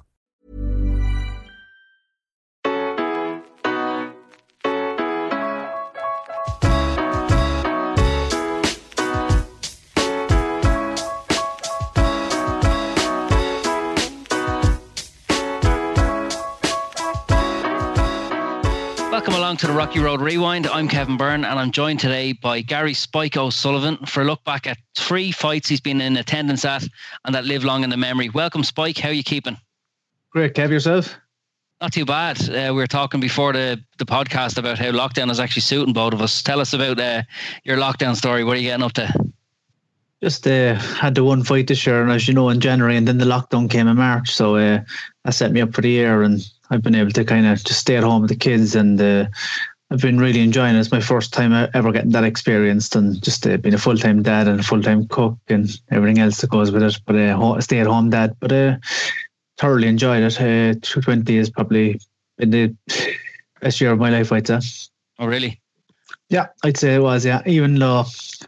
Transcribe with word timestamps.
to 19.61 19.67
the 19.67 19.73
Rocky 19.73 19.99
Road 19.99 20.21
Rewind. 20.21 20.65
I'm 20.65 20.87
Kevin 20.87 21.17
Byrne, 21.17 21.45
and 21.45 21.59
I'm 21.59 21.69
joined 21.69 21.99
today 21.99 22.33
by 22.33 22.61
Gary 22.61 22.95
Spike 22.95 23.37
O'Sullivan 23.37 23.95
for 24.07 24.21
a 24.21 24.25
look 24.25 24.43
back 24.43 24.65
at 24.65 24.79
three 24.95 25.31
fights 25.31 25.69
he's 25.69 25.79
been 25.79 26.01
in 26.01 26.17
attendance 26.17 26.65
at 26.65 26.83
and 27.25 27.35
that 27.35 27.45
live 27.45 27.63
long 27.63 27.83
in 27.83 27.91
the 27.91 27.97
memory. 27.97 28.29
Welcome, 28.29 28.63
Spike. 28.63 28.97
How 28.97 29.09
are 29.09 29.13
you 29.13 29.21
keeping? 29.21 29.55
Great, 30.31 30.55
Kev. 30.55 30.71
Yourself? 30.71 31.15
Not 31.79 31.93
too 31.93 32.05
bad. 32.05 32.41
Uh, 32.49 32.73
we 32.73 32.81
were 32.81 32.87
talking 32.87 33.19
before 33.19 33.53
the, 33.53 33.79
the 33.99 34.05
podcast 34.05 34.57
about 34.57 34.79
how 34.79 34.89
lockdown 34.89 35.29
is 35.29 35.39
actually 35.39 35.61
suiting 35.61 35.93
both 35.93 36.13
of 36.13 36.23
us. 36.23 36.41
Tell 36.41 36.59
us 36.59 36.73
about 36.73 36.99
uh, 36.99 37.21
your 37.63 37.77
lockdown 37.77 38.15
story. 38.15 38.43
What 38.43 38.57
are 38.57 38.59
you 38.59 38.69
getting 38.69 38.83
up 38.83 38.93
to? 38.93 39.13
Just 40.23 40.45
uh, 40.45 40.75
had 40.75 41.15
the 41.15 41.23
one 41.23 41.43
fight 41.43 41.67
this 41.67 41.85
year, 41.85 42.01
and 42.01 42.11
as 42.11 42.27
you 42.27 42.33
know, 42.33 42.49
in 42.49 42.59
January, 42.59 42.95
and 42.95 43.07
then 43.07 43.17
the 43.17 43.25
lockdown 43.25 43.69
came 43.69 43.87
in 43.87 43.97
March. 43.97 44.31
So 44.31 44.55
uh, 44.55 44.81
that 45.25 45.33
set 45.33 45.51
me 45.51 45.61
up 45.61 45.73
for 45.73 45.81
the 45.81 45.89
year, 45.89 46.21
and 46.21 46.47
I've 46.69 46.83
been 46.83 46.95
able 46.95 47.11
to 47.11 47.25
kind 47.25 47.47
of 47.47 47.63
just 47.63 47.79
stay 47.79 47.97
at 47.97 48.03
home 48.03 48.21
with 48.21 48.29
the 48.29 48.35
kids, 48.35 48.75
and 48.75 49.01
uh, 49.01 49.25
I've 49.89 50.01
been 50.01 50.19
really 50.19 50.41
enjoying 50.41 50.75
it. 50.75 50.79
It's 50.79 50.91
my 50.91 51.01
first 51.01 51.33
time 51.33 51.69
ever 51.73 51.91
getting 51.91 52.11
that 52.11 52.23
experience, 52.23 52.95
and 52.95 53.21
just 53.21 53.45
uh, 53.47 53.57
being 53.57 53.73
a 53.73 53.79
full 53.79 53.97
time 53.97 54.21
dad 54.21 54.47
and 54.47 54.59
a 54.59 54.63
full 54.63 54.81
time 54.81 55.07
cook 55.07 55.37
and 55.47 55.69
everything 55.89 56.19
else 56.19 56.39
that 56.41 56.49
goes 56.49 56.71
with 56.71 56.83
it. 56.83 56.97
But 57.05 57.15
uh, 57.15 57.59
stay 57.59 57.79
at 57.79 57.87
home 57.87 58.09
dad, 58.11 58.35
but 58.39 58.51
uh, 58.51 58.77
thoroughly 59.57 59.87
enjoyed 59.87 60.23
it. 60.23 60.39
Uh, 60.39 60.79
220 60.81 61.37
has 61.37 61.49
probably 61.49 61.99
been 62.37 62.51
the 62.51 62.75
best 63.59 63.81
year 63.81 63.91
of 63.91 63.99
my 63.99 64.09
life, 64.09 64.31
I'd 64.31 64.47
say. 64.47 64.59
Oh, 65.19 65.27
really? 65.27 65.60
Yeah, 66.31 66.47
I'd 66.63 66.77
say 66.77 66.95
it 66.95 67.01
was. 67.01 67.25
Yeah, 67.25 67.41
even 67.45 67.77
though 67.77 68.05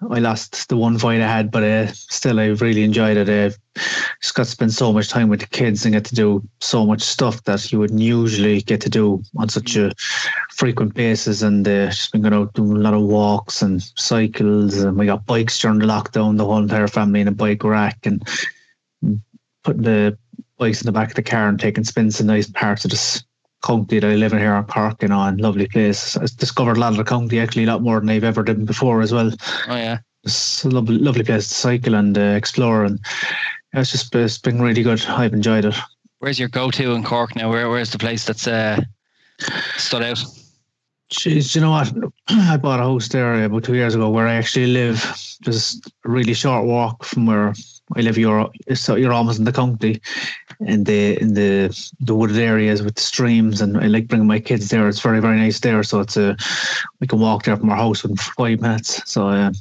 I 0.10 0.20
lost 0.20 0.70
the 0.70 0.78
one 0.78 0.98
fight 0.98 1.20
I 1.20 1.28
had, 1.28 1.52
but 1.52 1.64
uh, 1.64 1.88
still, 1.88 2.40
I 2.40 2.46
really 2.46 2.82
enjoyed 2.82 3.18
it. 3.18 3.28
Uh, 3.28 3.54
just 4.22 4.36
got 4.36 4.46
to 4.46 4.50
spend 4.50 4.72
so 4.72 4.94
much 4.94 5.10
time 5.10 5.28
with 5.28 5.42
the 5.42 5.48
kids 5.48 5.84
and 5.84 5.94
get 5.94 6.06
to 6.06 6.16
do 6.16 6.42
so 6.62 6.86
much 6.86 7.02
stuff 7.02 7.44
that 7.44 7.74
you 7.74 7.80
wouldn't 7.80 8.00
usually 8.00 8.62
get 8.62 8.80
to 8.82 8.90
do 8.90 9.22
on 9.36 9.50
such 9.50 9.76
a 9.76 9.92
frequent 10.52 10.94
basis. 10.94 11.42
And 11.42 11.68
uh, 11.68 11.88
just 11.88 12.14
been 12.14 12.22
going 12.22 12.34
out 12.34 12.54
doing 12.54 12.78
a 12.78 12.80
lot 12.80 12.94
of 12.94 13.02
walks 13.02 13.62
and 13.62 13.84
cycles. 13.98 14.78
And 14.78 14.98
we 14.98 15.06
got 15.06 15.26
bikes 15.26 15.60
during 15.60 15.80
the 15.80 15.86
lockdown, 15.86 16.38
the 16.38 16.46
whole 16.46 16.60
entire 16.60 16.88
family 16.88 17.20
in 17.20 17.28
a 17.28 17.34
bike 17.34 17.66
rack, 17.66 18.06
and 18.06 18.26
putting 19.66 19.82
the 19.82 20.18
bikes 20.58 20.82
in 20.82 20.86
the 20.86 20.94
back 20.94 21.10
of 21.10 21.16
the 21.16 21.22
car 21.22 21.50
and 21.50 21.60
taking 21.60 21.84
spins 21.84 22.22
in 22.22 22.28
nice 22.28 22.50
parts 22.50 22.86
of 22.86 22.92
this 22.92 23.26
county 23.64 24.00
that 24.00 24.10
I 24.10 24.16
live 24.16 24.34
in 24.34 24.40
here 24.40 24.56
in 24.56 24.64
Cork 24.66 25.02
and 25.02 25.14
on 25.14 25.38
lovely 25.38 25.68
place. 25.68 26.18
I 26.18 26.26
discovered 26.38 26.78
a 26.78 26.80
lot 26.80 26.92
of 26.92 26.98
the 26.98 27.04
county 27.04 27.40
actually 27.40 27.64
a 27.64 27.68
lot 27.68 27.82
more 27.82 28.00
than 28.00 28.10
I've 28.10 28.24
ever 28.24 28.44
done 28.44 28.66
before 28.66 29.02
as 29.02 29.14
well. 29.14 29.32
Oh 29.68 29.76
yeah, 29.76 30.00
it's 30.24 30.64
a 30.64 30.70
lovely, 30.70 30.98
lovely 30.98 31.24
place 31.24 31.48
to 31.48 31.54
cycle 31.54 31.96
and 31.96 32.18
uh, 32.18 32.22
explore, 32.22 32.84
and 32.84 33.00
it's 33.74 33.92
just 33.92 34.14
it's 34.16 34.38
been 34.38 34.62
really 34.62 34.84
good. 34.84 35.04
I've 35.08 35.34
enjoyed 35.34 35.66
it. 35.66 35.76
Where's 36.20 36.40
your 36.40 36.50
go-to 36.50 36.94
in 36.94 37.04
Cork 37.04 37.36
now? 37.36 37.50
Where 37.50 37.70
where's 37.70 37.92
the 37.92 37.98
place 37.98 38.26
that's 38.26 38.48
uh, 38.48 38.82
stood 39.78 40.04
out? 40.04 40.24
Jeez, 41.12 41.54
you 41.54 41.62
know 41.62 41.72
what? 41.72 41.94
I 42.28 42.58
bought 42.58 42.80
a 42.80 42.84
house 42.84 43.08
there 43.08 43.44
about 43.44 43.64
two 43.64 43.76
years 43.76 43.96
ago 43.96 44.10
where 44.10 44.28
I 44.28 44.36
actually 44.36 44.68
live. 44.68 45.00
Just 45.42 45.88
a 46.06 46.10
really 46.10 46.34
short 46.34 46.66
walk 46.66 47.04
from 47.04 47.26
where 47.26 47.54
I 47.96 48.02
live. 48.02 48.18
You're 48.18 48.50
so 48.74 48.96
you're 48.96 49.14
almost 49.14 49.40
in 49.40 49.46
the 49.46 49.52
county, 49.52 50.02
in 50.60 50.84
the 50.84 51.20
in 51.22 51.34
the 51.34 51.92
the 52.00 52.16
wooded 52.16 52.38
areas 52.38 52.82
with 52.82 52.96
the 52.96 53.02
streams, 53.02 53.62
and 53.62 53.78
I 53.78 53.88
like 53.88 54.08
bringing 54.08 54.28
my 54.28 54.40
kids 54.40 54.70
there. 54.70 54.88
It's 54.88 55.02
very 55.02 55.20
very 55.20 55.38
nice 55.38 55.60
there. 55.60 55.84
So 55.84 56.00
it's 56.00 56.18
a 56.18 56.36
we 57.00 57.08
can 57.08 57.20
walk 57.20 57.44
there 57.44 57.58
from 57.58 57.70
our 57.70 57.78
house 57.78 58.04
in 58.04 58.16
five 58.16 58.62
minutes. 58.62 59.02
So 59.12 59.30
uh, 59.30 59.52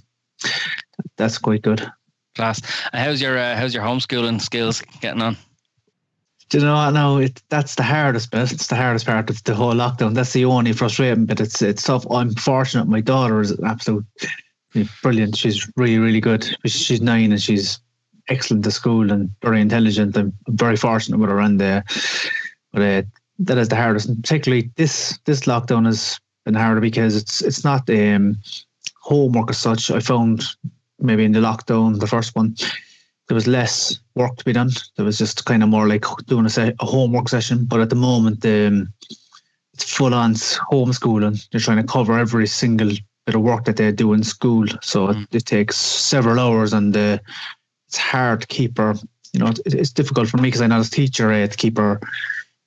that's 1.17 1.39
quite 1.39 1.63
good. 1.63 1.87
Class. 2.35 2.63
And 2.93 3.03
how's 3.05 3.21
your 3.21 3.39
uh, 3.39 3.57
how's 3.57 3.75
your 3.75 3.85
homeschooling 3.85 4.41
skills 4.41 4.81
getting 5.01 5.23
on? 5.23 5.37
Do 6.49 6.59
you 6.59 6.65
know 6.65 6.75
what? 6.75 6.91
No, 6.91 7.19
it 7.19 7.43
that's 7.49 7.75
the 7.77 7.83
hardest 7.83 8.31
bit. 8.31 8.53
It's 8.53 8.67
the 8.67 8.77
hardest 8.77 9.07
part 9.07 9.31
of 9.31 9.43
the 9.45 9.55
whole 9.55 9.75
lockdown. 9.75 10.15
That's 10.15 10.33
the 10.33 10.45
only 10.45 10.73
frustrating 10.73 11.27
bit. 11.27 11.41
It's 11.41 11.63
it's 11.63 11.83
tough. 11.83 12.07
I'm 12.11 12.35
fortunate. 12.35 12.89
My 12.89 13.01
daughter 13.01 13.41
is 13.41 13.59
absolute 13.65 14.05
brilliant. 15.03 15.37
She's 15.37 15.69
really 15.77 15.99
really 15.99 16.21
good. 16.21 16.47
She's 16.67 17.01
nine 17.01 17.33
and 17.33 17.43
she's 17.43 17.79
excellent 18.29 18.67
at 18.67 18.73
school 18.73 19.11
and 19.11 19.31
very 19.43 19.61
intelligent. 19.61 20.17
I'm 20.17 20.33
very 20.49 20.77
fortunate 20.77 21.19
with 21.19 21.31
her, 21.31 21.41
and 21.41 21.61
uh, 21.61 21.83
but 22.73 22.83
uh, 22.83 23.03
that 23.41 23.59
is 23.59 23.69
the 23.69 23.77
hardest. 23.77 24.09
And 24.09 24.23
particularly 24.23 24.71
this 24.77 25.19
this 25.25 25.43
lockdown 25.43 25.87
has 25.87 26.19
been 26.45 26.55
harder 26.55 26.81
because 26.81 27.17
it's 27.17 27.43
it's 27.43 27.65
not 27.65 27.89
um, 27.91 28.37
homework 29.01 29.51
as 29.51 29.59
such. 29.59 29.91
I 29.91 30.01
found 30.01 30.45
maybe 30.99 31.25
in 31.25 31.33
the 31.33 31.41
lockdown, 31.41 31.99
the 31.99 32.07
first 32.07 32.35
one, 32.35 32.55
there 33.29 33.35
was 33.35 33.47
less 33.47 33.99
work 34.15 34.37
to 34.37 34.45
be 34.45 34.53
done. 34.53 34.71
There 34.97 35.05
was 35.05 35.19
just 35.19 35.45
kind 35.45 35.63
of 35.63 35.69
more 35.69 35.89
like 35.89 36.05
doing 36.27 36.47
a, 36.47 36.51
se- 36.51 36.75
a 36.81 36.87
homework 36.87 37.29
session. 37.29 37.65
But 37.65 37.81
at 37.81 37.91
the 37.91 37.97
moment, 37.97 38.45
um, 38.45 38.93
it's 39.75 39.93
full 39.93 40.15
on 40.15 40.35
homeschooling. 40.35 41.49
They're 41.51 41.61
trying 41.61 41.79
to 41.79 41.93
cover 41.93 42.19
every 42.19 42.47
single 42.47 42.93
bit 43.27 43.35
of 43.35 43.43
work 43.43 43.65
that 43.65 43.77
they 43.77 43.93
do 43.93 44.13
in 44.13 44.23
school. 44.23 44.67
So 44.83 45.09
mm. 45.09 45.23
it, 45.23 45.35
it, 45.35 45.47
takes 45.47 45.77
several 45.77 46.41
hours, 46.41 46.73
and 46.73 46.97
uh, 46.97 47.19
it's 47.93 47.99
hard 47.99 48.41
to 48.41 48.47
keep 48.47 48.79
her. 48.79 48.95
You 49.35 49.41
know, 49.41 49.49
it, 49.49 49.61
it's 49.67 49.93
difficult 49.93 50.29
for 50.29 50.39
me 50.39 50.45
because 50.45 50.63
I'm 50.63 50.71
not 50.71 50.87
a 50.87 50.91
teacher 50.91 51.31
eh, 51.31 51.47
to 51.47 51.57
keep 51.57 51.77
her, 51.77 52.01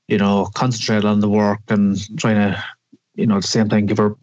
you 0.07 0.19
know, 0.19 0.49
concentrate 0.53 1.03
on 1.03 1.19
the 1.19 1.29
work 1.29 1.61
and 1.67 1.97
trying 2.19 2.35
to, 2.35 2.63
you 3.15 3.25
know, 3.25 3.37
at 3.37 3.41
the 3.41 3.47
same 3.47 3.67
time 3.67 3.87
give 3.87 3.97
her 3.97 4.15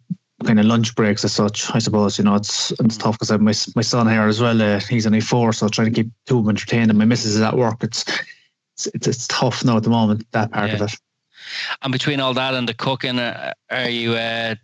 kind 0.45 0.61
of 0.61 0.65
lunch 0.65 0.95
breaks 0.95 1.25
as 1.25 1.33
such. 1.33 1.69
I 1.75 1.79
suppose 1.79 2.17
you 2.17 2.23
know 2.23 2.35
it's 2.35 2.71
it's 2.79 2.97
tough 2.97 3.15
because 3.15 3.31
I 3.31 3.33
have 3.33 3.41
my 3.41 3.53
my 3.75 3.81
son 3.81 4.07
here 4.07 4.27
as 4.27 4.39
well. 4.39 4.61
Uh, 4.61 4.79
he's 4.79 5.05
only 5.05 5.19
four, 5.19 5.51
so 5.51 5.67
trying 5.67 5.93
to 5.93 6.03
keep 6.03 6.11
two 6.25 6.39
of 6.39 6.45
them 6.45 6.51
entertained. 6.51 6.89
And 6.89 6.97
my 6.97 7.05
missus 7.05 7.35
is 7.35 7.41
at 7.41 7.57
work. 7.57 7.83
It's 7.83 8.05
it's 8.75 8.87
it's, 8.87 9.07
it's 9.07 9.27
tough 9.27 9.65
now 9.65 9.75
at 9.75 9.83
the 9.83 9.89
moment. 9.89 10.25
That 10.31 10.51
part 10.51 10.69
yeah. 10.69 10.75
of 10.75 10.81
it. 10.83 10.95
And 11.81 11.91
between 11.91 12.21
all 12.21 12.33
that 12.33 12.53
and 12.53 12.67
the 12.69 12.73
cooking, 12.73 13.19
uh, 13.19 13.51
are 13.69 13.89
you? 13.89 14.13
Uh, 14.13 14.55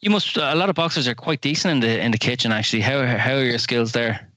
you 0.00 0.08
must. 0.08 0.38
A 0.38 0.54
lot 0.54 0.70
of 0.70 0.74
boxers 0.74 1.06
are 1.06 1.14
quite 1.14 1.42
decent 1.42 1.72
in 1.72 1.80
the 1.80 2.02
in 2.02 2.12
the 2.12 2.18
kitchen. 2.18 2.50
Actually, 2.50 2.80
how 2.80 3.04
how 3.04 3.34
are 3.34 3.44
your 3.44 3.58
skills 3.58 3.92
there? 3.92 4.31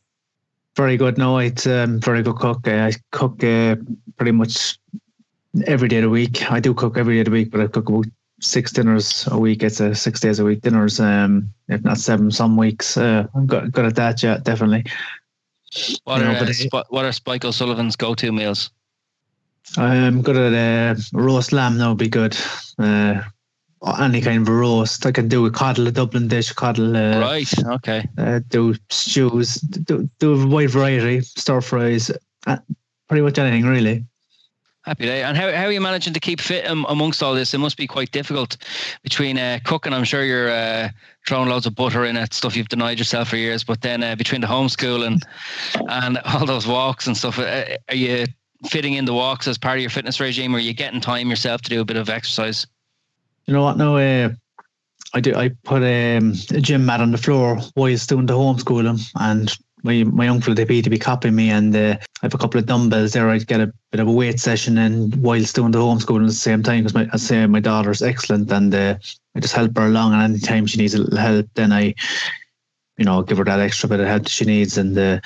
Very 0.75 0.98
good. 0.98 1.18
No, 1.18 1.38
it's 1.38 1.66
um, 1.66 2.00
very 2.01 2.22
good 2.22 2.36
cook. 2.36 2.68
I 2.68 2.92
cook 3.12 3.44
uh, 3.44 3.77
pretty 4.18 4.31
much 4.31 4.77
every 5.68 5.88
day 5.88 5.98
of 5.98 6.04
the 6.04 6.10
week. 6.10 6.51
I 6.51 6.60
do 6.60 6.74
cook 6.74 6.98
every 6.98 7.16
day 7.16 7.19
of 7.22 7.25
the 7.25 7.31
week, 7.31 7.51
but 7.51 7.62
I 7.62 7.68
cook 7.68 7.88
about 7.88 8.06
six 8.42 8.72
dinners 8.72 9.27
a 9.31 9.38
week. 9.38 9.63
It's 9.63 9.80
a 9.80 9.95
six 9.95 10.19
days 10.19 10.39
a 10.39 10.44
week 10.44 10.62
dinners, 10.62 11.00
um, 11.00 11.50
if 11.69 11.83
not 11.83 11.98
seven 11.98 12.30
some 12.31 12.57
weeks. 12.57 12.98
Uh, 12.98 13.27
I'm 13.36 13.48
good, 13.48 13.72
good 13.72 13.86
at 13.86 13.95
that, 13.95 14.22
yeah, 14.22 14.38
definitely. 14.38 14.83
What 16.04 16.22
you 16.22 16.27
are 16.27 16.33
know, 16.33 16.39
uh, 16.39 16.54
Sp- 16.54 16.88
what 16.89 17.06
are 17.06 17.12
Spike 17.12 17.45
O'Sullivan's 17.45 17.95
go-to 17.95 18.31
meals? 18.31 18.69
I'm 19.78 20.21
good 20.21 20.38
at 20.38 20.98
uh, 20.98 21.00
roast 21.13 21.51
lamb. 21.51 21.78
That 21.78 21.88
would 21.88 21.98
be 21.98 22.07
good. 22.07 22.38
Uh, 22.78 23.24
any 24.00 24.22
kind 24.22 24.42
of 24.42 24.50
a 24.50 24.58
roast. 24.58 25.06
I 25.06 25.12
can 25.12 25.28
do 25.28 25.46
a 25.46 25.52
coddle, 25.52 25.88
a 25.88 25.92
Dublin 25.92 26.28
dish, 26.28 26.52
coddle. 26.52 26.96
Uh, 26.96 27.20
right. 27.20 27.66
Okay. 27.66 28.08
Uh, 28.18 28.40
do 28.48 28.76
stews. 28.90 29.56
Do, 29.56 30.10
do 30.20 30.42
a 30.42 30.48
wide 30.48 30.72
variety. 30.72 31.22
Stir 31.22 31.62
fries. 31.62 32.12
Uh, 32.48 32.58
pretty 33.08 33.22
much 33.22 33.38
anything 33.38 33.66
really. 33.66 34.06
Happy 34.86 35.06
day. 35.06 35.24
And 35.24 35.36
how, 35.36 35.52
how 35.52 35.66
are 35.66 35.72
you 35.72 35.82
managing 35.82 36.14
to 36.14 36.20
keep 36.20 36.40
fit 36.40 36.70
um, 36.70 36.86
amongst 36.90 37.24
all 37.24 37.34
this? 37.34 37.56
It 37.56 37.58
must 37.58 37.76
be 37.76 37.88
quite 37.88 38.12
difficult 38.12 38.58
between 39.02 39.40
uh, 39.40 39.58
cooking. 39.64 39.94
I'm 39.94 40.04
sure 40.04 40.24
you're 40.24 40.52
uh, 40.52 40.90
throwing 41.28 41.50
loads 41.50 41.66
of 41.66 41.74
butter 41.74 42.06
in 42.06 42.16
it, 42.18 42.36
stuff 42.36 42.56
you've 42.56 42.70
denied 42.70 43.00
yourself 43.00 43.30
for 43.30 43.38
years. 43.38 43.64
But 43.64 43.81
then 43.81 44.04
uh, 44.04 44.16
between 44.16 44.42
the 44.42 44.48
homeschool 44.48 45.06
and 45.06 45.24
and 45.90 46.20
all 46.26 46.46
those 46.46 46.68
walks 46.68 47.08
and 47.08 47.18
stuff, 47.18 47.40
uh, 47.40 47.66
are 47.90 47.96
you 47.96 48.28
fitting 48.68 48.94
in 48.94 49.06
the 49.06 49.14
walks 49.14 49.48
as 49.48 49.58
part 49.58 49.78
of 49.78 49.81
your 49.81 49.90
fitness 49.90 50.20
regime, 50.20 50.54
or 50.54 50.58
are 50.58 50.62
you 50.62 50.74
getting 50.74 51.02
time 51.02 51.31
yourself 51.31 51.62
to 51.64 51.70
do 51.70 51.81
a 51.81 51.86
bit 51.86 51.98
of 51.98 52.08
exercise? 52.08 52.68
You 53.47 53.53
know 53.53 53.63
what? 53.63 53.77
No, 53.77 53.97
uh, 53.97 54.30
I 55.13 55.21
do. 55.21 55.36
I 55.36 55.50
put 55.63 55.83
um, 55.83 56.33
a 56.51 56.62
gym 56.62 56.86
mat 56.86 57.01
on 57.01 57.12
the 57.12 57.18
floor 57.18 57.57
while 57.75 57.95
doing 57.95 58.25
the 58.25 58.33
homeschooling, 58.33 59.00
and 59.15 59.56
my 59.83 60.03
my 60.03 60.27
uncle 60.27 60.53
would 60.53 60.68
be 60.68 60.81
to 60.81 60.89
be 60.89 60.97
copying 60.97 61.36
me, 61.36 61.51
and 61.51 61.75
uh, 61.75 61.95
I 62.00 62.25
have 62.25 62.33
a 62.33 62.38
couple 62.38 62.59
of 62.59 62.65
dumbbells 62.65 63.13
there. 63.13 63.30
I'd 63.30 63.47
get 63.47 63.62
a 63.62 63.71
bit 63.92 64.01
of 64.01 64.07
a 64.07 64.12
weight 64.12 64.39
session, 64.39 64.77
and 64.80 65.15
whilst 65.15 65.56
doing 65.56 65.71
the 65.71 65.77
homeschooling 65.77 66.24
at 66.24 66.27
the 66.27 66.33
same 66.33 66.63
time, 66.63 66.83
because 66.83 66.95
my 66.95 67.07
I 67.13 67.18
say 67.18 67.45
my 67.45 67.59
daughter's 67.59 68.01
excellent, 68.01 68.51
and 68.51 68.74
uh, 68.74 68.95
I 69.36 69.39
just 69.39 69.53
help 69.53 69.77
her 69.77 69.86
along. 69.86 70.13
And 70.13 70.24
anytime 70.24 70.65
she 70.65 70.80
needs 70.80 70.95
a 70.95 71.00
little 71.00 71.19
help, 71.19 71.47
then 71.53 71.71
I, 71.71 71.94
you 72.97 73.06
know, 73.06 73.21
give 73.21 73.38
her 73.38 73.45
that 73.45 73.59
extra 73.59 73.88
bit 73.88 74.00
of 74.00 74.07
help 74.07 74.27
she 74.27 74.45
needs. 74.45 74.77
And 74.77 74.97
uh, 74.97 75.19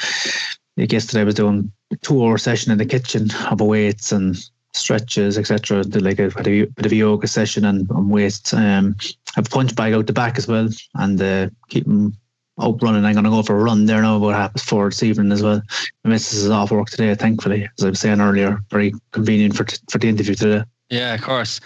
yesterday 0.76 1.22
I 1.22 1.26
was 1.26 1.36
doing 1.36 1.72
a 1.92 1.96
two 1.96 2.24
hour 2.24 2.38
session 2.38 2.74
in 2.74 2.78
the 2.80 2.86
kitchen 2.86 3.30
of 3.50 3.62
weights 3.62 4.12
and 4.12 4.38
stretches, 4.74 5.38
etc. 5.38 5.84
Like 5.84 6.20
a, 6.20 6.28
a 6.28 6.66
bit 6.66 6.86
of 6.86 6.92
a 6.92 6.96
yoga 6.96 7.28
session 7.28 7.66
and, 7.66 7.90
and 7.90 8.10
weights. 8.10 8.54
Um, 8.54 8.96
a 9.38 9.44
punch 9.44 9.76
bag 9.76 9.94
out 9.94 10.08
the 10.08 10.14
back 10.14 10.38
as 10.38 10.48
well, 10.48 10.70
and 10.96 11.22
uh, 11.22 11.50
keep 11.70 11.86
them 11.86 12.16
out 12.60 12.82
running. 12.82 13.06
I'm 13.06 13.14
going 13.14 13.24
to 13.24 13.30
go 13.30 13.42
for 13.42 13.60
a 13.60 13.64
run 13.64 13.86
there 13.86 14.02
now 14.02 14.20
half 14.30 14.54
past 14.54 14.66
four 14.66 14.90
this 14.90 15.04
evening 15.04 15.32
as 15.32 15.44
well. 15.44 15.62
My 16.04 16.12
missus 16.12 16.44
is 16.44 16.50
off 16.50 16.72
work 16.72 16.90
today, 16.90 17.14
thankfully, 17.16 17.70
as 17.78 17.86
I 17.86 17.90
was 17.90 18.00
saying 18.00 18.22
earlier. 18.22 18.60
Very 18.70 18.94
convenient 19.12 19.56
for 19.56 19.64
t- 19.64 19.78
for 19.90 19.98
the 19.98 20.10
interview 20.10 20.36
today. 20.36 20.64
Yeah, 20.90 21.14
of 21.14 21.22
course. 21.22 21.60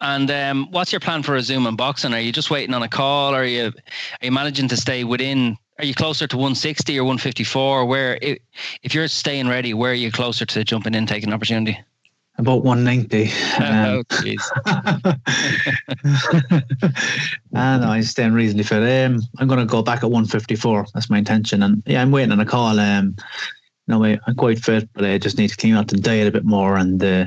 And 0.00 0.30
um, 0.30 0.68
what's 0.70 0.92
your 0.92 1.00
plan 1.00 1.22
for 1.24 1.32
resuming 1.32 1.74
boxing? 1.74 2.14
Are 2.14 2.20
you 2.20 2.32
just 2.32 2.50
waiting 2.50 2.74
on 2.74 2.82
a 2.82 2.88
call? 2.88 3.34
Or 3.34 3.38
are 3.38 3.44
you 3.44 3.66
are 3.66 4.24
you 4.24 4.32
managing 4.32 4.68
to 4.68 4.76
stay 4.76 5.04
within? 5.04 5.56
Are 5.78 5.84
you 5.84 5.94
closer 5.94 6.26
to 6.26 6.36
160 6.36 6.98
or 6.98 7.04
154? 7.04 7.84
Where 7.84 8.18
if 8.20 8.94
you're 8.94 9.08
staying 9.08 9.48
ready, 9.48 9.74
where 9.74 9.92
are 9.92 9.94
you 9.94 10.10
closer 10.10 10.46
to 10.46 10.64
jumping 10.64 10.94
in, 10.94 11.06
taking 11.06 11.32
opportunity? 11.32 11.78
About 12.38 12.62
190. 12.62 13.24
oh, 13.60 14.04
jeez. 14.10 14.40
and 17.52 17.84
I'm 17.84 18.02
staying 18.04 18.32
reasonably 18.32 18.62
fit. 18.62 19.06
Um, 19.06 19.20
I'm 19.38 19.48
going 19.48 19.58
to 19.58 19.66
go 19.66 19.82
back 19.82 20.04
at 20.04 20.10
154. 20.10 20.86
That's 20.94 21.10
my 21.10 21.18
intention. 21.18 21.64
And 21.64 21.82
yeah, 21.84 22.00
I'm 22.00 22.12
waiting 22.12 22.30
on 22.30 22.38
a 22.38 22.46
call. 22.46 22.78
Um, 22.78 23.16
you 23.88 23.98
know, 23.98 24.04
I'm 24.04 24.36
quite 24.36 24.60
fit, 24.60 24.88
but 24.92 25.04
I 25.04 25.18
just 25.18 25.36
need 25.36 25.48
to 25.48 25.56
clean 25.56 25.74
up 25.74 25.88
the 25.88 25.96
diet 25.96 26.28
a 26.28 26.30
bit 26.30 26.44
more 26.44 26.76
and 26.76 27.02
uh, 27.02 27.26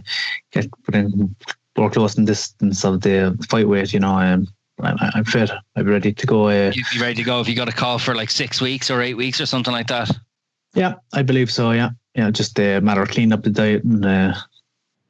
get 0.52 0.70
put 0.84 0.96
in 0.96 1.36
more 1.78 1.90
close 1.90 2.18
in 2.18 2.26
distance 2.26 2.86
of 2.86 3.02
the 3.02 3.38
fight 3.50 3.68
weight. 3.68 3.94
You 3.94 4.00
know, 4.00 4.16
um, 4.16 4.48
I'm, 4.80 4.96
I'm 5.14 5.26
fit. 5.26 5.52
I'm 5.76 5.88
ready 5.88 6.14
to 6.14 6.28
go. 6.28 6.48
Uh, 6.48 6.72
You'd 6.74 6.86
be 6.94 7.02
ready 7.02 7.16
to 7.16 7.24
go 7.24 7.42
if 7.42 7.50
you 7.50 7.56
got 7.56 7.68
a 7.68 7.74
call 7.74 8.00
for 8.00 8.16
like 8.16 8.30
six 8.30 8.62
weeks 8.62 8.90
or 8.90 9.02
eight 9.02 9.16
weeks 9.16 9.42
or 9.42 9.46
something 9.46 9.74
like 9.74 9.88
that. 9.88 10.10
Yeah, 10.74 10.96
I 11.14 11.22
believe 11.22 11.52
so. 11.52 11.72
Yeah, 11.72 11.90
yeah, 12.16 12.32
just 12.32 12.58
a 12.60 12.80
matter 12.80 13.02
of 13.02 13.10
cleaning 13.10 13.34
up 13.34 13.44
the 13.44 13.50
diet 13.50 13.84
and 13.84 14.06
uh, 14.06 14.34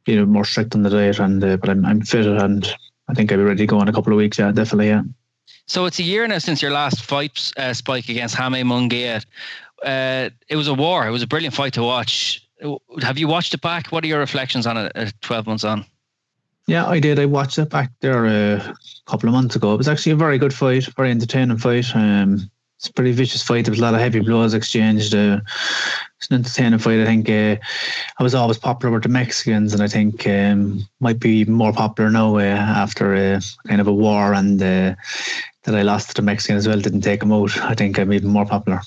you 0.06 0.16
know 0.16 0.26
more 0.26 0.46
strict 0.46 0.76
on 0.76 0.84
the 0.84 0.90
diet. 0.90 1.20
And 1.20 1.44
uh, 1.44 1.58
but 1.58 1.70
I'm 1.70 1.86
I'm 1.86 2.02
fit 2.02 2.26
and 2.26 2.74
I 3.08 3.14
think 3.14 3.32
I'll 3.32 3.38
be 3.38 3.44
ready 3.44 3.64
to 3.64 3.68
go 3.68 3.82
in 3.82 3.88
a 3.88 3.94
couple 3.94 4.14
of 4.14 4.18
weeks. 4.18 4.40
Yeah, 4.40 4.52
definitely. 4.52 4.88
Yeah. 4.88 5.04
So 5.66 5.86
it's 5.86 6.00
a 6.00 6.04
year 6.04 6.28
now 6.28 6.40
since 6.40 6.62
your 6.62 6.72
last 6.72 7.04
fight, 7.04 7.52
uh, 7.58 7.74
Spike 7.74 8.10
against 8.10 8.36
Jaime 8.36 8.64
Munguia. 8.64 9.24
Uh, 9.84 10.30
it 10.48 10.56
was 10.56 10.68
a 10.68 10.74
war. 10.74 11.08
It 11.08 11.12
was 11.12 11.24
a 11.24 11.28
brilliant 11.28 11.56
fight 11.56 11.74
to 11.74 11.84
watch. 11.84 12.48
Have 13.02 13.18
you 13.18 13.28
watched 13.28 13.54
it 13.54 13.62
back? 13.62 13.88
What 13.88 14.04
are 14.04 14.08
your 14.08 14.20
reflections 14.20 14.68
on 14.68 14.78
it? 14.78 14.92
Uh, 14.96 15.10
Twelve 15.22 15.48
months 15.48 15.64
on. 15.64 15.86
Yeah, 16.68 16.88
I 16.88 17.00
did. 17.00 17.20
I 17.20 17.26
watched 17.26 17.58
it 17.58 17.70
back 17.70 17.92
there 18.02 18.26
uh, 18.26 18.58
a 18.60 18.76
couple 19.10 19.28
of 19.28 19.34
months 19.34 19.56
ago. 19.56 19.74
It 19.74 19.78
was 19.78 19.88
actually 19.88 20.12
a 20.12 20.18
very 20.18 20.38
good 20.38 20.54
fight, 20.54 20.86
very 20.96 21.10
entertaining 21.10 21.58
fight. 21.58 21.94
Um, 21.96 22.50
it's 22.82 22.90
a 22.90 22.94
pretty 22.94 23.12
vicious 23.12 23.44
fight. 23.44 23.66
There 23.66 23.72
was 23.72 23.80
a 23.80 23.84
lot 23.84 23.94
of 23.94 24.00
heavy 24.00 24.22
blows 24.22 24.56
exchanged. 24.56 25.14
Uh, 25.14 25.40
it's 26.18 26.28
an 26.32 26.38
entertaining 26.38 26.80
fight. 26.80 27.00
I 27.00 27.06
think 27.06 27.30
uh, 27.30 27.58
I 28.18 28.24
was 28.24 28.34
always 28.34 28.58
popular 28.58 28.92
with 28.92 29.04
the 29.04 29.10
Mexicans, 29.10 29.72
and 29.72 29.84
I 29.84 29.88
think 29.88 30.26
um, 30.26 30.84
might 31.00 31.20
be 31.20 31.46
more 31.46 31.74
popular 31.74 32.10
now 32.10 32.38
uh, 32.38 32.42
after 32.42 33.14
a 33.14 33.40
kind 33.68 33.82
of 33.82 33.88
a 33.88 33.94
war 33.94 34.34
and 34.34 34.60
uh, 34.60 34.96
that 35.64 35.76
I 35.76 35.84
lost 35.84 36.10
to 36.10 36.16
the 36.16 36.22
Mexican 36.24 36.58
as 36.58 36.68
well. 36.68 36.80
Didn't 36.80 37.02
take 37.02 37.22
him 37.22 37.32
out. 37.32 37.56
I 37.60 37.76
think 37.76 38.00
I'm 38.00 38.12
even 38.14 38.30
more 38.30 38.48
popular. 38.48 38.82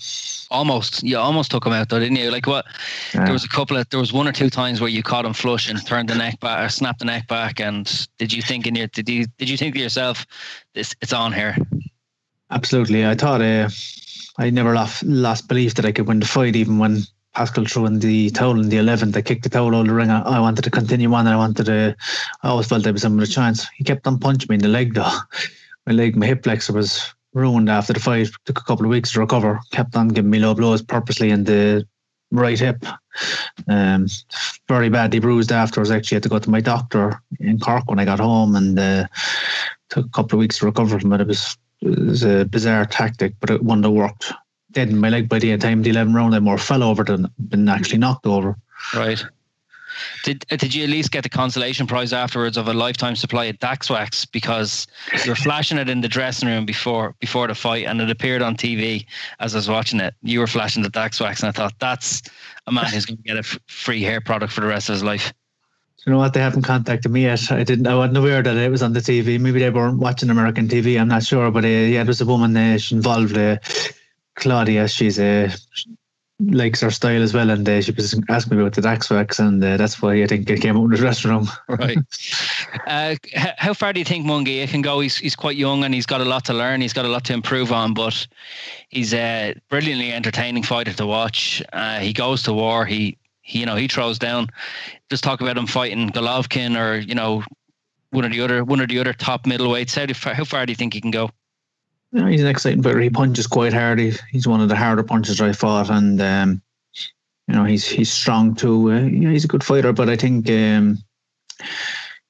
Almost, 0.51 1.05
you 1.05 1.17
almost 1.17 1.53
took 1.53 1.65
him 1.65 1.73
out 1.73 1.89
though, 1.89 2.01
didn't 2.01 2.17
you? 2.17 2.33
Like 2.33 2.49
what? 2.49 2.67
Yeah. 3.15 3.27
There 3.27 3.33
was 3.33 3.45
a 3.45 3.49
couple 3.49 3.77
of, 3.77 3.89
there 3.91 4.01
was 4.01 4.13
one 4.13 4.27
or 4.27 4.33
two 4.33 4.51
times 4.51 4.81
where 4.81 4.91
you 4.91 5.05
caught 5.05 5.25
him 5.25 5.35
flush 5.35 5.71
and 5.71 5.85
turned 5.87 6.09
the 6.09 6.17
neck 6.17 6.41
back, 6.41 6.67
or 6.67 6.69
snapped 6.69 6.99
the 6.99 7.05
neck 7.05 7.29
back. 7.29 7.61
And 7.61 8.09
did 8.19 8.33
you 8.33 8.43
think 8.43 8.67
in 8.67 8.75
your, 8.75 8.89
did 8.89 9.09
you, 9.09 9.27
did 9.39 9.49
you 9.49 9.57
think 9.57 9.77
to 9.77 9.81
yourself, 9.81 10.27
this, 10.75 10.97
it's 11.01 11.13
on 11.13 11.33
here? 11.33 11.57
Absolutely. 12.55 13.05
I 13.05 13.17
thought 13.17 13.43
uh, 13.43 13.69
I 14.39 14.51
never 14.51 14.75
lost, 14.75 15.03
lost 15.03 15.49
belief 15.49 15.75
that 15.75 15.85
I 15.85 15.91
could 15.91 16.07
win 16.07 16.21
the 16.21 16.27
fight, 16.27 16.55
even 16.55 16.79
when 16.79 17.03
Pascal 17.35 17.65
threw 17.65 17.85
in 17.87 17.99
the 17.99 18.31
towel 18.31 18.61
in 18.61 18.69
the 18.69 18.77
11th. 18.77 19.17
I 19.17 19.23
kicked 19.23 19.43
the 19.43 19.49
towel 19.49 19.75
of 19.75 19.89
the 19.89 19.93
ring. 19.93 20.09
I, 20.09 20.21
I, 20.21 20.39
wanted 20.39 20.63
to 20.63 20.71
continue 20.71 21.13
on. 21.13 21.27
And 21.27 21.35
I 21.35 21.37
wanted 21.37 21.67
to, 21.67 21.97
I 22.45 22.49
always 22.49 22.69
felt 22.69 22.85
there 22.85 22.93
was 22.93 23.03
some 23.03 23.19
of 23.19 23.25
a 23.25 23.27
chance. 23.27 23.67
He 23.71 23.83
kept 23.83 24.07
on 24.07 24.21
punching 24.21 24.47
me 24.49 24.55
in 24.55 24.63
the 24.63 24.69
leg, 24.69 24.95
though. 24.95 25.11
My 25.87 25.93
leg, 25.93 26.17
my 26.17 26.25
hip 26.25 26.45
flexor 26.45 26.73
was 26.73 27.13
ruined 27.35 27.69
after 27.69 27.93
the 27.93 28.01
fight. 28.01 28.31
Took 28.47 28.59
a 28.59 28.65
couple 28.65 28.87
of 28.87 28.91
weeks 28.91 29.13
to 29.13 29.21
recover. 29.21 29.61
Kept 29.71 29.95
on 29.97 30.09
giving 30.09 30.31
me 30.31 30.39
low 30.39 30.55
blows 30.55 30.81
purposely 30.81 31.29
in 31.29 31.45
the 31.45 31.87
right 32.31 32.59
hip. 32.59 32.87
Um, 33.69 34.07
very 34.67 34.89
badly 34.89 35.19
bruised 35.19 35.53
afterwards. 35.53 35.91
Actually, 35.91 36.17
had 36.17 36.23
to 36.23 36.31
go 36.31 36.39
to 36.39 36.49
my 36.49 36.63
doctor 36.63 37.21
in 37.39 37.59
Cork 37.59 37.91
when 37.91 37.99
I 37.99 38.07
got 38.07 38.19
home, 38.19 38.57
and 38.57 38.79
uh, 38.79 39.07
took 39.91 40.07
a 40.07 40.11
couple 40.11 40.39
of 40.39 40.41
weeks 40.41 40.61
to 40.61 40.65
recover 40.65 40.99
from 40.99 41.13
it. 41.13 41.21
It 41.21 41.27
was 41.27 41.59
it 41.85 41.99
was 41.99 42.25
a 42.25 42.45
bizarre 42.45 42.87
tactic, 42.87 43.35
but 43.41 43.51
it 43.51 43.63
one 43.63 43.83
that 43.83 43.91
worked. 43.91 44.33
Dead 44.73 44.89
in 44.89 44.99
my 44.99 45.09
leg 45.09 45.29
by 45.29 45.39
the 45.39 45.53
end 45.53 45.63
of 45.63 45.69
time 45.69 45.83
the 45.83 45.91
11 45.91 46.15
round, 46.15 46.35
I 46.35 46.41
more 46.41 46.59
fell 46.59 46.83
over 46.83 47.05
than 47.05 47.31
been 47.49 47.69
actually 47.69 47.99
knocked 47.99 48.27
over. 48.27 48.57
Right. 48.95 49.25
Did 50.25 50.45
uh, 50.51 50.57
did 50.57 50.75
you 50.75 50.83
at 50.83 50.91
least 50.91 51.13
get 51.13 51.23
the 51.23 51.29
consolation 51.29 51.87
prize 51.87 52.13
afterwards 52.13 52.57
of 52.57 52.67
a 52.67 52.75
lifetime 52.75 53.15
supply 53.15 53.45
of 53.45 53.59
Dax 53.61 53.89
wax 53.89 54.25
because 54.25 54.89
you 55.25 55.31
were 55.31 55.37
flashing 55.37 55.79
it 55.79 55.89
in 55.89 56.01
the 56.01 56.09
dressing 56.09 56.49
room 56.49 56.67
before 56.67 57.15
before 57.21 57.47
the 57.47 57.55
fight 57.55 57.87
and 57.87 58.01
it 58.01 58.11
appeared 58.11 58.43
on 58.43 58.57
TV 58.57 59.07
as 59.39 59.55
I 59.55 59.59
was 59.59 59.69
watching 59.69 60.01
it. 60.01 60.15
You 60.23 60.41
were 60.41 60.49
flashing 60.49 60.83
the 60.83 60.91
Dax 60.91 61.21
wax 61.21 61.43
and 61.43 61.49
I 61.49 61.53
thought 61.53 61.79
that's 61.79 62.23
a 62.67 62.73
man 62.73 62.87
who's 62.87 63.07
going 63.07 63.19
to 63.19 63.23
get 63.23 63.37
a 63.37 63.41
f- 63.41 63.59
free 63.69 64.03
hair 64.03 64.21
product 64.21 64.53
for 64.53 64.63
the 64.63 64.67
rest 64.67 64.89
of 64.89 64.95
his 64.95 65.05
life 65.05 65.33
you 66.07 66.13
know 66.13 66.19
what? 66.19 66.35
They 66.35 66.41
haven't 66.41 66.63
contacted 66.63 67.11
me 67.11 67.23
yet. 67.23 67.51
I 67.51 67.65
didn't. 67.65 67.87
I 67.87 67.95
wasn't 67.95 68.19
aware 68.19 68.43
that 68.43 68.57
it 68.57 68.71
was 68.71 68.83
on 68.83 68.93
the 68.93 69.01
TV. 69.01 69.41
Maybe 69.41 69.61
they 69.61 69.71
weren't 69.71 69.99
watching 69.99 70.31
American 70.31 70.69
TV. 70.69 71.01
I'm 71.01 71.09
not 71.09 71.25
sure. 71.25 71.51
But 71.51 71.65
uh, 71.65 71.69
yeah, 71.69 72.03
there 72.03 72.07
was 72.07 72.21
a 72.21 72.27
woman 72.27 72.57
uh, 72.57 72.79
involved, 72.91 73.37
uh, 73.37 73.59
Claudia. 74.37 74.89
She's 74.89 75.19
a 75.19 75.47
uh, 75.47 75.51
likes 76.41 76.81
her 76.81 76.91
style 76.91 77.23
as 77.23 77.33
well, 77.33 77.49
and 77.51 77.67
uh, 77.69 77.81
she 77.81 77.93
was 77.93 78.19
asking 78.29 78.57
me 78.57 78.63
about 78.63 78.75
the 78.75 78.83
Dax 78.83 79.09
wax, 79.09 79.39
and 79.39 79.63
uh, 79.63 79.77
that's 79.77 80.03
why 80.03 80.23
I 80.23 80.27
think 80.27 80.51
it 80.51 80.61
came 80.61 80.77
out 80.77 80.85
in 80.85 80.91
the 80.91 81.03
restaurant. 81.03 81.49
right. 81.69 81.99
Uh, 82.87 83.15
how 83.57 83.73
far 83.73 83.93
do 83.93 84.01
you 84.01 84.05
think 84.05 84.27
Munguia 84.27 84.69
can 84.69 84.83
go? 84.83 85.01
He's 85.01 85.17
he's 85.17 85.37
quite 85.37 85.57
young 85.57 85.85
and 85.85 85.95
he's 85.95 86.07
got 86.07 86.21
a 86.21 86.25
lot 86.25 86.45
to 86.47 86.53
learn. 86.53 86.81
He's 86.81 86.93
got 86.93 87.05
a 87.05 87.09
lot 87.09 87.25
to 87.27 87.33
improve 87.33 87.73
on, 87.73 87.95
but 87.95 88.27
he's 88.89 89.15
a 89.15 89.55
brilliantly 89.71 90.13
entertaining 90.13 90.65
fighter 90.65 90.93
to 90.93 91.07
watch. 91.07 91.63
Uh, 91.73 92.01
he 92.01 92.13
goes 92.13 92.43
to 92.43 92.53
war. 92.53 92.85
He 92.85 93.17
he, 93.45 93.61
you 93.61 93.67
know, 93.67 93.77
he 93.77 93.87
throws 93.87 94.19
down. 94.19 94.49
Just 95.11 95.23
talk 95.23 95.41
about 95.41 95.57
him 95.57 95.67
fighting 95.67 96.11
Golovkin 96.11 96.77
or 96.81 96.99
you 96.99 97.15
know 97.15 97.45
one 98.11 98.25
of 98.25 98.33
the 98.33 98.41
other 98.41 98.65
one 98.65 98.81
of 98.81 98.89
the 98.89 98.99
other 98.99 99.13
top 99.13 99.45
middleweights. 99.45 99.95
How, 99.95 100.07
do, 100.07 100.35
how 100.35 100.45
far 100.45 100.67
do 100.67 100.73
you 100.73 100.77
think 100.77 100.95
he 100.95 101.01
can 101.01 101.11
go? 101.11 101.31
Yeah, 102.13 102.29
he's 102.29 102.41
an 102.41 102.49
exciting 102.49 102.83
fighter. 102.83 103.01
He 103.01 103.11
punches 103.11 103.47
quite 103.47 103.73
hard. 103.73 103.99
He, 103.99 104.13
he's 104.31 104.49
one 104.49 104.61
of 104.61 104.69
the 104.69 104.77
harder 104.77 105.03
punches 105.03 105.41
I 105.41 105.53
fought, 105.53 105.91
and 105.91 106.21
um, 106.23 106.63
you 107.47 107.55
know 107.55 107.65
he's 107.65 107.87
he's 107.87 108.11
strong 108.11 108.55
too. 108.55 108.91
Uh, 108.91 109.01
yeah, 109.01 109.31
he's 109.31 109.45
a 109.45 109.49
good 109.49 109.63
fighter, 109.63 109.93
but 109.93 110.09
I 110.09 110.17
think 110.17 110.51
um, 110.51 110.99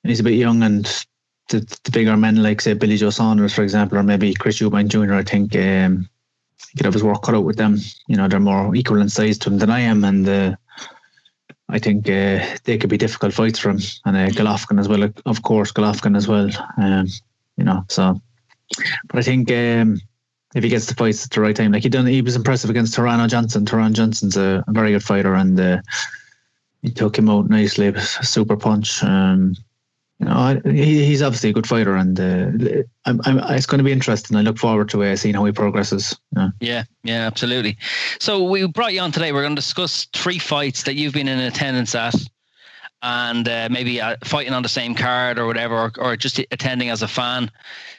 he's 0.02 0.20
a 0.20 0.24
bit 0.24 0.34
young 0.34 0.62
and. 0.62 1.04
The, 1.50 1.60
the 1.84 1.90
bigger 1.90 2.16
men 2.16 2.42
like 2.42 2.62
say 2.62 2.72
Billy 2.72 2.96
Joe 2.96 3.10
Saunders, 3.10 3.52
for 3.52 3.62
example, 3.62 3.98
or 3.98 4.02
maybe 4.02 4.32
Chris 4.32 4.60
Eubank 4.60 4.88
Jr. 4.88 5.12
I 5.12 5.22
think 5.22 5.54
um, 5.54 6.08
he 6.70 6.78
could 6.78 6.86
have 6.86 6.94
his 6.94 7.04
work 7.04 7.22
cut 7.22 7.34
out 7.34 7.44
with 7.44 7.58
them. 7.58 7.76
You 8.08 8.16
know, 8.16 8.28
they're 8.28 8.40
more 8.40 8.74
equal 8.74 8.98
in 9.02 9.10
size 9.10 9.36
to 9.40 9.50
him 9.50 9.58
than 9.58 9.68
I 9.68 9.80
am, 9.80 10.04
and 10.04 10.26
uh, 10.26 10.56
I 11.68 11.78
think 11.78 12.08
uh, 12.08 12.44
they 12.64 12.78
could 12.78 12.90
be 12.90 12.98
difficult 12.98 13.32
fights 13.32 13.58
for 13.58 13.70
him, 13.70 13.80
and 14.04 14.16
uh, 14.16 14.28
Golovkin 14.28 14.78
as 14.78 14.88
well, 14.88 15.10
of 15.26 15.42
course, 15.42 15.72
Golovkin 15.72 16.16
as 16.16 16.28
well. 16.28 16.50
Um, 16.76 17.06
you 17.56 17.64
know, 17.64 17.84
so. 17.88 18.20
But 19.08 19.18
I 19.18 19.22
think 19.22 19.50
um, 19.50 20.00
if 20.54 20.62
he 20.62 20.70
gets 20.70 20.86
the 20.86 20.94
fights 20.94 21.24
at 21.24 21.30
the 21.30 21.40
right 21.40 21.56
time, 21.56 21.72
like 21.72 21.82
he 21.82 21.88
done, 21.88 22.06
he 22.06 22.22
was 22.22 22.36
impressive 22.36 22.70
against 22.70 22.94
Tureano 22.94 23.28
Johnson. 23.28 23.64
Tureano 23.64 23.92
Johnson's 23.92 24.36
a, 24.36 24.64
a, 24.66 24.72
very 24.72 24.92
good 24.92 25.02
fighter, 25.02 25.34
and 25.34 25.58
uh, 25.58 25.80
he 26.82 26.90
took 26.90 27.16
him 27.16 27.30
out 27.30 27.48
nicely. 27.48 27.88
A 27.88 28.00
super 28.00 28.56
punch. 28.56 29.02
Um, 29.02 29.56
know, 30.20 30.60
he, 30.64 31.04
he's 31.04 31.22
obviously 31.22 31.50
a 31.50 31.52
good 31.52 31.66
fighter, 31.66 31.96
and 31.96 32.18
uh, 32.18 32.82
I'm, 33.04 33.20
I'm, 33.24 33.38
it's 33.54 33.66
going 33.66 33.78
to 33.78 33.84
be 33.84 33.92
interesting. 33.92 34.36
I 34.36 34.42
look 34.42 34.58
forward 34.58 34.88
to 34.90 35.02
uh, 35.02 35.16
seeing 35.16 35.34
how 35.34 35.44
he 35.44 35.52
progresses. 35.52 36.16
Yeah. 36.36 36.50
yeah, 36.60 36.84
yeah, 37.02 37.26
absolutely. 37.26 37.76
So 38.20 38.42
we 38.42 38.66
brought 38.66 38.92
you 38.92 39.00
on 39.00 39.12
today. 39.12 39.32
We're 39.32 39.42
going 39.42 39.56
to 39.56 39.60
discuss 39.60 40.06
three 40.12 40.38
fights 40.38 40.84
that 40.84 40.94
you've 40.94 41.14
been 41.14 41.28
in 41.28 41.40
attendance 41.40 41.94
at, 41.94 42.14
and 43.02 43.48
uh, 43.48 43.68
maybe 43.70 44.00
uh, 44.00 44.16
fighting 44.24 44.52
on 44.52 44.62
the 44.62 44.68
same 44.68 44.94
card 44.94 45.38
or 45.38 45.46
whatever, 45.46 45.74
or, 45.74 45.92
or, 45.98 46.16
just 46.16 46.38
attending 46.38 46.90
as 46.90 47.02
a 47.02 47.08
fan. 47.08 47.50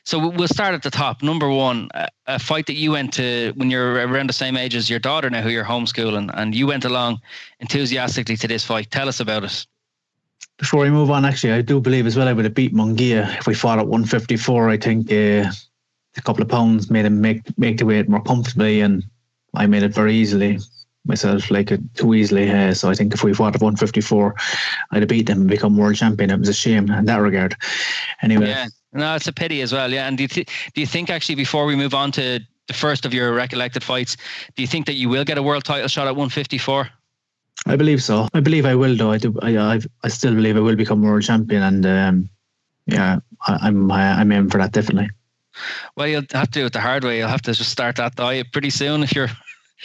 So 0.04 0.30
we'll 0.30 0.48
start 0.48 0.74
at 0.74 0.84
the 0.84 0.90
top. 0.92 1.22
Number 1.22 1.50
one, 1.50 1.90
a 2.28 2.40
fight 2.40 2.66
that 2.68 2.76
you 2.76 2.92
went 2.92 3.14
to 3.16 3.52
when 3.56 3.70
you're 3.70 3.94
around 4.08 4.30
the 4.30 4.34
same 4.34 4.56
age 4.56 4.76
as 4.76 4.90
your 4.90 5.00
daughter 5.00 5.30
now, 5.30 5.42
who 5.42 5.50
you're 5.50 5.66
homeschooling, 5.66 6.32
and 6.34 6.56
you 6.56 6.66
went 6.66 6.86
along 6.86 7.20
enthusiastically 7.60 8.38
to 8.38 8.48
this 8.48 8.64
fight. 8.64 8.90
Tell 8.90 9.10
us 9.10 9.20
about 9.20 9.44
it. 9.44 9.66
Before 10.58 10.82
we 10.82 10.90
move 10.90 11.12
on, 11.12 11.26
actually, 11.26 11.54
I 11.54 11.62
do 11.62 11.82
believe 11.82 12.06
as 12.06 12.16
well 12.16 12.28
I 12.28 12.34
would 12.34 12.46
have 12.46 12.54
beat 12.54 12.74
Munguia 12.74 13.38
if 13.38 13.48
we 13.48 13.54
fought 13.54 13.80
at 13.80 13.88
154. 13.88 14.70
I 14.70 14.78
think 14.78 15.12
uh, 15.12 15.52
a 16.18 16.22
couple 16.22 16.42
of 16.42 16.48
pounds 16.48 16.90
made 16.90 17.06
him 17.06 17.20
make 17.20 17.42
make 17.58 17.78
the 17.78 17.86
weight 17.86 18.08
more 18.08 18.22
comfortably, 18.22 18.80
and 18.82 19.04
I 19.54 19.68
made 19.68 19.84
it 19.84 19.94
very 19.94 20.16
easily 20.16 20.60
myself 21.06 21.52
like 21.52 21.72
it 21.72 21.82
too 21.96 22.14
easily. 22.14 22.50
Uh, 22.50 22.74
so 22.74 22.90
I 22.90 22.96
think 22.96 23.14
if 23.14 23.24
we 23.24 23.34
fought 23.34 23.56
at 23.56 23.62
154, 23.62 24.36
I'd 24.92 25.02
have 25.02 25.10
beat 25.10 25.28
them 25.28 25.42
and 25.42 25.50
become 25.50 25.78
world 25.78 25.96
champion. 25.96 26.32
It 26.32 26.40
was 26.40 26.50
a 26.50 26.54
shame 26.54 26.90
in 26.90 27.06
that 27.06 27.18
regard. 27.18 27.56
Anyway. 28.22 28.48
Yeah. 28.48 28.68
No, 28.94 29.16
it's 29.16 29.28
a 29.28 29.34
pity 29.34 29.62
as 29.62 29.74
well. 29.74 29.92
Yeah. 29.92 30.08
And 30.08 30.18
do 30.18 30.24
you, 30.24 30.28
th- 30.28 30.48
do 30.74 30.82
you 30.82 30.88
think 30.88 31.10
actually 31.10 31.36
before 31.36 31.66
we 31.66 31.76
move 31.76 31.94
on 31.94 32.12
to 32.14 32.40
the 32.68 32.74
first 32.74 33.06
of 33.06 33.14
your 33.14 33.34
recollected 33.34 33.84
fights, 33.84 34.18
do 34.56 34.62
you 34.62 34.68
think 34.68 34.86
that 34.88 34.94
you 34.94 35.10
will 35.10 35.26
get 35.26 35.38
a 35.38 35.44
world 35.44 35.64
title 35.64 35.88
shot 35.88 36.08
at 36.08 36.16
154? 36.16 36.90
I 37.66 37.76
believe 37.76 38.04
so. 38.04 38.28
I 38.34 38.40
believe 38.42 38.66
I 38.66 38.76
will, 38.76 38.96
though. 38.96 39.12
I 39.12 39.18
do. 39.18 39.38
I 39.42 39.58
I, 39.58 39.80
I 40.04 40.08
still 40.08 40.36
believe 40.36 40.58
I 40.58 40.60
will 40.60 40.76
become 40.76 41.02
world 41.02 41.24
champion, 41.24 41.64
and 41.64 41.86
um, 41.86 42.30
yeah, 42.86 43.20
I, 43.48 43.60
I'm 43.62 43.92
I'm 43.92 44.32
aiming 44.32 44.50
for 44.50 44.60
that 44.60 44.72
definitely. 44.72 45.10
Well, 45.96 46.08
you'll 46.08 46.24
have 46.32 46.52
to 46.52 46.60
do 46.60 46.66
it 46.66 46.74
the 46.74 46.82
hard 46.82 47.04
way. 47.04 47.20
You'll 47.20 47.30
have 47.30 47.42
to 47.44 47.54
just 47.54 47.72
start 47.72 47.96
that 47.96 48.16
diet 48.16 48.52
pretty 48.52 48.70
soon 48.70 49.04
if 49.04 49.16
you're 49.16 49.30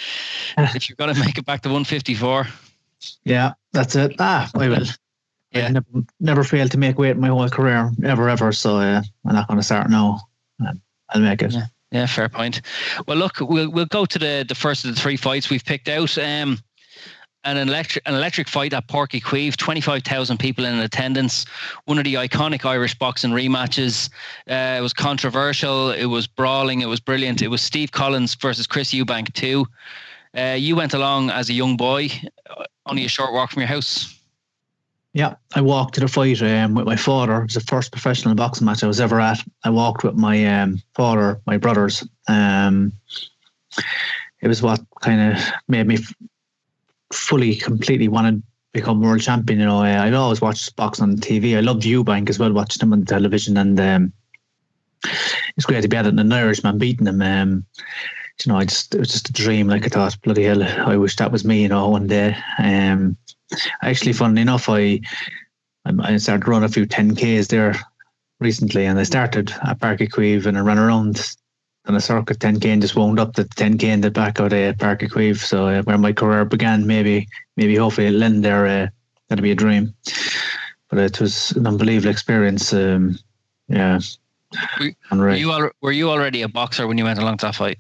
if 0.59 0.89
you're 0.89 0.97
going 0.97 1.15
to 1.15 1.21
make 1.21 1.39
it 1.39 1.47
back 1.47 1.63
to 1.63 1.69
154. 1.69 2.47
Yeah, 3.25 3.53
that's 3.73 3.97
it. 3.97 4.17
Ah, 4.19 4.51
I 4.55 4.69
will. 4.69 4.87
Yeah. 5.53 5.67
I've 5.67 5.73
never, 5.73 5.87
never 6.21 6.45
failed 6.45 6.71
to 6.73 6.79
make 6.79 6.99
weight 6.99 7.17
my 7.17 7.29
whole 7.29 7.49
career, 7.49 7.91
ever, 8.05 8.29
ever. 8.29 8.53
So 8.53 8.77
uh, 8.77 9.03
I'm 9.27 9.35
not 9.35 9.49
going 9.49 9.59
to 9.59 9.65
start 9.65 9.91
now. 9.91 10.21
I'll 11.13 11.21
make 11.21 11.43
it. 11.43 11.53
Yeah. 11.53 11.67
yeah. 11.91 12.07
fair 12.07 12.29
point. 12.29 12.61
Well, 13.09 13.17
look, 13.17 13.39
we'll 13.41 13.71
we'll 13.71 13.87
go 13.87 14.05
to 14.05 14.19
the 14.19 14.45
the 14.47 14.55
first 14.55 14.85
of 14.85 14.95
the 14.95 15.01
three 15.01 15.17
fights 15.17 15.51
we've 15.51 15.65
picked 15.65 15.89
out. 15.89 16.17
Um, 16.19 16.59
an 17.45 17.57
electric 17.57 18.07
an 18.07 18.15
electric 18.15 18.49
fight 18.49 18.73
at 18.73 18.87
Uí 18.89 19.23
Chaoimh, 19.23 19.57
25,000 19.57 20.39
people 20.39 20.65
in 20.65 20.79
attendance. 20.79 21.47
One 21.85 21.99
of 21.99 22.05
the 22.05 22.15
iconic 22.15 22.65
Irish 22.65 22.99
boxing 22.99 23.31
rematches. 23.31 24.11
Uh, 24.49 24.79
it 24.79 24.83
was 24.83 24.93
controversial. 24.93 25.91
It 25.91 26.07
was 26.07 26.27
brawling. 26.27 26.81
It 26.81 26.87
was 26.87 27.01
brilliant. 27.01 27.43
It 27.43 27.49
was 27.49 27.63
Steve 27.63 27.93
Collins 27.93 28.35
versus 28.35 28.67
Chris 28.67 28.93
Eubank 28.93 29.33
too. 29.33 29.67
Uh, 30.37 30.57
you 30.59 30.77
went 30.77 30.95
along 30.95 31.31
as 31.31 31.49
a 31.51 31.53
young 31.53 31.77
boy, 31.77 32.09
uh, 32.49 32.65
only 32.87 33.05
a 33.05 33.09
short 33.09 33.33
walk 33.33 33.51
from 33.51 33.61
your 33.61 33.69
house. 33.69 34.17
Yeah, 35.13 35.35
I 35.57 35.61
walked 35.61 35.95
to 35.95 36.01
the 36.01 36.07
fight 36.07 36.41
um, 36.41 36.75
with 36.75 36.87
my 36.87 36.95
father. 36.95 37.41
It 37.41 37.47
was 37.47 37.55
the 37.55 37.61
first 37.61 37.91
professional 37.91 38.37
boxing 38.37 38.65
match 38.65 38.85
I 38.85 38.87
was 38.87 39.01
ever 39.01 39.21
at. 39.21 39.41
I 39.65 39.71
walked 39.71 40.05
with 40.05 40.15
my 40.15 40.45
um, 40.47 40.81
father, 40.95 41.41
my 41.47 41.57
brothers. 41.57 42.07
Um, 42.29 42.93
it 44.41 44.47
was 44.47 44.63
what 44.63 44.81
kind 45.01 45.33
of 45.33 45.45
made 45.67 45.89
me 45.89 45.99
fully, 47.13 47.57
completely 47.57 48.09
want 48.09 48.27
to 48.37 48.43
become 48.73 49.01
world 49.01 49.21
champion. 49.21 49.61
You 49.61 49.67
know, 49.67 49.81
I, 49.81 50.13
always 50.13 50.41
watched 50.41 50.75
boxing 50.77 51.05
on 51.05 51.17
TV. 51.17 51.57
I 51.57 51.61
loved 51.61 51.83
Eubank 51.83 52.29
as 52.29 52.39
well, 52.39 52.53
watching 52.53 52.83
him 52.83 52.93
on 52.93 53.05
television, 53.05 53.57
and 53.57 53.81
um, 53.81 54.13
it's 55.57 55.67
great 55.67 55.83
to 55.83 55.89
be 55.89 55.97
at 55.97 56.07
it. 56.07 56.19
An 56.19 56.33
Irishman 56.33 56.79
beating 56.79 57.07
him. 57.07 57.23
Um, 57.23 57.65
you 58.45 58.53
know, 58.53 58.59
I 58.59 58.65
just 58.65 58.95
it 58.95 58.99
was 58.99 59.11
just 59.11 59.29
a 59.29 59.33
dream. 59.33 59.69
Like 59.69 59.85
I 59.85 59.89
thought, 59.89 60.21
bloody 60.23 60.45
hell, 60.45 60.63
I 60.63 60.97
wish 60.97 61.17
that 61.17 61.33
was 61.33 61.45
me. 61.45 61.63
You 61.63 61.69
know, 61.69 61.89
one 61.89 62.07
day. 62.07 62.37
Um, 62.59 63.17
actually, 63.83 64.13
funnily 64.13 64.43
enough, 64.43 64.69
I 64.69 65.01
I 65.85 66.17
started 66.17 66.47
running 66.49 66.69
a 66.69 66.73
few 66.73 66.87
10ks 66.87 67.49
there 67.49 67.75
recently, 68.39 68.87
and 68.87 68.99
I 68.99 69.03
started 69.03 69.53
at 69.63 69.81
Uí 69.81 70.09
Chaoimh 70.09 70.47
and 70.47 70.57
I 70.57 70.61
ran 70.61 70.79
around 70.79 71.37
on 71.91 71.97
a 71.97 72.01
circuit 72.01 72.39
10k 72.39 72.67
and 72.67 72.81
just 72.81 72.95
wound 72.95 73.19
up 73.19 73.35
the 73.35 73.45
10k 73.45 73.83
in 73.83 74.01
the 74.01 74.11
back 74.11 74.39
of 74.39 74.51
the 74.51 74.75
Uí 74.79 75.09
Chaoimh. 75.11 75.37
So 75.37 75.67
uh, 75.67 75.83
where 75.83 75.99
my 75.99 76.13
career 76.13 76.45
began, 76.45 76.87
maybe 76.87 77.27
maybe 77.57 77.75
hopefully 77.75 78.07
it'll 78.07 78.23
end 78.23 78.45
there. 78.45 78.67
Uh, 78.67 78.87
that'd 79.29 79.43
be 79.43 79.51
a 79.51 79.57
dream. 79.57 79.93
But 80.89 80.99
it 81.01 81.21
was 81.21 81.51
an 81.53 81.67
unbelievable 81.67 82.11
experience. 82.11 82.73
Um, 82.73 83.19
yeah. 83.69 84.01
Were, 85.13 85.35
you 85.35 85.53
al- 85.53 85.71
were 85.81 85.93
you 85.93 86.11
already 86.11 86.43
a 86.43 86.49
boxer 86.49 86.87
when 86.87 86.99
you 86.99 87.05
went 87.05 87.19
along 87.19 87.39
to 87.39 87.47
that 87.47 87.57
fight? 87.57 87.79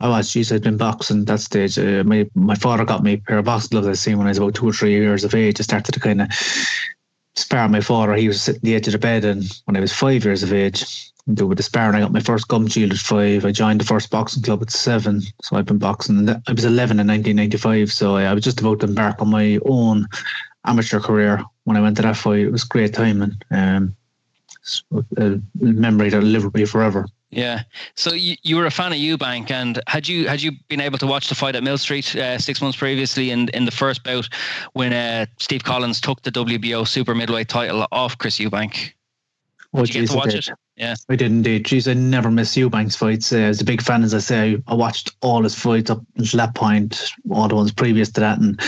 I 0.00 0.08
was. 0.08 0.32
Geez, 0.32 0.52
I'd 0.52 0.62
been 0.62 0.76
boxing 0.76 1.24
that 1.24 1.40
stage. 1.40 1.78
Uh, 1.78 2.02
my 2.04 2.28
my 2.34 2.54
father 2.54 2.84
got 2.84 3.02
me 3.02 3.14
a 3.14 3.18
pair 3.18 3.38
of 3.38 3.44
boxing 3.44 3.70
gloves 3.70 3.88
I 3.88 3.94
seen 3.94 4.18
when 4.18 4.26
I 4.26 4.30
was 4.30 4.38
about 4.38 4.54
two 4.54 4.68
or 4.68 4.72
three 4.72 4.92
years 4.92 5.24
of 5.24 5.34
age. 5.34 5.60
I 5.60 5.62
started 5.62 5.92
to 5.92 6.00
kind 6.00 6.22
of 6.22 6.28
spar 7.38 7.68
my 7.68 7.80
father. 7.80 8.14
He 8.14 8.28
was 8.28 8.42
sitting 8.42 8.58
at 8.58 8.62
the 8.62 8.74
edge 8.74 8.86
of 8.88 8.92
the 8.92 8.98
bed, 8.98 9.24
and 9.24 9.44
when 9.64 9.76
I 9.76 9.80
was 9.80 9.92
five 9.92 10.24
years 10.24 10.42
of 10.42 10.52
age, 10.52 11.12
do 11.34 11.46
with 11.46 11.58
the 11.58 11.62
sparring. 11.62 11.96
I 11.96 12.00
got 12.00 12.12
my 12.12 12.20
first 12.20 12.48
gum 12.48 12.66
shield 12.66 12.92
at 12.92 12.98
five. 12.98 13.44
I 13.44 13.52
joined 13.52 13.80
the 13.80 13.84
first 13.84 14.10
boxing 14.10 14.42
club 14.42 14.62
at 14.62 14.70
seven. 14.70 15.22
So 15.42 15.56
I've 15.56 15.66
been 15.66 15.78
boxing. 15.78 16.28
I 16.28 16.52
was 16.52 16.64
11 16.64 17.00
in 17.00 17.06
1995. 17.06 17.92
So 17.92 18.16
I, 18.16 18.32
was 18.32 18.44
just 18.44 18.60
about 18.60 18.80
to 18.80 18.86
embark 18.86 19.20
on 19.20 19.28
my 19.28 19.58
own 19.66 20.06
amateur 20.64 21.00
career 21.00 21.42
when 21.64 21.76
I 21.76 21.80
went 21.80 21.96
to 21.96 22.02
that 22.02 22.16
fight. 22.16 22.40
It 22.40 22.52
was 22.52 22.64
great 22.64 22.94
timing. 22.94 23.40
Um, 23.50 23.94
a 25.16 25.40
memory 25.60 26.10
that'll 26.10 26.28
live 26.28 26.44
with 26.44 26.54
me 26.54 26.64
forever. 26.64 27.06
Yeah. 27.30 27.62
So 27.94 28.14
you, 28.14 28.36
you 28.42 28.56
were 28.56 28.66
a 28.66 28.70
fan 28.70 28.92
of 28.92 28.98
Eubank, 28.98 29.50
and 29.50 29.80
had 29.86 30.08
you 30.08 30.28
had 30.28 30.40
you 30.40 30.52
been 30.68 30.80
able 30.80 30.98
to 30.98 31.06
watch 31.06 31.28
the 31.28 31.34
fight 31.34 31.56
at 31.56 31.62
Mill 31.62 31.78
Street 31.78 32.16
uh, 32.16 32.38
six 32.38 32.62
months 32.62 32.78
previously 32.78 33.30
in, 33.30 33.48
in 33.50 33.66
the 33.66 33.70
first 33.70 34.02
bout 34.02 34.28
when 34.72 34.92
uh, 34.92 35.26
Steve 35.38 35.62
Collins 35.62 36.00
took 36.00 36.22
the 36.22 36.30
WBO 36.30 36.88
super 36.88 37.14
middleweight 37.14 37.48
title 37.48 37.86
off 37.92 38.16
Chris 38.16 38.38
Eubank? 38.38 38.92
Oh, 39.74 39.84
Did 39.84 39.94
you 39.94 40.00
geez, 40.00 40.08
get 40.08 40.12
to 40.12 40.18
watch 40.18 40.34
it? 40.34 40.48
Yeah, 40.76 40.94
I 41.10 41.16
did 41.16 41.30
indeed. 41.30 41.66
Jeez, 41.66 41.90
I 41.90 41.92
never 41.92 42.30
miss 42.30 42.56
Eubank's 42.56 42.96
fights. 42.96 43.30
Uh, 43.30 43.46
was 43.48 43.60
a 43.60 43.64
big 43.64 43.82
fan, 43.82 44.02
as 44.02 44.14
I 44.14 44.18
say, 44.18 44.62
I 44.66 44.74
watched 44.74 45.14
all 45.20 45.42
his 45.42 45.54
fights 45.54 45.90
up 45.90 46.00
until 46.16 46.38
that 46.38 46.54
point, 46.54 47.12
all 47.30 47.48
the 47.48 47.56
ones 47.56 47.72
previous 47.72 48.10
to 48.12 48.20
that, 48.20 48.38
and 48.38 48.58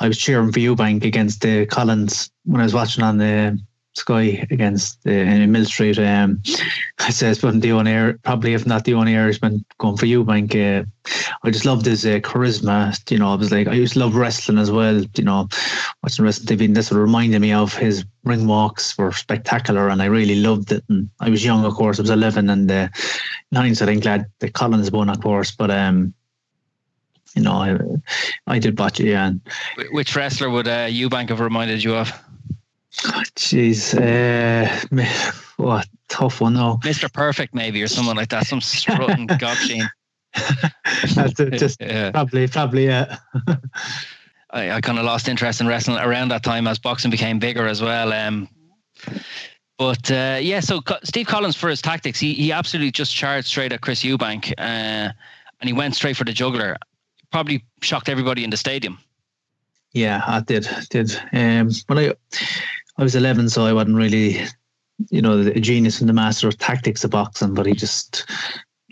I 0.00 0.08
was 0.08 0.18
cheering 0.18 0.50
for 0.50 0.58
Eubank 0.58 1.04
against 1.04 1.44
uh, 1.46 1.66
Collins 1.66 2.32
when 2.44 2.60
I 2.60 2.64
was 2.64 2.74
watching 2.74 3.04
on 3.04 3.18
the 3.18 3.60
Sky 3.98 4.46
against 4.50 5.06
uh, 5.06 5.10
in 5.10 5.50
Mill 5.52 5.64
Street. 5.64 5.98
Um, 5.98 6.42
I 6.98 7.10
say 7.10 7.30
it's 7.30 7.40
the 7.40 7.72
only 7.72 7.92
air, 7.92 8.18
probably 8.22 8.54
if 8.54 8.66
not 8.66 8.84
the 8.84 8.94
only 8.94 9.16
Irishman 9.16 9.64
going 9.78 9.96
for 9.96 10.06
Eubank. 10.06 10.54
Uh, 10.54 10.84
I 11.42 11.50
just 11.50 11.64
loved 11.64 11.86
his 11.86 12.06
uh, 12.06 12.20
charisma. 12.20 12.98
You 13.10 13.18
know, 13.18 13.32
I 13.32 13.34
was 13.34 13.50
like 13.50 13.68
I 13.68 13.74
used 13.74 13.94
to 13.94 14.00
love 14.00 14.14
wrestling 14.14 14.58
as 14.58 14.70
well. 14.70 15.02
You 15.16 15.24
know, 15.24 15.48
watching 16.02 16.24
wrestling 16.24 16.58
TV, 16.58 16.64
and 16.66 16.76
this 16.76 16.92
reminded 16.92 17.40
me 17.40 17.52
of 17.52 17.74
his 17.74 18.04
ring 18.24 18.46
walks 18.46 18.96
were 18.96 19.12
spectacular, 19.12 19.88
and 19.88 20.00
I 20.00 20.06
really 20.06 20.36
loved 20.36 20.72
it. 20.72 20.84
And 20.88 21.10
I 21.20 21.30
was 21.30 21.44
young, 21.44 21.64
of 21.64 21.74
course, 21.74 21.98
I 21.98 22.02
was 22.02 22.10
eleven, 22.10 22.50
and 22.50 22.70
uh, 22.70 22.88
hindsight, 23.52 23.88
I'm 23.88 24.00
glad 24.00 24.26
that 24.38 24.54
Collins 24.54 24.90
won, 24.90 25.10
of 25.10 25.20
course. 25.20 25.50
But 25.50 25.70
um, 25.70 26.14
you 27.34 27.42
know, 27.42 27.52
I, 27.52 27.78
I 28.46 28.58
did 28.58 28.78
watch 28.78 29.00
it. 29.00 29.06
Yeah. 29.06 29.32
Which 29.90 30.16
wrestler 30.16 30.50
would 30.50 30.68
uh, 30.68 30.88
Eubank 30.88 31.28
have 31.28 31.40
reminded 31.40 31.84
you 31.84 31.94
of? 31.94 32.12
Jeez, 32.92 33.94
uh, 33.94 35.04
what 35.56 35.86
tough 36.08 36.40
one 36.40 36.54
though. 36.54 36.78
Mr. 36.82 37.12
Perfect, 37.12 37.54
maybe, 37.54 37.82
or 37.82 37.88
someone 37.88 38.16
like 38.16 38.30
that. 38.30 38.46
Some 38.46 38.60
strutting 38.62 39.28
gobsheen. 39.28 39.88
That's 41.14 41.38
it, 41.40 41.58
just 41.58 41.80
yeah. 41.80 42.10
probably, 42.10 42.46
probably, 42.48 42.86
yeah. 42.86 43.18
I, 44.50 44.70
I 44.72 44.80
kind 44.80 44.98
of 44.98 45.04
lost 45.04 45.28
interest 45.28 45.60
in 45.60 45.66
wrestling 45.66 45.98
around 45.98 46.28
that 46.28 46.42
time 46.42 46.66
as 46.66 46.78
boxing 46.78 47.10
became 47.10 47.38
bigger 47.38 47.66
as 47.66 47.82
well. 47.82 48.12
Um, 48.12 48.48
but 49.76 50.10
uh, 50.10 50.38
yeah, 50.40 50.60
so 50.60 50.80
Steve 51.04 51.26
Collins 51.26 51.56
for 51.56 51.68
his 51.68 51.82
tactics, 51.82 52.18
he 52.18 52.34
he 52.34 52.52
absolutely 52.52 52.90
just 52.90 53.14
charged 53.14 53.46
straight 53.48 53.72
at 53.72 53.80
Chris 53.80 54.02
Eubank, 54.02 54.52
uh, 54.58 55.12
and 55.60 55.64
he 55.64 55.72
went 55.72 55.94
straight 55.94 56.16
for 56.16 56.24
the 56.24 56.32
juggler. 56.32 56.76
Probably 57.30 57.62
shocked 57.82 58.08
everybody 58.08 58.42
in 58.42 58.50
the 58.50 58.56
stadium. 58.56 58.98
Yeah, 59.98 60.22
I 60.28 60.38
did. 60.38 60.68
Did 60.90 61.10
um, 61.32 61.70
when 61.88 61.98
I 61.98 62.12
I 62.98 63.02
was 63.02 63.16
11, 63.16 63.48
so 63.48 63.64
I 63.64 63.72
wasn't 63.72 63.96
really, 63.96 64.40
you 65.10 65.20
know, 65.20 65.40
a 65.40 65.58
genius 65.58 65.98
and 65.98 66.08
the 66.08 66.12
master 66.12 66.46
of 66.46 66.56
tactics 66.56 67.02
of 67.02 67.10
boxing. 67.10 67.52
But 67.52 67.66
he 67.66 67.72
just, 67.74 68.24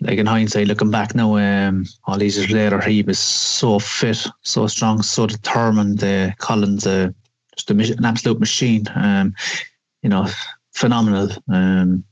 like 0.00 0.18
in 0.18 0.26
hindsight, 0.26 0.66
looking 0.66 0.90
back 0.90 1.14
now, 1.14 1.36
um, 1.36 1.86
all 2.06 2.18
these 2.18 2.36
years 2.36 2.50
later, 2.50 2.80
he 2.80 3.02
was 3.02 3.20
so 3.20 3.78
fit, 3.78 4.26
so 4.42 4.66
strong, 4.66 5.00
so 5.00 5.28
determined. 5.28 6.02
Uh, 6.02 6.32
Collins, 6.38 6.88
uh, 6.88 7.10
just 7.56 7.70
a, 7.70 7.74
an 7.74 8.04
absolute 8.04 8.40
machine. 8.40 8.86
Um, 8.96 9.32
you 10.02 10.08
know, 10.08 10.26
phenomenal. 10.72 11.28
Um, 11.48 12.02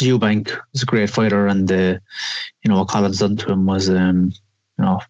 Eubank 0.00 0.58
was 0.72 0.84
a 0.84 0.86
great 0.86 1.10
fighter, 1.10 1.48
and 1.48 1.70
uh, 1.70 1.98
you 2.62 2.70
know 2.70 2.78
what 2.78 2.88
Collins 2.88 3.18
done 3.18 3.36
to 3.36 3.52
him 3.52 3.66
was, 3.66 3.90
um, 3.90 4.32
you 4.78 4.84
know, 4.86 5.00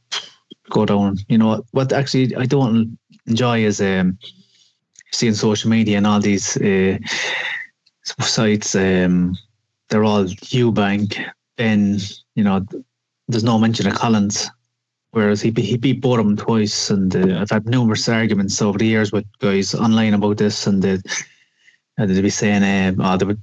go 0.70 0.86
down. 0.86 1.18
You 1.28 1.38
know 1.38 1.64
what? 1.72 1.92
Actually, 1.92 2.34
I 2.36 2.46
don't 2.46 2.98
enjoy 3.26 3.64
is 3.64 3.80
um, 3.80 4.18
seeing 5.12 5.34
social 5.34 5.70
media 5.70 5.96
and 5.96 6.06
all 6.06 6.20
these 6.20 6.56
uh, 6.58 6.98
sites, 8.20 8.74
um, 8.74 9.36
they're 9.88 10.04
all 10.04 10.24
Eubank, 10.24 11.24
Benn, 11.56 11.98
you 12.34 12.44
know, 12.44 12.64
there's 13.28 13.44
no 13.44 13.58
mention 13.58 13.86
of 13.86 13.94
Collins. 13.94 14.50
Whereas 15.12 15.40
he 15.40 15.50
he 15.56 15.78
beat 15.78 16.02
them 16.02 16.36
twice, 16.36 16.90
and 16.90 17.14
uh, 17.16 17.40
I've 17.40 17.50
had 17.50 17.64
numerous 17.66 18.08
arguments 18.10 18.60
over 18.60 18.76
the 18.76 18.86
years 18.86 19.10
with 19.10 19.24
guys 19.38 19.74
online 19.74 20.12
about 20.12 20.36
this, 20.36 20.66
and 20.66 20.82
they, 20.82 20.98
uh, 21.98 22.04
they'd 22.06 22.20
be 22.20 22.28
saying, 22.28 22.62
uh, 22.62 22.92
"Oh, 23.02 23.16
they 23.16 23.24
were, 23.24 23.38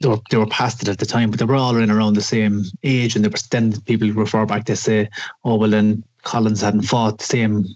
they 0.00 0.08
were 0.08 0.18
they 0.30 0.36
were 0.36 0.46
past 0.46 0.82
it 0.82 0.88
at 0.88 0.98
the 0.98 1.06
time, 1.06 1.30
but 1.30 1.38
they 1.38 1.46
were 1.46 1.56
all 1.56 1.78
in 1.78 1.90
around 1.90 2.12
the 2.12 2.20
same 2.20 2.62
age." 2.82 3.16
And 3.16 3.24
they 3.24 3.30
were 3.30 3.38
then 3.50 3.80
people 3.82 4.10
refer 4.12 4.44
back 4.44 4.66
to 4.66 4.76
say, 4.76 5.08
"Oh, 5.44 5.54
well, 5.54 5.70
then 5.70 6.04
Collins 6.22 6.60
hadn't 6.60 6.82
fought 6.82 7.18
the 7.18 7.24
same 7.24 7.66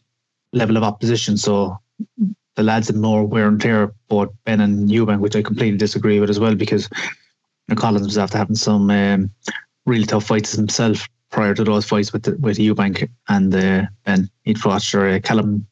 level 0.52 0.76
of 0.76 0.82
opposition, 0.82 1.36
so 1.36 1.78
the 2.56 2.62
lads 2.62 2.88
had 2.88 2.96
more 2.96 3.24
wear 3.24 3.48
and 3.48 3.60
tear." 3.60 3.92
Both 4.08 4.30
Benn 4.44 4.60
and 4.60 4.88
Eubank, 4.88 5.20
which 5.20 5.36
I 5.36 5.42
completely 5.42 5.78
disagree 5.78 6.20
with 6.20 6.30
as 6.30 6.40
well, 6.40 6.54
because 6.54 6.88
you 7.00 7.74
know, 7.74 7.76
Collins 7.76 8.06
was 8.06 8.18
after 8.18 8.38
having 8.38 8.56
some 8.56 8.90
um, 8.90 9.30
really 9.86 10.04
tough 10.04 10.24
fights 10.26 10.52
himself 10.52 11.08
prior 11.30 11.54
to 11.54 11.64
those 11.64 11.84
fights 11.84 12.12
with 12.12 12.24
the, 12.24 12.36
with 12.36 12.58
Eubank 12.58 13.08
and 13.28 13.54
uh, 13.54 13.86
Benn. 14.04 14.30
He'd 14.42 14.58
fought 14.58 14.94
uh, 14.94 15.18
Callum, 15.20 15.66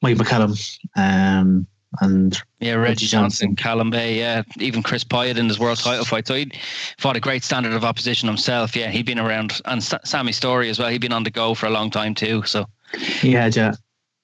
Mike 0.00 0.16
McCallum, 0.16 0.78
um, 0.96 1.66
and 2.00 2.40
yeah, 2.60 2.74
Reggie 2.74 3.06
Johnson, 3.06 3.48
Johnson, 3.48 3.56
Callum 3.56 3.90
Bey, 3.90 4.18
yeah, 4.18 4.42
even 4.58 4.82
Chris 4.82 5.04
Pyatt 5.04 5.36
in 5.36 5.48
his 5.48 5.58
world 5.58 5.78
title 5.78 6.04
fight. 6.04 6.26
So 6.26 6.34
he 6.34 6.50
fought 6.98 7.16
a 7.16 7.20
great 7.20 7.44
standard 7.44 7.72
of 7.72 7.84
opposition 7.84 8.28
himself. 8.28 8.74
Yeah, 8.74 8.90
he'd 8.90 9.06
been 9.06 9.18
around, 9.18 9.60
and 9.66 9.82
Sammy 9.82 10.32
Storey 10.32 10.70
as 10.70 10.78
well. 10.78 10.88
He'd 10.88 11.00
been 11.00 11.12
on 11.12 11.24
the 11.24 11.30
go 11.30 11.54
for 11.54 11.66
a 11.66 11.70
long 11.70 11.90
time 11.90 12.14
too. 12.14 12.42
So 12.44 12.66
he 12.98 13.32
had, 13.32 13.54
yeah. 13.56 13.74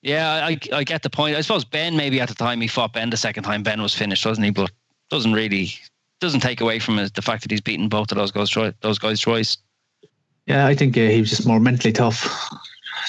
Yeah, 0.02 0.46
I, 0.46 0.58
I 0.72 0.84
get 0.84 1.02
the 1.02 1.10
point. 1.10 1.37
I 1.37 1.40
suppose 1.40 1.64
Benn 1.64 1.96
maybe 1.96 2.20
at 2.20 2.28
the 2.28 2.34
time 2.34 2.60
he 2.60 2.68
fought 2.68 2.92
Benn 2.92 3.10
the 3.10 3.16
second 3.16 3.42
time 3.42 3.62
Benn 3.62 3.82
was 3.82 3.94
finished, 3.94 4.25
wasn't 4.25 4.44
he? 4.44 4.50
But 4.50 4.70
doesn't 5.10 5.32
really 5.32 5.70
doesn't 6.20 6.40
take 6.40 6.60
away 6.60 6.78
from 6.78 6.96
the 6.96 7.22
fact 7.22 7.42
that 7.42 7.50
he's 7.50 7.60
beaten 7.60 7.88
both 7.88 8.12
of 8.12 8.16
those 8.16 8.30
guys 8.30 8.72
those 8.80 8.98
guys 8.98 9.20
twice. 9.20 9.58
Yeah, 10.46 10.66
I 10.66 10.75
think 10.75 10.96
uh, 10.96 11.00
he 11.00 11.20
was 11.20 11.30
just 11.30 11.46
more 11.46 11.60
mentally 11.60 11.92
tough. 11.92 12.48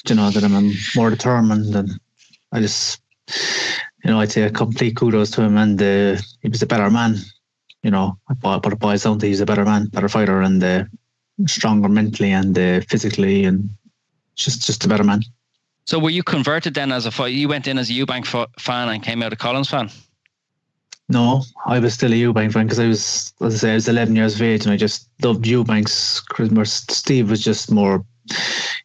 You 0.08 0.16
know 0.16 0.30
that 0.30 0.44
I'm 0.44 0.74
more 0.96 1.10
determined, 1.10 1.76
and 1.76 2.00
I 2.52 2.62
just, 2.62 3.02
you 4.04 4.12
know, 4.12 4.20
I'd 4.20 4.32
say 4.32 4.44
a 4.44 4.50
complete 4.50 4.96
kudos 4.96 5.32
to 5.32 5.42
him, 5.42 5.58
and 5.58 5.82
uh, 5.82 6.22
he 6.42 6.50
was 6.50 6.62
a 6.62 6.68
better 6.68 6.90
man. 6.90 7.18
You 7.84 7.92
know, 7.92 8.18
but 8.42 8.66
it 8.66 8.80
boils 8.80 9.04
down 9.04 9.20
to 9.20 9.26
he's 9.26 9.40
a 9.40 9.46
better 9.46 9.64
man, 9.64 9.88
better 9.88 10.10
fighter, 10.10 10.42
and 10.42 10.62
uh, 10.62 10.84
stronger 11.46 11.88
mentally 11.88 12.32
and 12.32 12.58
uh, 12.58 12.82
physically, 12.90 13.46
and 13.46 13.70
just 14.36 14.66
just 14.66 14.86
a 14.86 14.90
better 14.90 15.04
man. 15.04 15.22
So, 15.86 15.98
were 15.98 16.10
you 16.10 16.24
converted 16.24 16.74
then 16.74 16.92
as 16.92 17.06
a 17.06 17.12
fight? 17.12 17.34
You 17.34 17.48
went 17.48 17.68
in 17.68 17.78
as 17.78 17.90
a 17.90 17.94
Eubank 17.94 18.26
fan 18.60 18.90
and 18.90 19.02
came 19.02 19.24
out 19.24 19.34
a 19.34 19.36
Collins 19.36 19.70
fan. 19.70 19.90
No, 21.10 21.44
I 21.66 21.80
was 21.80 21.96
still 21.96 22.14
a 22.14 22.16
Eubank 22.16 22.54
fan 22.54 22.68
because 22.68 22.80
I 22.80 22.88
was, 22.88 23.34
as 23.42 23.56
I 23.56 23.58
say, 23.58 23.72
I 23.72 23.74
was 23.74 23.88
11 23.88 24.16
years 24.16 24.36
of 24.36 24.44
age 24.44 24.66
and 24.66 24.72
I 24.72 24.78
just 24.78 25.10
loved 25.24 25.48
Eubanks. 25.48 26.20
Christmas. 26.20 26.86
Steve 26.90 27.32
was 27.32 27.44
just 27.44 27.72
more, 27.72 28.06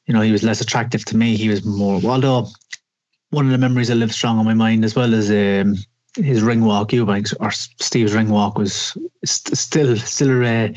you 0.06 0.14
know, 0.14 0.23
he 0.23 0.33
was 0.33 0.42
less 0.42 0.62
attractive 0.62 1.04
to 1.04 1.16
me. 1.18 1.37
He 1.37 1.50
was 1.50 1.62
more, 1.66 2.00
although 2.02 2.49
one 3.35 3.47
of 3.47 3.53
the 3.53 3.59
memories 3.59 3.88
that 3.88 3.97
live 3.97 4.12
strong 4.12 4.38
on 4.38 4.45
my 4.45 4.55
mind 4.55 4.85
as 4.85 4.95
well 4.95 5.12
as 5.14 5.31
um, 5.31 5.76
his 6.17 6.43
ring 6.43 6.64
walk, 6.64 6.93
Eubanks, 6.93 7.35
or 7.41 7.50
Steve's 7.50 8.14
ring 8.14 8.29
walk 8.29 8.57
was 8.57 8.97
still, 9.25 9.97
still, 9.97 10.45
uh, 10.45 10.69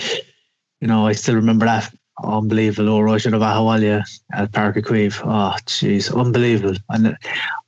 you 0.81 0.87
know, 0.87 1.05
I 1.05 1.13
still 1.13 1.35
remember 1.35 1.65
that 1.65 1.93
unbelievable 2.23 2.89
Oh, 2.89 3.01
Russian 3.01 3.33
of 3.33 3.41
Ahawalya 3.41 4.03
at 4.33 4.51
Uí 4.51 4.83
Chaoimh. 4.83 5.21
Oh, 5.23 5.55
jeez, 5.65 6.13
unbelievable. 6.15 6.75
And 6.89 7.15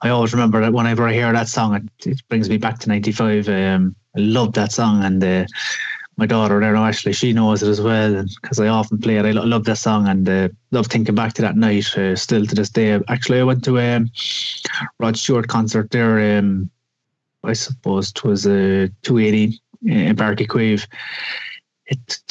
I 0.01 0.09
always 0.09 0.33
remember 0.33 0.59
that 0.61 0.73
whenever 0.73 1.07
I 1.07 1.13
hear 1.13 1.31
that 1.31 1.47
song, 1.47 1.75
it, 1.75 2.07
it 2.07 2.21
brings 2.29 2.49
me 2.49 2.57
back 2.57 2.79
to 2.79 2.89
95. 2.89 3.47
Um, 3.47 3.95
I 4.17 4.19
love 4.19 4.53
that 4.53 4.71
song. 4.71 5.03
And 5.03 5.23
uh, 5.23 5.45
my 6.19 6.25
daughter 6.25 6.59
there, 6.59 6.75
actually, 6.75 7.13
she 7.13 7.33
knows 7.33 7.63
it 7.63 7.69
as 7.69 7.81
well. 7.81 8.23
because 8.41 8.59
I 8.59 8.67
often 8.67 8.99
play 8.99 9.17
it. 9.17 9.25
I 9.25 9.31
love 9.31 9.63
that 9.65 9.77
song 9.77 10.07
and 10.07 10.29
uh, 10.29 10.49
love 10.71 10.87
thinking 10.87 11.15
back 11.15 11.33
to 11.33 11.41
that 11.41 11.57
night 11.57 11.97
uh, 11.97 12.15
still 12.15 12.45
to 12.45 12.55
this 12.55 12.69
day. 12.69 12.99
Actually, 13.07 13.39
I 13.39 13.43
went 13.43 13.63
to 13.63 13.77
a 13.77 13.95
um, 13.95 14.11
Rod 14.99 15.17
Stewart 15.17 15.47
concert 15.47 15.89
there. 15.91 16.37
Um, 16.37 16.69
I 17.43 17.53
suppose 17.53 18.09
it 18.09 18.23
was 18.23 18.45
uh, 18.45 18.87
280 19.01 19.59
in 19.85 20.15
Páirc 20.15 20.39
Uí 20.39 20.47
Chaoimh 20.47 20.87
it, 21.89 22.21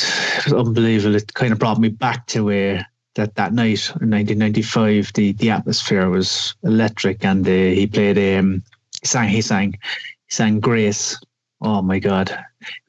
was 0.45 0.52
unbelievable. 0.52 1.16
It 1.16 1.35
kind 1.35 1.52
of 1.52 1.59
brought 1.59 1.81
me 1.81 1.88
back 1.88 2.27
to 2.29 2.44
where 2.44 2.87
that 3.14 3.35
that 3.35 3.53
night 3.53 3.90
in 4.01 4.11
1995. 4.11 5.12
The 5.14 5.33
the 5.33 5.51
atmosphere 5.51 6.09
was 6.09 6.55
electric, 6.62 7.24
and 7.24 7.46
uh, 7.46 7.51
he 7.51 7.87
played. 7.87 8.18
Um, 8.38 8.62
he 9.03 9.07
sang. 9.07 9.29
He 9.29 9.42
sang. 9.42 9.72
He 9.72 10.31
sang 10.31 10.61
Grace. 10.61 11.18
Oh 11.61 11.83
my 11.83 11.98
God! 11.98 12.37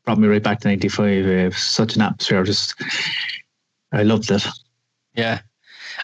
Brought 0.05 0.19
me 0.19 0.27
right 0.27 0.43
back 0.43 0.59
to 0.61 0.67
'95. 0.67 1.25
Uh, 1.25 1.55
such 1.55 1.95
an 1.95 2.01
atmosphere. 2.01 2.43
Just 2.43 2.81
I 3.91 4.03
loved 4.03 4.31
it. 4.31 4.45
Yeah. 5.15 5.41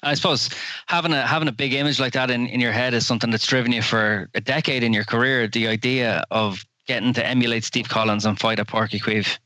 I 0.03 0.13
suppose 0.13 0.49
having 0.87 1.13
a 1.13 1.25
having 1.25 1.47
a 1.47 1.53
big 1.53 1.73
image 1.73 1.99
like 1.99 2.13
that 2.13 2.29
in, 2.29 2.47
in 2.47 2.59
your 2.59 2.73
head 2.73 2.93
is 2.93 3.05
something 3.05 3.31
that's 3.31 3.47
driven 3.47 3.71
you 3.71 3.81
for 3.81 4.29
a 4.33 4.41
decade 4.41 4.83
in 4.83 4.93
your 4.93 5.05
career. 5.05 5.47
The 5.47 5.67
idea 5.67 6.25
of 6.31 6.65
getting 6.85 7.13
to 7.13 7.25
emulate 7.25 7.63
Steve 7.63 7.89
Collins 7.89 8.25
and 8.25 8.39
fight 8.39 8.59
at 8.59 8.67
Uí 8.67 9.01
Chaoimh 9.01 9.37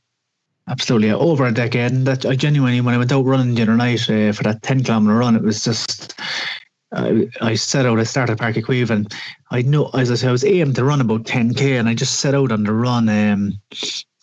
absolutely 0.70 1.10
over 1.10 1.46
a 1.46 1.52
decade. 1.52 1.92
And 1.92 2.06
that 2.06 2.24
I 2.24 2.36
genuinely, 2.36 2.80
when 2.80 2.94
I 2.94 2.98
went 2.98 3.12
out 3.12 3.26
running 3.26 3.54
the 3.54 3.62
other 3.62 3.76
night 3.76 4.08
uh, 4.08 4.32
for 4.32 4.42
that 4.44 4.62
10 4.62 4.84
kilometer 4.84 5.16
run, 5.16 5.36
it 5.36 5.42
was 5.42 5.64
just, 5.64 6.18
I, 6.92 7.28
I 7.40 7.54
set 7.54 7.86
out, 7.86 7.98
I 7.98 8.04
started 8.04 8.38
Uí 8.38 8.62
Chaoimh 8.62 8.90
and 8.90 9.14
I 9.50 9.62
know, 9.62 9.90
as 9.94 10.10
I 10.10 10.14
said, 10.14 10.28
I 10.28 10.32
was 10.32 10.44
aimed 10.44 10.76
to 10.76 10.84
run 10.84 11.00
about 11.00 11.24
10k 11.24 11.78
and 11.78 11.88
I 11.88 11.94
just 11.94 12.20
set 12.20 12.34
out 12.34 12.52
on 12.52 12.62
the 12.62 12.72
run. 12.72 13.08
Um, 13.08 13.60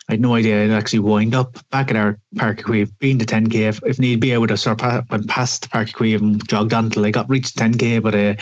I 0.10 0.14
had 0.14 0.22
no 0.22 0.36
idea 0.36 0.64
I'd 0.64 0.72
actually 0.72 1.00
wind 1.00 1.36
up 1.36 1.58
back 1.70 1.90
at 1.90 1.98
our 1.98 2.18
Uí 2.36 2.56
Chaoimh, 2.56 2.92
being 3.00 3.18
the 3.18 3.26
10k. 3.26 3.56
If, 3.56 3.82
if 3.86 4.00
need 4.00 4.22
be, 4.22 4.34
I 4.34 4.38
would 4.38 4.50
have 4.52 4.60
surpassed, 4.60 5.10
went 5.12 5.28
past 5.28 5.70
Uí 5.72 5.92
Chaoimh 5.92 6.22
and 6.22 6.48
jogged 6.48 6.74
on 6.74 6.86
until 6.86 7.06
I 7.06 7.12
got 7.12 7.30
reached 7.30 7.58
10k. 7.58 8.02
But 8.02 8.16
uh, 8.16 8.36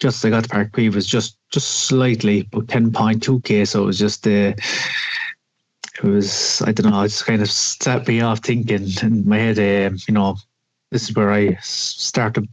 just 0.00 0.18
as 0.18 0.24
I 0.24 0.30
got 0.30 0.44
to 0.44 0.50
Uí 0.50 0.70
Chaoimh, 0.70 0.94
was 0.94 1.06
just 1.06 1.38
just 1.52 1.86
slightly 1.86 2.40
about 2.40 2.66
10.2k. 2.66 3.68
So 3.68 3.84
it 3.84 3.86
was 3.86 3.98
just 4.00 4.26
uh, 4.26 4.52
it 5.96 6.02
was 6.02 6.60
I 6.62 6.72
don't 6.72 6.90
know. 6.90 7.02
It 7.02 7.08
just 7.08 7.26
kind 7.26 7.40
of 7.40 7.50
set 7.50 8.08
me 8.08 8.20
off 8.20 8.40
thinking 8.40 8.88
in 9.00 9.28
my 9.28 9.38
head. 9.38 9.58
Uh, 9.58 9.96
you 10.08 10.14
know, 10.14 10.36
this 10.90 11.08
is 11.08 11.14
where 11.14 11.30
I 11.30 11.56
started 11.62 12.48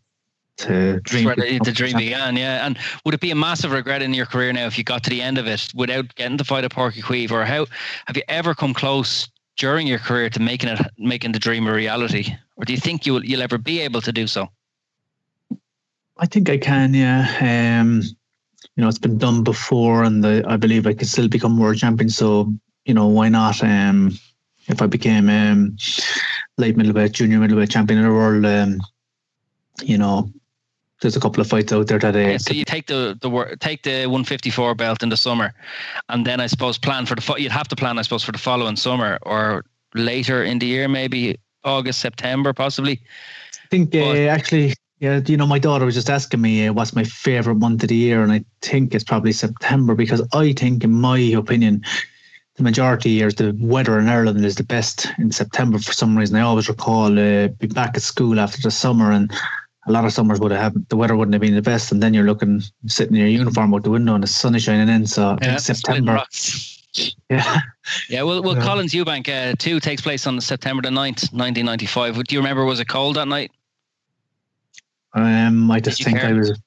to 0.58 1.00
dream. 1.02 1.28
The, 1.36 1.60
the 1.64 1.72
dream 1.72 1.98
began, 1.98 2.36
yeah. 2.36 2.66
And 2.66 2.78
would 3.06 3.14
it 3.14 3.22
be 3.22 3.32
a 3.32 3.36
massive 3.36 3.72
regret 3.72 4.02
in 4.02 4.14
your 4.14 4.26
career 4.26 4.54
now 4.54 4.66
if 4.66 4.78
you 4.78 4.84
got 4.84 5.04
to 5.04 5.10
the 5.10 5.22
end 5.22 5.38
of 5.38 5.48
it 5.48 5.70
without 5.74 6.14
getting 6.16 6.38
to 6.38 6.44
fight 6.44 6.64
a 6.64 6.70
Uí 6.70 7.02
Chaoimh, 7.02 7.32
or 7.32 7.46
how 7.46 7.66
have 8.06 8.16
you 8.16 8.24
ever 8.28 8.54
come 8.54 8.74
close 8.74 9.28
during 9.58 9.88
your 9.88 10.00
career 10.00 10.30
to 10.30 10.40
making 10.40 10.70
it 10.70 10.80
making 10.98 11.32
the 11.32 11.40
dream 11.40 11.68
a 11.68 11.74
reality, 11.74 12.36
or 12.56 12.66
do 12.66 12.74
you 12.74 12.80
think 12.80 13.06
you'll 13.06 13.24
you'll 13.24 13.42
ever 13.42 13.58
be 13.58 13.80
able 13.80 14.02
to 14.02 14.12
do 14.12 14.28
so? 14.28 14.50
I 16.18 16.26
think 16.26 16.50
I 16.50 16.58
can, 16.58 16.94
yeah. 16.94 17.80
Um, 17.82 18.02
you 18.76 18.82
know, 18.82 18.88
it's 18.88 19.00
been 19.00 19.18
done 19.18 19.44
before, 19.44 20.04
and 20.04 20.24
the, 20.24 20.44
I 20.48 20.58
believe 20.58 20.88
I 20.88 20.94
could 20.94 21.08
still 21.08 21.28
become 21.28 21.60
world 21.60 21.78
champion. 21.78 22.10
So 22.10 22.54
you 22.86 22.94
know, 22.94 23.08
why 23.08 23.30
not? 23.30 23.64
Um, 23.64 24.18
if 24.68 24.82
I 24.82 24.88
became 24.88 25.30
um, 25.30 25.78
light 26.58 26.78
middleweight, 26.78 27.12
junior 27.12 27.40
middleweight 27.40 27.70
champion 27.70 28.00
of 28.00 28.06
the 28.06 28.12
world, 28.12 28.46
um, 28.46 28.80
you 29.84 29.98
know, 29.98 30.32
there's 31.04 31.16
a 31.16 31.20
couple 31.20 31.42
of 31.42 31.48
fights 31.48 31.72
out 31.72 31.88
there 31.88 32.00
today. 32.00 32.36
Uh, 32.36 32.38
so 32.40 32.54
you 32.54 32.66
take 32.66 32.88
the 32.88 33.18
the 33.22 33.58
take 33.60 33.84
the 33.84 34.08
154 34.08 34.74
belt 34.74 35.04
in 35.04 35.10
the 35.10 35.18
summer, 35.18 35.54
and 36.10 36.26
then 36.26 36.40
I 36.40 36.48
suppose 36.48 36.80
plan 36.80 37.06
for 37.06 37.16
the 37.16 37.36
you'd 37.38 37.52
have 37.52 37.68
to 37.68 37.76
plan 37.76 38.00
I 38.00 38.02
suppose 38.02 38.24
for 38.24 38.32
the 38.32 38.40
following 38.40 38.76
summer 38.76 39.20
or 39.22 39.66
later 39.94 40.44
in 40.44 40.58
the 40.60 40.66
year, 40.66 40.88
maybe 40.88 41.38
August, 41.64 42.00
September, 42.00 42.54
possibly. 42.54 43.02
I 43.64 43.68
think 43.70 43.94
uh, 43.96 44.14
actually, 44.28 44.74
yeah, 45.00 45.22
you 45.26 45.38
know, 45.38 45.48
my 45.48 45.60
daughter 45.60 45.86
was 45.86 45.96
just 45.96 46.10
asking 46.10 46.42
me 46.42 46.68
uh, 46.68 46.74
what's 46.74 46.96
my 46.96 47.04
favorite 47.04 47.56
month 47.56 47.84
of 47.84 47.90
the 47.90 47.96
year, 47.96 48.24
and 48.24 48.32
I 48.32 48.44
think 48.62 48.96
it's 48.96 49.04
probably 49.04 49.32
September 49.32 49.96
because 49.96 50.28
I 50.34 50.54
think, 50.54 50.84
in 50.84 50.94
my 50.94 51.20
opinion, 51.20 51.84
the 52.56 52.64
majority 52.64 53.10
of 53.10 53.20
years 53.20 53.36
the 53.36 53.58
weather 53.60 53.98
in 53.98 54.08
Ireland 54.08 54.46
is 54.46 54.56
the 54.56 54.64
best 54.64 55.08
in 55.18 55.32
September 55.32 55.80
for 55.80 55.94
some 55.94 56.18
reason. 56.18 56.36
I 56.36 56.42
always 56.42 56.70
recall 56.70 57.08
uh, 57.08 57.48
being 57.48 57.74
back 57.74 57.96
at 57.96 58.02
school 58.02 58.40
after 58.40 58.62
the 58.62 58.72
summer 58.72 59.12
and 59.12 59.32
a 59.86 59.92
lot 59.92 60.06
of 60.06 60.14
summers 60.14 60.40
would 60.40 60.52
have 60.52 60.62
happened, 60.62 60.86
the 60.90 60.96
weather 60.96 61.16
wouldn't 61.16 61.34
have 61.34 61.42
been 61.42 61.56
the 61.56 61.62
best 61.62 61.92
and 61.92 62.02
then 62.02 62.14
you're 62.14 62.24
looking 62.24 62.62
sitting 62.88 63.16
in 63.16 63.22
your 63.22 63.30
uniform 63.30 63.74
out 63.74 63.84
the 63.84 63.90
window 63.90 64.16
and 64.16 64.24
the 64.24 64.28
sun 64.28 64.56
is 64.56 64.64
shining 64.64 64.94
in 64.94 65.06
so 65.06 65.38
yeah, 65.42 65.58
September 65.58 66.24
yeah 67.30 67.60
yeah 68.10 68.22
well, 68.22 68.42
well 68.44 68.56
yeah. 68.56 68.64
Collins 68.64 68.94
Eubank 68.94 69.28
uh, 69.28 69.56
2 69.58 69.80
takes 69.80 70.02
place 70.02 70.28
on 70.28 70.40
September 70.40 70.82
the 70.82 70.90
9th 70.90 71.34
1995 71.34 72.24
do 72.24 72.36
you 72.36 72.40
remember 72.40 72.66
was 72.66 72.80
it 72.80 72.88
cold 72.88 73.16
that 73.16 73.28
night 73.28 73.52
um 75.14 75.70
I 75.72 75.80
just 75.80 76.04
think 76.04 76.20
care? 76.20 76.30
I 76.30 76.34
was 76.34 76.60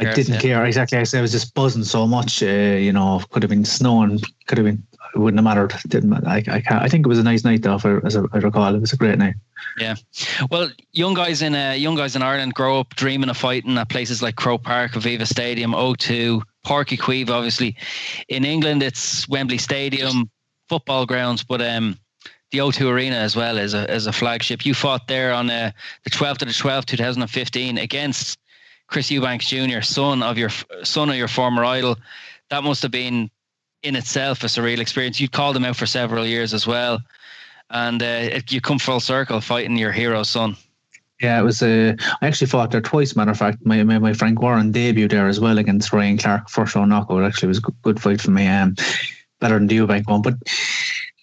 I 0.00 0.14
didn't 0.14 0.34
yeah. 0.34 0.40
care 0.40 0.64
exactly. 0.64 0.98
I 0.98 1.02
said 1.02 1.18
I 1.18 1.22
was 1.22 1.32
just 1.32 1.54
buzzing 1.54 1.84
so 1.84 2.06
much. 2.06 2.42
Uh, 2.42 2.46
you 2.46 2.92
know, 2.92 3.20
could 3.30 3.42
have 3.42 3.50
been 3.50 3.64
snowing, 3.64 4.20
could 4.46 4.58
have 4.58 4.64
been 4.64 4.82
wouldn't 5.14 5.38
have 5.38 5.44
mattered. 5.44 5.74
Didn't 5.88 6.12
I? 6.26 6.42
I. 6.48 6.62
I 6.70 6.88
think 6.88 7.06
it 7.06 7.08
was 7.08 7.18
a 7.18 7.22
nice 7.22 7.44
night 7.44 7.62
though. 7.62 7.78
For, 7.78 8.04
as 8.06 8.16
I 8.16 8.20
recall, 8.38 8.74
it 8.74 8.80
was 8.80 8.92
a 8.92 8.96
great 8.96 9.18
night. 9.18 9.34
Yeah, 9.78 9.96
well, 10.50 10.70
young 10.92 11.14
guys 11.14 11.42
in 11.42 11.54
uh, 11.54 11.72
young 11.72 11.94
guys 11.94 12.16
in 12.16 12.22
Ireland 12.22 12.54
grow 12.54 12.80
up 12.80 12.94
dreaming 12.94 13.30
of 13.30 13.36
fighting 13.36 13.78
at 13.78 13.88
places 13.88 14.22
like 14.22 14.36
Croke 14.36 14.62
Park, 14.62 14.92
Aviva 14.92 15.26
Stadium, 15.26 15.72
O2, 15.72 16.42
Páirc 16.66 16.88
Uí 16.88 16.98
Chaoimh. 16.98 17.30
Obviously, 17.30 17.76
in 18.28 18.44
England 18.44 18.82
it's 18.82 19.28
Wembley 19.28 19.58
Stadium, 19.58 20.30
football 20.68 21.06
grounds, 21.06 21.42
but 21.44 21.62
um, 21.62 21.96
the 22.50 22.58
O2 22.58 22.90
Arena 22.90 23.16
as 23.16 23.34
well 23.34 23.58
as 23.58 23.74
a 23.74 23.90
as 23.90 24.06
a 24.06 24.12
flagship. 24.12 24.64
You 24.66 24.74
fought 24.74 25.08
there 25.08 25.32
on 25.32 25.50
uh, 25.50 25.72
the 26.04 26.10
12th 26.10 26.42
of 26.42 26.48
the 26.48 26.54
12th, 26.54 26.86
2015, 26.86 27.78
against 27.78 28.38
Chris 28.88 29.10
Eubanks 29.10 29.48
Jr., 29.48 29.80
son 29.80 30.22
of 30.22 30.36
your 30.36 30.50
son 30.82 31.08
of 31.08 31.16
your 31.16 31.28
former 31.28 31.64
idol. 31.64 31.96
That 32.50 32.62
must 32.62 32.82
have 32.82 32.90
been 32.90 33.30
in 33.82 33.96
itself 33.96 34.42
a 34.44 34.46
surreal 34.46 34.78
experience. 34.78 35.20
You 35.20 35.28
called 35.28 35.56
him 35.56 35.64
out 35.64 35.76
for 35.76 35.86
several 35.86 36.26
years 36.26 36.54
as 36.54 36.66
well, 36.66 37.00
and 37.70 38.02
uh, 38.02 38.40
you 38.48 38.60
come 38.60 38.78
full 38.78 39.00
circle 39.00 39.40
fighting 39.40 39.76
your 39.76 39.92
hero 39.92 40.22
son. 40.22 40.56
Yeah, 41.20 41.38
it 41.38 41.44
was. 41.44 41.62
Uh, 41.62 41.94
I 42.20 42.26
actually 42.26 42.48
fought 42.48 42.72
there 42.72 42.80
twice. 42.80 43.14
Matter 43.14 43.30
of 43.30 43.38
fact, 43.38 43.64
my 43.64 43.82
my, 43.84 43.98
my 43.98 44.12
Frank 44.12 44.40
Warren 44.42 44.72
debut 44.72 45.08
there 45.08 45.28
as 45.28 45.38
well 45.38 45.58
against 45.58 45.92
Ryan 45.92 46.18
Clark, 46.18 46.48
first 46.48 46.74
round 46.74 46.90
knockout. 46.90 47.22
Actually, 47.22 47.48
was 47.48 47.58
a 47.58 47.72
good, 47.82 48.00
fight 48.00 48.20
for 48.20 48.32
me. 48.32 48.46
Um, 48.46 48.74
better 49.38 49.58
than 49.58 49.68
the 49.68 49.78
Eubank 49.78 50.08
one, 50.08 50.22
but 50.22 50.34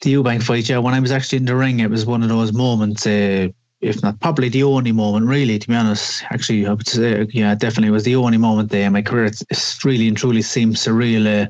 the 0.01 0.13
Eubank 0.13 0.43
fight, 0.43 0.69
yeah, 0.69 0.77
when 0.77 0.93
I 0.93 0.99
was 0.99 1.11
actually 1.11 1.37
in 1.37 1.45
the 1.45 1.55
ring, 1.55 1.79
it 1.79 1.89
was 1.89 2.05
one 2.05 2.23
of 2.23 2.29
those 2.29 2.53
moments. 2.53 3.05
Uh, 3.05 3.49
if 3.81 4.03
not 4.03 4.19
probably 4.19 4.49
the 4.49 4.63
only 4.63 4.91
moment, 4.91 5.25
really, 5.25 5.57
to 5.57 5.67
be 5.67 5.73
honest. 5.73 6.23
Actually, 6.31 6.67
I 6.67 6.73
would 6.73 6.87
say, 6.87 7.25
yeah, 7.31 7.55
definitely 7.55 7.91
was 7.91 8.03
the 8.03 8.17
only 8.17 8.37
moment 8.37 8.71
there 8.71 8.87
in 8.87 8.93
my 8.93 9.01
career. 9.01 9.25
It's, 9.25 9.43
it's 9.49 9.83
really 9.85 10.07
and 10.07 10.17
truly 10.17 10.41
seemed 10.41 10.75
surreal. 10.75 11.25
Uh, 11.25 11.47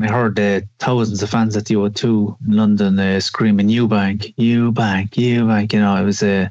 I 0.00 0.06
heard 0.06 0.38
uh, 0.38 0.60
thousands 0.78 1.22
of 1.22 1.30
fans 1.30 1.56
at 1.56 1.66
the 1.66 1.74
O2 1.74 2.36
in 2.46 2.52
London 2.52 2.98
uh, 2.98 3.20
screaming 3.20 3.68
Eubank, 3.68 4.34
Eubank, 4.36 5.10
Eubank, 5.10 5.72
you 5.72 5.80
know, 5.80 5.96
it 5.96 6.04
was 6.04 6.22
uh, 6.22 6.48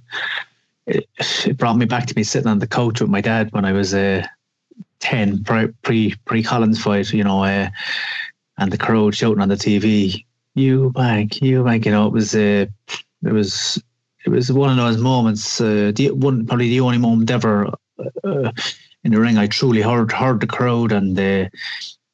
it, 0.86 1.08
it, 1.46 1.58
brought 1.58 1.78
me 1.78 1.86
back 1.86 2.08
to 2.08 2.16
me 2.16 2.24
sitting 2.24 2.48
on 2.48 2.60
the 2.60 2.68
couch 2.68 3.00
with 3.00 3.10
my 3.10 3.22
dad 3.22 3.52
when 3.52 3.66
I 3.66 3.72
was 3.72 3.94
uh, 3.94 4.26
10 5.00 5.44
pre 5.44 5.68
pre 5.82 6.16
pre 6.26 6.44
Collins 6.44 6.82
fight, 6.82 7.12
you 7.14 7.24
know, 7.24 7.44
uh, 7.44 7.70
and 8.58 8.72
the 8.72 8.78
crowd 8.78 9.16
shouting 9.16 9.42
on 9.42 9.50
the 9.50 9.56
TV, 9.56 10.26
Eubank, 10.58 11.40
Eubank, 11.40 11.42
you 11.42 11.64
Bank." 11.64 11.86
You 11.86 11.92
know, 11.92 12.08
it 12.08 12.14
was 12.14 12.36
uh, 12.36 12.66
it 13.24 13.32
was 13.32 13.82
it 14.26 14.30
was 14.30 14.52
one 14.52 14.72
of 14.72 14.78
those 14.78 14.98
moments. 14.98 15.62
Uh, 15.62 15.92
the 15.96 16.12
one 16.12 16.46
probably 16.46 16.70
the 16.70 16.82
only 16.82 16.98
moment 16.98 17.32
ever 17.32 17.68
uh, 18.24 18.52
in 19.04 19.12
the 19.12 19.20
ring 19.20 19.38
I 19.38 19.48
truly 19.48 19.82
heard 19.82 20.12
heard 20.12 20.42
the 20.42 20.48
crowd, 20.48 20.92
and 20.92 21.18
uh, 21.18 21.50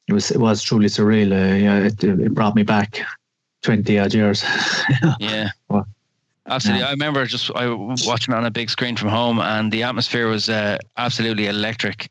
it 0.08 0.12
was 0.12 0.30
it 0.30 0.38
was 0.38 0.62
truly 0.62 0.86
surreal. 0.86 1.32
Uh, 1.32 1.54
yeah, 1.54 1.78
it, 1.78 2.02
it 2.02 2.34
brought 2.34 2.54
me 2.54 2.62
back 2.62 3.00
twenty 3.62 3.98
odd 3.98 4.14
years. 4.14 4.44
yeah. 5.20 5.50
Well, 5.68 5.86
Absolutely, 6.46 6.82
yeah. 6.82 6.88
I 6.88 6.90
remember 6.90 7.24
just 7.24 7.50
I 7.54 7.68
watching 8.06 8.34
it 8.34 8.36
on 8.36 8.44
a 8.44 8.50
big 8.50 8.68
screen 8.68 8.96
from 8.96 9.08
home, 9.08 9.38
and 9.40 9.72
the 9.72 9.82
atmosphere 9.82 10.28
was 10.28 10.50
uh, 10.50 10.78
absolutely 10.98 11.46
electric. 11.46 12.10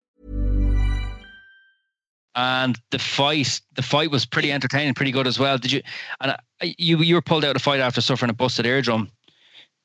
And 2.35 2.79
the 2.91 2.99
fight, 2.99 3.59
the 3.75 3.81
fight 3.81 4.09
was 4.09 4.25
pretty 4.25 4.51
entertaining, 4.51 4.93
pretty 4.93 5.11
good 5.11 5.27
as 5.27 5.37
well. 5.37 5.57
Did 5.57 5.71
you? 5.71 5.81
And 6.21 6.35
you 6.61 6.97
you 6.99 7.15
were 7.15 7.21
pulled 7.21 7.43
out 7.43 7.49
of 7.49 7.55
the 7.55 7.59
fight 7.59 7.81
after 7.81 7.99
suffering 7.99 8.29
a 8.29 8.33
busted 8.33 8.65
eardrum. 8.65 9.11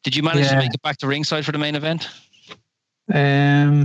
Did 0.04 0.14
you 0.14 0.22
manage 0.22 0.44
yeah. 0.44 0.52
to 0.52 0.56
make 0.58 0.72
it 0.72 0.82
back 0.82 0.98
to 0.98 1.08
ringside 1.08 1.44
for 1.44 1.52
the 1.52 1.58
main 1.58 1.74
event? 1.74 2.08
Um, 3.12 3.84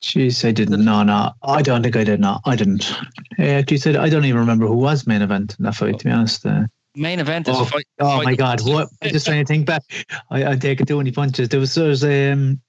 jeez, 0.00 0.46
I 0.46 0.52
didn't. 0.52 0.84
No, 0.84 1.02
no, 1.02 1.32
I 1.42 1.62
don't 1.62 1.82
think 1.82 1.96
I 1.96 2.04
did. 2.04 2.20
No, 2.20 2.38
I 2.44 2.54
didn't. 2.54 2.92
Uh, 3.38 3.62
you 3.68 3.78
said 3.78 3.96
I 3.96 4.08
don't 4.08 4.24
even 4.24 4.40
remember 4.40 4.66
who 4.66 4.76
was 4.76 5.06
main 5.06 5.22
event 5.22 5.56
in 5.58 5.64
that 5.64 5.74
fight. 5.74 5.98
To 5.98 6.04
be 6.04 6.10
honest. 6.12 6.46
Uh, 6.46 6.66
main 6.94 7.18
event 7.18 7.48
is 7.48 7.56
oh, 7.56 7.64
fight, 7.64 7.86
oh 7.98 8.18
fight 8.18 8.24
my 8.24 8.36
god! 8.36 8.60
What? 8.62 8.88
I'm 9.02 9.10
just 9.12 9.26
trying 9.26 9.44
to 9.44 9.48
think 9.48 9.66
back. 9.66 9.82
I, 10.30 10.52
I 10.52 10.56
take 10.56 10.80
it 10.80 10.86
too 10.86 10.98
many 10.98 11.10
punches. 11.10 11.48
There 11.48 11.58
was 11.58 11.74
there's 11.74 12.04
um, 12.04 12.60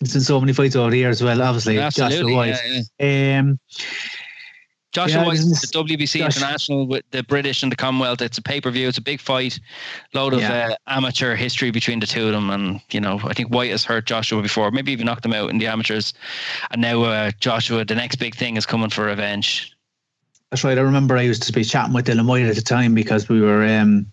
there's 0.00 0.12
been 0.12 0.22
so 0.22 0.40
many 0.40 0.52
fights 0.52 0.76
over 0.76 0.94
here 0.94 1.08
as 1.08 1.22
Well, 1.22 1.40
obviously, 1.40 1.78
Absolutely, 1.78 2.16
Joshua 2.16 2.36
Whyte 2.36 2.60
Yeah, 2.64 2.80
yeah. 2.98 3.38
Um, 3.38 3.58
Joshua 4.96 5.20
yeah, 5.20 5.26
Wise, 5.26 5.60
the 5.60 5.66
WBC 5.66 6.20
Josh. 6.20 6.38
International 6.38 6.86
with 6.86 7.04
the 7.10 7.22
British 7.22 7.62
and 7.62 7.70
the 7.70 7.76
Commonwealth. 7.76 8.22
It's 8.22 8.38
a 8.38 8.42
pay 8.42 8.62
per 8.62 8.70
view. 8.70 8.88
It's 8.88 8.96
a 8.96 9.02
big 9.02 9.20
fight. 9.20 9.60
Load 10.14 10.32
of 10.32 10.40
yeah. 10.40 10.70
uh, 10.70 10.74
amateur 10.86 11.34
history 11.34 11.70
between 11.70 12.00
the 12.00 12.06
two 12.06 12.24
of 12.24 12.32
them. 12.32 12.48
And, 12.48 12.80
you 12.90 12.98
know, 12.98 13.20
I 13.24 13.34
think 13.34 13.50
Whyte 13.50 13.72
has 13.72 13.84
hurt 13.84 14.06
Joshua 14.06 14.40
before, 14.40 14.70
maybe 14.70 14.92
even 14.92 15.04
knocked 15.04 15.26
him 15.26 15.34
out 15.34 15.50
in 15.50 15.58
the 15.58 15.66
amateurs. 15.66 16.14
And 16.70 16.80
now 16.80 17.02
uh, 17.02 17.30
Joshua, 17.40 17.84
the 17.84 17.94
next 17.94 18.16
big 18.16 18.34
thing 18.34 18.56
is 18.56 18.64
coming 18.64 18.88
for 18.88 19.04
revenge. 19.04 19.76
That's 20.50 20.64
right. 20.64 20.78
I 20.78 20.80
remember 20.80 21.18
I 21.18 21.22
used 21.22 21.42
to 21.42 21.52
be 21.52 21.62
chatting 21.62 21.92
with 21.92 22.06
Dillian 22.06 22.26
Whyte 22.26 22.46
at 22.46 22.54
the 22.54 22.62
time 22.62 22.94
because 22.94 23.28
we 23.28 23.42
were 23.42 23.66
um, 23.66 24.10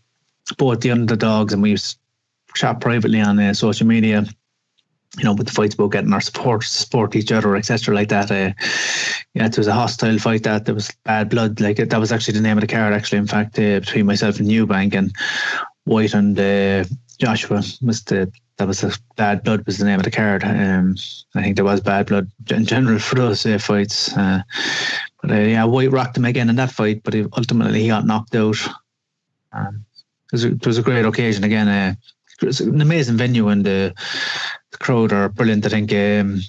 both 0.58 0.82
the 0.82 0.91
underdogs 0.91 1.54
and 1.54 1.62
we 1.62 1.69
used 1.69 1.91
to 1.91 2.54
chat 2.56 2.82
privately 2.82 3.22
on 3.22 3.39
uh, 3.39 3.54
social 3.54 3.88
media 3.88 4.26
you 5.17 5.23
know, 5.23 5.34
with 5.34 5.47
the 5.47 5.54
fights 5.54 5.76
about 5.76 5.91
getting 5.91 6.13
our 6.13 6.21
support, 6.21 6.63
support 6.63 7.15
each 7.15 7.32
other, 7.32 7.56
etc., 7.56 7.93
like 7.93 8.10
that. 8.10 8.32
Uh, 8.32 8.54
yeah, 9.34 9.45
it 9.45 9.58
was 9.58 9.67
a 9.67 9.73
hostile 9.73 10.17
fight. 10.17 10.43
That 10.43 10.65
there 10.65 10.76
was 10.76 10.91
bad 11.04 11.30
blood. 11.30 11.60
Like 11.60 11.78
that 11.78 11.99
was 11.99 12.12
actually 12.12 12.34
the 12.34 12.41
name 12.41 12.58
of 12.58 12.62
the 12.62 12.67
card. 12.67 12.93
Actually, 12.93 13.19
in 13.19 13.28
fact, 13.28 13.60
uh, 13.60 13.80
between 13.80 14.06
myself 14.06 14.39
and 14.39 14.49
Eubank 14.49 14.95
and 14.95 15.13
Whyte 15.86 16.13
and 16.13 16.39
uh, 16.39 16.84
Joshua 17.19 17.62
was 17.82 18.04
the 18.04 18.32
that 18.58 18.67
was 18.67 18.84
a 18.84 18.91
bad 19.15 19.43
blood 19.43 19.65
was 19.65 19.78
the 19.78 19.86
name 19.86 19.99
of 19.99 20.04
the 20.04 20.12
card. 20.12 20.43
Um, 20.43 20.95
I 21.36 21.43
think 21.43 21.56
there 21.56 21.65
was 21.65 21.82
bad 21.82 22.08
blood 22.08 22.30
in 22.49 22.65
general 22.65 22.99
for 22.99 23.15
those 23.15 23.45
uh, 23.45 23.58
fights. 23.58 24.15
Uh, 24.15 24.41
but 25.21 25.32
uh, 25.32 25.36
yeah, 25.36 25.65
Whyte 25.65 25.91
rocked 25.91 26.17
him 26.17 26.26
again 26.26 26.49
in 26.49 26.56
that 26.58 26.71
fight, 26.71 27.02
but 27.04 27.13
he, 27.13 27.26
ultimately 27.38 27.82
he 27.82 27.88
got 27.88 28.06
knocked 28.06 28.36
out. 28.36 28.58
Um, 29.52 29.86
it, 30.28 30.32
was 30.32 30.45
a, 30.45 30.52
it 30.52 30.65
was 30.65 30.78
a 30.78 30.84
great 30.84 31.06
occasion 31.06 31.43
again. 31.43 31.97
It 32.44 32.48
was 32.48 32.60
an 32.62 32.82
amazing 32.82 33.18
venue 33.18 33.48
and 33.48 33.66
the 33.66 33.94
the 34.72 34.78
crowd 34.78 35.14
are 35.14 35.30
brilliant. 35.30 35.66
I 35.66 35.70
think 35.70 35.92
um, 35.92 36.42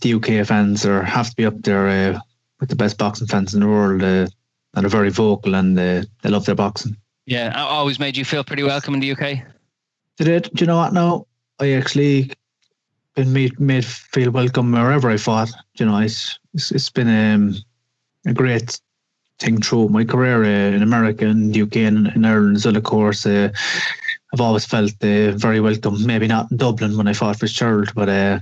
the 0.00 0.14
UK 0.14 0.46
fans 0.46 0.84
are 0.84 1.02
have 1.02 1.30
to 1.30 1.36
be 1.36 1.46
up 1.46 1.60
there 1.62 1.88
uh, 1.88 2.18
with 2.60 2.68
the 2.68 2.76
best 2.76 2.98
boxing 2.98 3.26
fans 3.26 3.54
in 3.54 3.60
the 3.60 3.68
world, 3.68 4.02
uh, 4.02 4.26
and 4.74 4.86
are 4.86 4.88
very 4.88 5.10
vocal 5.10 5.54
and 5.54 5.78
uh, 5.78 6.02
they 6.22 6.30
love 6.30 6.46
their 6.46 6.54
boxing. 6.54 6.96
Yeah, 7.26 7.52
I 7.54 7.60
always 7.60 7.98
made 7.98 8.16
you 8.16 8.24
feel 8.24 8.44
pretty 8.44 8.62
welcome 8.62 8.94
in 8.94 9.00
the 9.00 9.12
UK. 9.12 9.42
Did 10.16 10.28
it? 10.28 10.54
Do 10.54 10.62
you 10.62 10.66
know 10.66 10.76
what? 10.76 10.92
No, 10.92 11.26
I 11.60 11.72
actually 11.72 12.32
been 13.14 13.32
made 13.32 13.58
made 13.58 13.84
feel 13.84 14.30
welcome 14.30 14.72
wherever 14.72 15.10
I 15.10 15.16
fought. 15.16 15.50
You 15.78 15.86
know, 15.86 15.98
it's 15.98 16.38
it's, 16.54 16.70
it's 16.70 16.90
been 16.90 17.08
um, 17.08 17.56
a 18.26 18.32
great 18.32 18.80
thing 19.38 19.60
through 19.60 19.88
my 19.88 20.04
career 20.04 20.44
uh, 20.44 20.74
in 20.74 20.82
America 20.82 21.26
and 21.26 21.52
the 21.52 21.62
UK 21.62 21.76
and 21.76 22.08
in 22.08 22.24
Ireland 22.24 22.56
as 22.56 22.66
well. 22.66 22.76
Of 22.76 22.84
course, 22.84 23.26
uh, 23.26 23.50
I've 24.36 24.42
always 24.42 24.66
felt 24.66 24.92
uh, 25.02 25.32
very 25.32 25.60
welcome. 25.60 26.04
Maybe 26.04 26.26
not 26.26 26.50
in 26.50 26.58
Dublin 26.58 26.98
when 26.98 27.08
I 27.08 27.14
fought 27.14 27.36
for 27.36 27.46
Fitzgerald, 27.46 27.94
but 27.94 28.10
uh, 28.10 28.40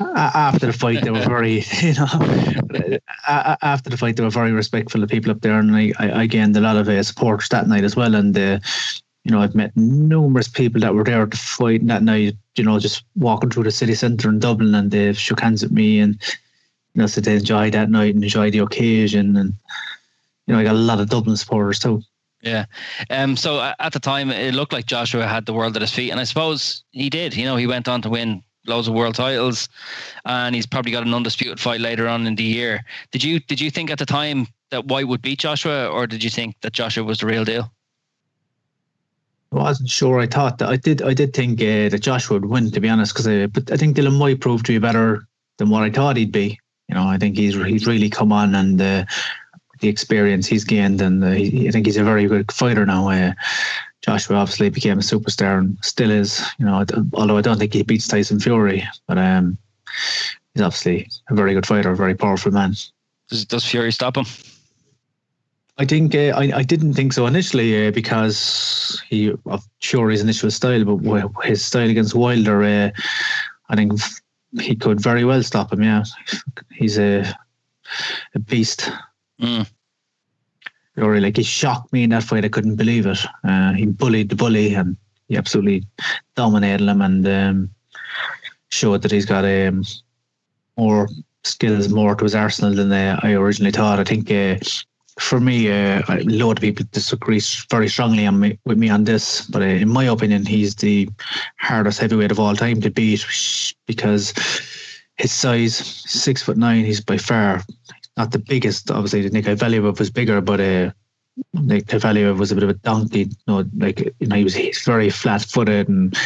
after 0.00 0.64
the 0.64 0.72
fight, 0.72 1.04
they 1.04 1.10
were 1.10 1.20
very, 1.20 1.62
you 1.82 1.92
know, 1.92 2.98
after 3.28 3.90
the 3.90 3.98
fight, 3.98 4.16
they 4.16 4.22
were 4.22 4.30
very 4.30 4.52
respectful 4.52 5.02
of 5.02 5.10
people 5.10 5.30
up 5.32 5.42
there, 5.42 5.58
and 5.58 5.76
I, 5.76 5.92
I, 5.98 6.24
gained 6.24 6.56
a 6.56 6.62
lot 6.62 6.78
of 6.78 6.88
uh, 6.88 7.02
support 7.02 7.46
that 7.50 7.68
night 7.68 7.84
as 7.84 7.94
well. 7.94 8.14
And 8.14 8.34
uh, 8.38 8.58
you 9.24 9.32
know, 9.32 9.42
I've 9.42 9.54
met 9.54 9.76
numerous 9.76 10.48
people 10.48 10.80
that 10.80 10.94
were 10.94 11.04
there 11.04 11.26
to 11.26 11.36
fight 11.36 11.86
that 11.88 12.02
night. 12.02 12.36
You 12.56 12.64
know, 12.64 12.78
just 12.78 13.04
walking 13.16 13.50
through 13.50 13.64
the 13.64 13.70
city 13.70 13.94
centre 13.94 14.30
in 14.30 14.38
Dublin, 14.38 14.74
and 14.74 14.90
they 14.90 15.12
shook 15.12 15.40
hands 15.40 15.62
with 15.62 15.72
me, 15.72 16.00
and 16.00 16.14
you 16.94 17.02
know, 17.02 17.06
said 17.06 17.24
they 17.24 17.36
enjoyed 17.36 17.74
that 17.74 17.90
night 17.90 18.14
and 18.14 18.24
enjoyed 18.24 18.54
the 18.54 18.60
occasion, 18.60 19.36
and 19.36 19.52
you 20.46 20.54
know, 20.54 20.58
I 20.58 20.64
got 20.64 20.74
a 20.74 20.78
lot 20.78 21.00
of 21.00 21.10
Dublin 21.10 21.36
supporters 21.36 21.80
too. 21.80 22.02
Yeah. 22.42 22.64
Um. 23.10 23.36
So 23.36 23.72
at 23.78 23.92
the 23.92 24.00
time, 24.00 24.30
it 24.30 24.54
looked 24.54 24.72
like 24.72 24.86
Joshua 24.86 25.26
had 25.26 25.46
the 25.46 25.52
world 25.52 25.76
at 25.76 25.82
his 25.82 25.92
feet, 25.92 26.10
and 26.10 26.20
I 26.20 26.24
suppose 26.24 26.84
he 26.90 27.10
did. 27.10 27.36
You 27.36 27.44
know, 27.44 27.56
he 27.56 27.66
went 27.66 27.88
on 27.88 28.00
to 28.02 28.08
win 28.08 28.42
loads 28.66 28.88
of 28.88 28.94
world 28.94 29.14
titles, 29.14 29.68
and 30.24 30.54
he's 30.54 30.66
probably 30.66 30.92
got 30.92 31.06
an 31.06 31.14
undisputed 31.14 31.60
fight 31.60 31.80
later 31.80 32.08
on 32.08 32.26
in 32.26 32.36
the 32.36 32.42
year. 32.42 32.84
Did 33.10 33.22
you 33.22 33.40
Did 33.40 33.60
you 33.60 33.70
think 33.70 33.90
at 33.90 33.98
the 33.98 34.06
time 34.06 34.46
that 34.70 34.86
Whyte 34.86 35.08
would 35.08 35.22
beat 35.22 35.40
Joshua, 35.40 35.88
or 35.88 36.06
did 36.06 36.24
you 36.24 36.30
think 36.30 36.54
that 36.62 36.72
Joshua 36.72 37.04
was 37.04 37.18
the 37.18 37.26
real 37.26 37.44
deal? 37.44 37.70
I 39.52 39.56
wasn't 39.56 39.90
sure. 39.90 40.20
I 40.20 40.26
thought 40.26 40.58
that 40.58 40.68
I 40.68 40.76
did. 40.76 41.02
I 41.02 41.12
did 41.12 41.34
think 41.34 41.60
uh, 41.60 41.88
that 41.88 42.00
Joshua 42.00 42.38
would 42.38 42.48
win, 42.48 42.70
to 42.70 42.80
be 42.80 42.88
honest. 42.88 43.12
Because 43.12 43.26
uh, 43.26 43.48
but 43.52 43.70
I 43.70 43.76
think 43.76 43.96
Dillian 43.96 44.18
Whyte 44.18 44.40
proved 44.40 44.66
to 44.66 44.72
be 44.72 44.78
better 44.78 45.26
than 45.58 45.70
what 45.70 45.82
I 45.82 45.90
thought 45.90 46.16
he'd 46.16 46.32
be. 46.32 46.58
You 46.88 46.94
know, 46.94 47.06
I 47.06 47.18
think 47.18 47.36
he's 47.36 47.54
he's 47.54 47.86
really 47.86 48.08
come 48.08 48.32
on 48.32 48.54
and 48.54 48.80
uh, 48.80 49.04
the 49.80 49.88
experience 49.88 50.46
he's 50.46 50.64
gained, 50.64 51.00
and 51.00 51.24
uh, 51.24 51.30
he, 51.30 51.68
I 51.68 51.70
think 51.70 51.86
he's 51.86 51.96
a 51.96 52.04
very 52.04 52.26
good 52.26 52.52
fighter 52.52 52.86
now. 52.86 53.08
Uh, 53.08 53.32
Joshua 54.02 54.36
obviously 54.36 54.70
became 54.70 54.98
a 54.98 55.02
superstar 55.02 55.58
and 55.58 55.76
still 55.82 56.10
is. 56.10 56.42
You 56.58 56.66
know, 56.66 56.84
although 57.14 57.36
I 57.36 57.42
don't 57.42 57.58
think 57.58 57.74
he 57.74 57.82
beats 57.82 58.08
Tyson 58.08 58.40
Fury, 58.40 58.86
but 59.06 59.18
um, 59.18 59.58
he's 60.54 60.62
obviously 60.62 61.08
a 61.28 61.34
very 61.34 61.54
good 61.54 61.66
fighter, 61.66 61.90
a 61.90 61.96
very 61.96 62.14
powerful 62.14 62.52
man. 62.52 62.74
Does, 63.28 63.44
does 63.44 63.64
Fury 63.64 63.92
stop 63.92 64.16
him? 64.16 64.26
I 65.78 65.86
think 65.86 66.14
uh, 66.14 66.32
I, 66.36 66.58
I 66.58 66.62
didn't 66.62 66.94
think 66.94 67.12
so 67.14 67.26
initially 67.26 67.88
uh, 67.88 67.90
because 67.90 69.02
he 69.08 69.32
of 69.46 69.66
Fury's 69.80 70.20
initial 70.20 70.50
style, 70.50 70.84
but 70.84 71.30
his 71.44 71.64
style 71.64 71.88
against 71.88 72.14
Wilder, 72.14 72.62
uh, 72.62 72.90
I 73.70 73.76
think 73.76 73.92
he 74.60 74.76
could 74.76 75.00
very 75.00 75.24
well 75.24 75.42
stop 75.42 75.72
him. 75.72 75.82
Yeah, 75.82 76.04
he's 76.70 76.98
a 76.98 77.24
a 78.34 78.38
beast. 78.38 78.90
Mm. 79.40 79.70
Fury, 80.94 81.20
like 81.20 81.36
he 81.36 81.42
shocked 81.42 81.92
me 81.92 82.02
in 82.02 82.10
that 82.10 82.24
fight. 82.24 82.44
I 82.44 82.48
couldn't 82.48 82.76
believe 82.76 83.06
it. 83.06 83.18
Uh, 83.44 83.72
he 83.72 83.86
bullied 83.86 84.28
the 84.28 84.36
bully 84.36 84.74
and 84.74 84.96
he 85.28 85.36
absolutely 85.36 85.86
dominated 86.34 86.88
him 86.88 87.00
and 87.00 87.26
um, 87.26 87.70
showed 88.68 89.02
that 89.02 89.12
he's 89.12 89.26
got 89.26 89.44
um, 89.44 89.84
more 90.76 91.08
skills, 91.44 91.88
more 91.88 92.14
to 92.14 92.24
his 92.24 92.34
arsenal 92.34 92.74
than 92.74 92.92
uh, 92.92 93.18
I 93.22 93.32
originally 93.32 93.72
thought. 93.72 94.00
I 94.00 94.04
think 94.04 94.30
uh, 94.30 94.56
for 95.18 95.40
me, 95.40 95.70
uh, 95.70 96.02
a 96.08 96.22
lot 96.24 96.58
of 96.58 96.62
people 96.62 96.86
disagree 96.90 97.40
very 97.70 97.88
strongly 97.88 98.26
on 98.26 98.40
me, 98.40 98.58
with 98.64 98.78
me 98.78 98.88
on 98.88 99.04
this, 99.04 99.46
but 99.46 99.62
uh, 99.62 99.66
in 99.66 99.88
my 99.88 100.04
opinion, 100.04 100.44
he's 100.46 100.74
the 100.74 101.08
hardest 101.58 102.00
heavyweight 102.00 102.30
of 102.30 102.40
all 102.40 102.56
time 102.56 102.80
to 102.80 102.90
beat 102.90 103.24
because 103.86 104.34
his 105.16 105.32
size, 105.32 105.76
six 105.76 106.42
foot 106.42 106.56
nine, 106.56 106.84
he's 106.84 107.00
by 107.00 107.18
far 107.18 107.62
not 108.16 108.32
the 108.32 108.38
biggest. 108.38 108.90
Obviously, 108.90 109.28
Nikolai 109.28 109.56
Valuev 109.56 109.98
was 109.98 110.10
bigger, 110.10 110.40
but 110.40 110.60
uh, 110.60 110.90
Nikolai 111.54 112.00
Valuev 112.00 112.38
was 112.38 112.52
a 112.52 112.54
bit 112.54 112.64
of 112.64 112.70
a 112.70 112.74
donkey. 112.74 113.20
You 113.20 113.36
know, 113.46 113.64
like 113.76 114.00
you 114.00 114.26
know, 114.26 114.36
he 114.36 114.44
was 114.44 114.56
very 114.84 115.10
flat 115.10 115.42
footed 115.42 115.88
and 115.88 116.16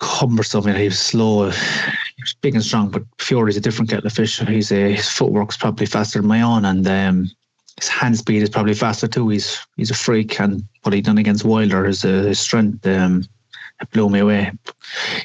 cumbersome. 0.00 0.66
You 0.66 0.72
know, 0.72 0.78
he 0.78 0.86
was 0.86 0.98
slow 0.98 1.50
he 1.50 2.22
was 2.22 2.34
big 2.40 2.54
and 2.54 2.64
strong, 2.64 2.90
but 2.90 3.02
Fury's 3.18 3.56
a 3.56 3.60
different 3.60 3.90
kettle 3.90 4.06
of 4.06 4.12
fish. 4.12 4.38
He's 4.40 4.70
a, 4.70 4.94
his 4.94 5.08
footwork's 5.08 5.56
probably 5.56 5.86
faster 5.86 6.20
than 6.20 6.28
my 6.28 6.42
own, 6.42 6.64
and 6.64 6.86
um, 6.86 7.30
his 7.78 7.88
hand 7.88 8.16
speed 8.16 8.42
is 8.42 8.50
probably 8.50 8.74
faster 8.74 9.08
too. 9.08 9.28
He's 9.28 9.58
he's 9.76 9.90
a 9.90 9.94
freak, 9.94 10.40
and 10.40 10.62
what 10.82 10.92
he 10.92 11.00
done 11.00 11.18
against 11.18 11.44
Wilder, 11.44 11.84
his, 11.84 12.04
uh, 12.04 12.22
his 12.22 12.38
strength, 12.38 12.86
um, 12.86 13.24
blew 13.92 14.08
me 14.08 14.20
away. 14.20 14.52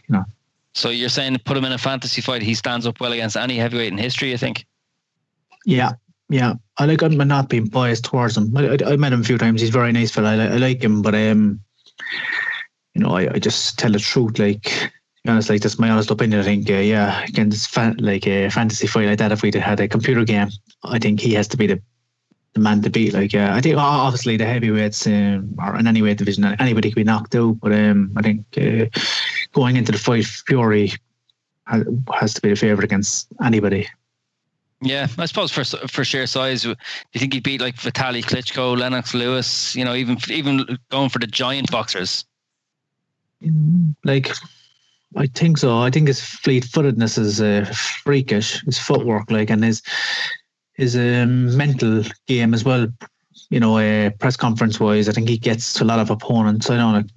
You 0.07 0.15
know. 0.15 0.25
So 0.73 0.89
you're 0.89 1.09
saying 1.09 1.37
put 1.45 1.57
him 1.57 1.65
in 1.65 1.71
a 1.71 1.77
fantasy 1.77 2.21
fight, 2.21 2.41
he 2.41 2.53
stands 2.53 2.87
up 2.87 2.99
well 2.99 3.11
against 3.11 3.37
any 3.37 3.57
heavyweight 3.57 3.91
in 3.91 3.97
history. 3.97 4.31
You 4.31 4.37
think? 4.37 4.65
Yeah, 5.65 5.93
yeah. 6.29 6.53
I 6.77 6.85
like. 6.85 7.01
I'm 7.01 7.17
not 7.17 7.49
being 7.49 7.67
biased 7.67 8.05
towards 8.05 8.37
him. 8.37 8.55
I, 8.55 8.69
I, 8.69 8.77
I 8.93 8.95
met 8.95 9.13
him 9.13 9.21
a 9.21 9.25
few 9.25 9.37
times. 9.37 9.61
He's 9.61 9.69
very 9.69 9.91
nice 9.91 10.11
fella. 10.11 10.37
I, 10.37 10.53
I 10.53 10.57
like 10.57 10.83
him, 10.83 11.01
but 11.01 11.15
um, 11.15 11.59
you 12.93 13.01
know, 13.01 13.11
I, 13.11 13.33
I 13.33 13.39
just 13.39 13.77
tell 13.77 13.91
the 13.91 13.99
truth. 13.99 14.39
Like 14.39 14.91
be 15.23 15.29
honest, 15.29 15.49
like 15.49 15.61
that's 15.61 15.79
my 15.79 15.89
honest 15.89 16.11
opinion. 16.11 16.39
I 16.39 16.43
think, 16.43 16.69
uh, 16.69 16.73
yeah, 16.73 17.23
against 17.23 17.69
fan, 17.69 17.97
like 17.97 18.25
a 18.27 18.49
fantasy 18.49 18.87
fight 18.87 19.07
like 19.07 19.19
that, 19.19 19.31
if 19.31 19.41
we'd 19.41 19.55
had 19.55 19.79
a 19.79 19.87
computer 19.87 20.23
game, 20.23 20.49
I 20.83 20.99
think 20.99 21.19
he 21.19 21.33
has 21.33 21.47
to 21.49 21.57
be 21.57 21.67
the, 21.67 21.81
the 22.53 22.59
man 22.59 22.81
to 22.83 22.89
beat. 22.89 23.13
Like, 23.13 23.33
yeah, 23.33 23.53
I 23.55 23.61
think 23.61 23.77
obviously 23.77 24.37
the 24.37 24.45
heavyweights 24.45 25.05
um, 25.07 25.53
or 25.59 25.77
in 25.77 25.87
any 25.87 26.01
weight 26.01 26.17
division, 26.17 26.45
anybody 26.59 26.89
can 26.89 27.01
be 27.01 27.03
knocked 27.03 27.35
out. 27.35 27.59
But 27.59 27.73
um, 27.73 28.13
I 28.15 28.21
think 28.21 28.45
uh, 28.57 28.85
going 29.53 29.75
into 29.75 29.91
the 29.91 29.97
fight, 29.97 30.25
Fury 30.25 30.93
has, 31.67 31.85
has 32.13 32.33
to 32.35 32.41
be 32.41 32.49
the 32.49 32.55
favourite 32.55 32.85
against 32.85 33.27
anybody. 33.43 33.87
Yeah, 34.81 35.07
I 35.17 35.25
suppose 35.25 35.51
for 35.51 35.63
for 35.87 36.05
sheer 36.05 36.25
size, 36.25 36.63
do 36.63 36.69
you 36.69 37.19
think 37.19 37.33
he'd 37.33 37.43
beat 37.43 37.59
like 37.59 37.75
Vitali 37.75 38.21
Klitschko, 38.21 38.77
Lennox 38.77 39.13
Lewis? 39.13 39.75
You 39.75 39.83
know, 39.83 39.93
even 39.93 40.17
even 40.29 40.77
going 40.89 41.09
for 41.09 41.19
the 41.19 41.27
giant 41.27 41.69
boxers. 41.69 42.23
Like 44.05 44.31
I 45.15 45.27
think 45.27 45.57
so. 45.57 45.79
I 45.79 45.89
think 45.89 46.07
his 46.07 46.21
fleet 46.21 46.63
footedness 46.63 47.17
is 47.17 47.41
uh, 47.41 47.65
freakish. 48.03 48.63
His 48.65 48.77
footwork, 48.77 49.29
like, 49.31 49.49
and 49.49 49.63
his 49.63 49.81
his 50.73 50.95
um, 50.95 51.55
mental 51.57 52.03
game 52.27 52.53
as 52.53 52.63
well. 52.63 52.87
You 53.49 53.59
know, 53.59 53.77
uh, 53.77 54.11
press 54.11 54.37
conference 54.37 54.79
wise, 54.79 55.09
I 55.09 55.11
think 55.11 55.27
he 55.27 55.37
gets 55.37 55.73
to 55.73 55.83
a 55.83 55.85
lot 55.85 55.99
of 55.99 56.09
opponents. 56.09 56.69
I 56.69 56.77
know 56.77 56.91
like, 56.91 57.07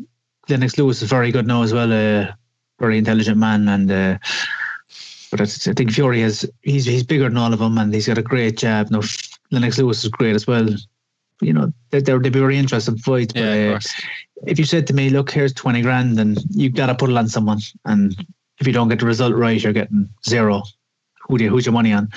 Lennox 0.48 0.79
Lewis 0.79 1.03
is 1.03 1.09
very 1.09 1.31
good 1.31 1.46
now 1.46 1.62
as 1.62 1.72
well. 1.72 1.92
A 1.92 2.22
uh, 2.22 2.33
very 2.81 2.98
intelligent 2.98 3.37
man, 3.37 3.68
and 3.68 3.90
uh, 3.90 4.18
but 5.32 5.40
I 5.40 5.46
think 5.46 5.90
Fury 5.90 6.20
has 6.20 6.44
he's 6.60 6.84
he's 6.84 7.02
bigger 7.02 7.24
than 7.24 7.38
all 7.38 7.52
of 7.52 7.58
them, 7.58 7.78
and 7.78 7.92
he's 7.92 8.06
got 8.06 8.18
a 8.18 8.22
great 8.22 8.58
jab. 8.58 8.90
Now 8.90 9.00
Lennox 9.50 9.78
Lewis 9.78 10.04
is 10.04 10.10
great 10.10 10.36
as 10.36 10.46
well. 10.46 10.68
You 11.40 11.54
know, 11.54 11.72
they're, 11.90 12.02
they'd 12.02 12.22
be 12.22 12.38
very 12.38 12.58
interesting 12.58 12.98
fights. 12.98 13.32
Yeah, 13.34 13.72
but, 13.72 13.86
uh, 13.86 13.88
if 14.46 14.58
you 14.58 14.64
said 14.64 14.86
to 14.88 14.92
me, 14.92 15.10
look, 15.10 15.30
here's 15.30 15.52
20 15.52 15.82
grand 15.82 16.20
and 16.20 16.38
you've 16.50 16.74
got 16.74 16.86
to 16.86 16.94
put 16.94 17.10
it 17.10 17.16
on 17.16 17.28
someone. 17.28 17.60
And 17.84 18.14
if 18.58 18.66
you 18.66 18.72
don't 18.72 18.88
get 18.88 19.00
the 19.00 19.06
result 19.06 19.34
right, 19.34 19.60
you're 19.60 19.72
getting 19.72 20.08
zero. 20.26 20.62
Who 21.22 21.38
do 21.38 21.44
you, 21.44 21.50
who's 21.50 21.66
your 21.66 21.72
money 21.72 21.92
on? 21.92 22.08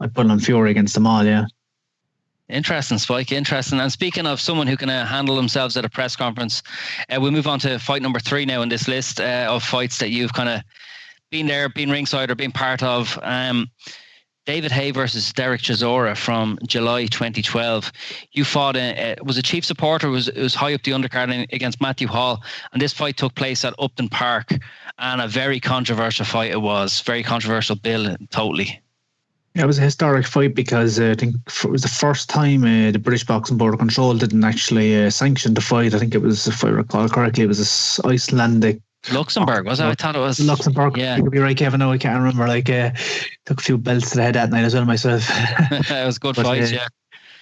I'd 0.00 0.14
put 0.14 0.26
it 0.26 0.32
on 0.32 0.40
Fury 0.40 0.70
against 0.70 0.94
them 0.94 1.06
all, 1.06 1.24
yeah. 1.24 1.46
Interesting, 2.48 2.98
Spike. 2.98 3.32
Interesting. 3.32 3.80
And 3.80 3.92
speaking 3.92 4.26
of 4.26 4.40
someone 4.40 4.66
who 4.66 4.76
can 4.76 4.90
uh, 4.90 5.06
handle 5.06 5.36
themselves 5.36 5.76
at 5.76 5.84
a 5.84 5.88
press 5.88 6.16
conference, 6.16 6.62
uh, 7.10 7.18
we'll 7.20 7.30
move 7.30 7.46
on 7.46 7.58
to 7.60 7.78
fight 7.78 8.02
number 8.02 8.18
three 8.18 8.44
now 8.44 8.62
in 8.62 8.68
this 8.68 8.88
list 8.88 9.20
uh, 9.20 9.46
of 9.48 9.62
fights 9.62 9.98
that 9.98 10.10
you've 10.10 10.32
kind 10.32 10.48
of 10.48 10.62
been 11.30 11.46
there, 11.46 11.68
being 11.68 11.90
ringside, 11.90 12.30
or 12.30 12.34
being 12.34 12.52
part 12.52 12.82
of. 12.82 13.18
Um, 13.22 13.70
David 14.48 14.72
Haye 14.72 14.92
versus 14.92 15.30
Derek 15.34 15.60
Chisora 15.60 16.16
from 16.16 16.58
July 16.66 17.04
2012. 17.04 17.92
You 18.32 18.44
fought, 18.44 18.76
a, 18.76 19.12
uh, 19.12 19.22
was 19.22 19.36
a 19.36 19.42
chief 19.42 19.62
supporter, 19.62 20.08
was, 20.08 20.32
was 20.32 20.54
high 20.54 20.72
up 20.72 20.84
the 20.84 20.92
undercard 20.92 21.52
against 21.52 21.82
Matthew 21.82 22.08
Hall. 22.08 22.42
And 22.72 22.80
this 22.80 22.94
fight 22.94 23.18
took 23.18 23.34
place 23.34 23.62
at 23.62 23.74
Upton 23.78 24.08
Park. 24.08 24.54
And 24.98 25.20
a 25.20 25.28
very 25.28 25.60
controversial 25.60 26.24
fight 26.24 26.50
it 26.50 26.62
was. 26.62 27.02
Very 27.02 27.22
controversial 27.22 27.76
bill, 27.76 28.16
totally. 28.30 28.80
Yeah, 29.54 29.64
it 29.64 29.66
was 29.66 29.78
a 29.78 29.82
historic 29.82 30.26
fight 30.26 30.54
because 30.54 30.98
uh, 30.98 31.10
I 31.10 31.14
think 31.14 31.34
it 31.46 31.70
was 31.70 31.82
the 31.82 31.88
first 31.88 32.30
time 32.30 32.64
uh, 32.64 32.90
the 32.90 32.98
British 32.98 33.24
Boxing 33.24 33.58
Board 33.58 33.74
of 33.74 33.80
Control 33.80 34.14
didn't 34.14 34.44
actually 34.44 34.96
uh, 35.04 35.10
sanction 35.10 35.52
the 35.52 35.60
fight. 35.60 35.92
I 35.92 35.98
think 35.98 36.14
it 36.14 36.22
was, 36.22 36.46
if 36.46 36.64
I 36.64 36.68
recall 36.68 37.06
correctly, 37.10 37.44
it 37.44 37.48
was 37.48 37.98
a 37.98 38.08
Icelandic 38.08 38.80
Luxembourg 39.12 39.64
was 39.64 39.80
it? 39.80 39.84
I 39.84 39.94
thought 39.94 40.16
it 40.16 40.20
was 40.20 40.40
Luxembourg. 40.40 40.96
Yeah, 40.96 41.16
you 41.16 41.22
could 41.22 41.32
be 41.32 41.38
right, 41.38 41.56
Kevin. 41.56 41.80
No, 41.80 41.92
I 41.92 41.98
can't 41.98 42.18
remember. 42.18 42.46
Like, 42.46 42.68
uh, 42.68 42.90
took 43.46 43.60
a 43.60 43.62
few 43.62 43.78
belts 43.78 44.10
to 44.10 44.16
the 44.16 44.22
head 44.22 44.34
that 44.34 44.50
night 44.50 44.64
as 44.64 44.74
well 44.74 44.84
myself. 44.84 45.24
it 45.30 46.06
was 46.06 46.18
good 46.18 46.36
but, 46.36 46.44
fight, 46.44 46.62
uh, 46.62 46.66
yeah. 46.66 46.88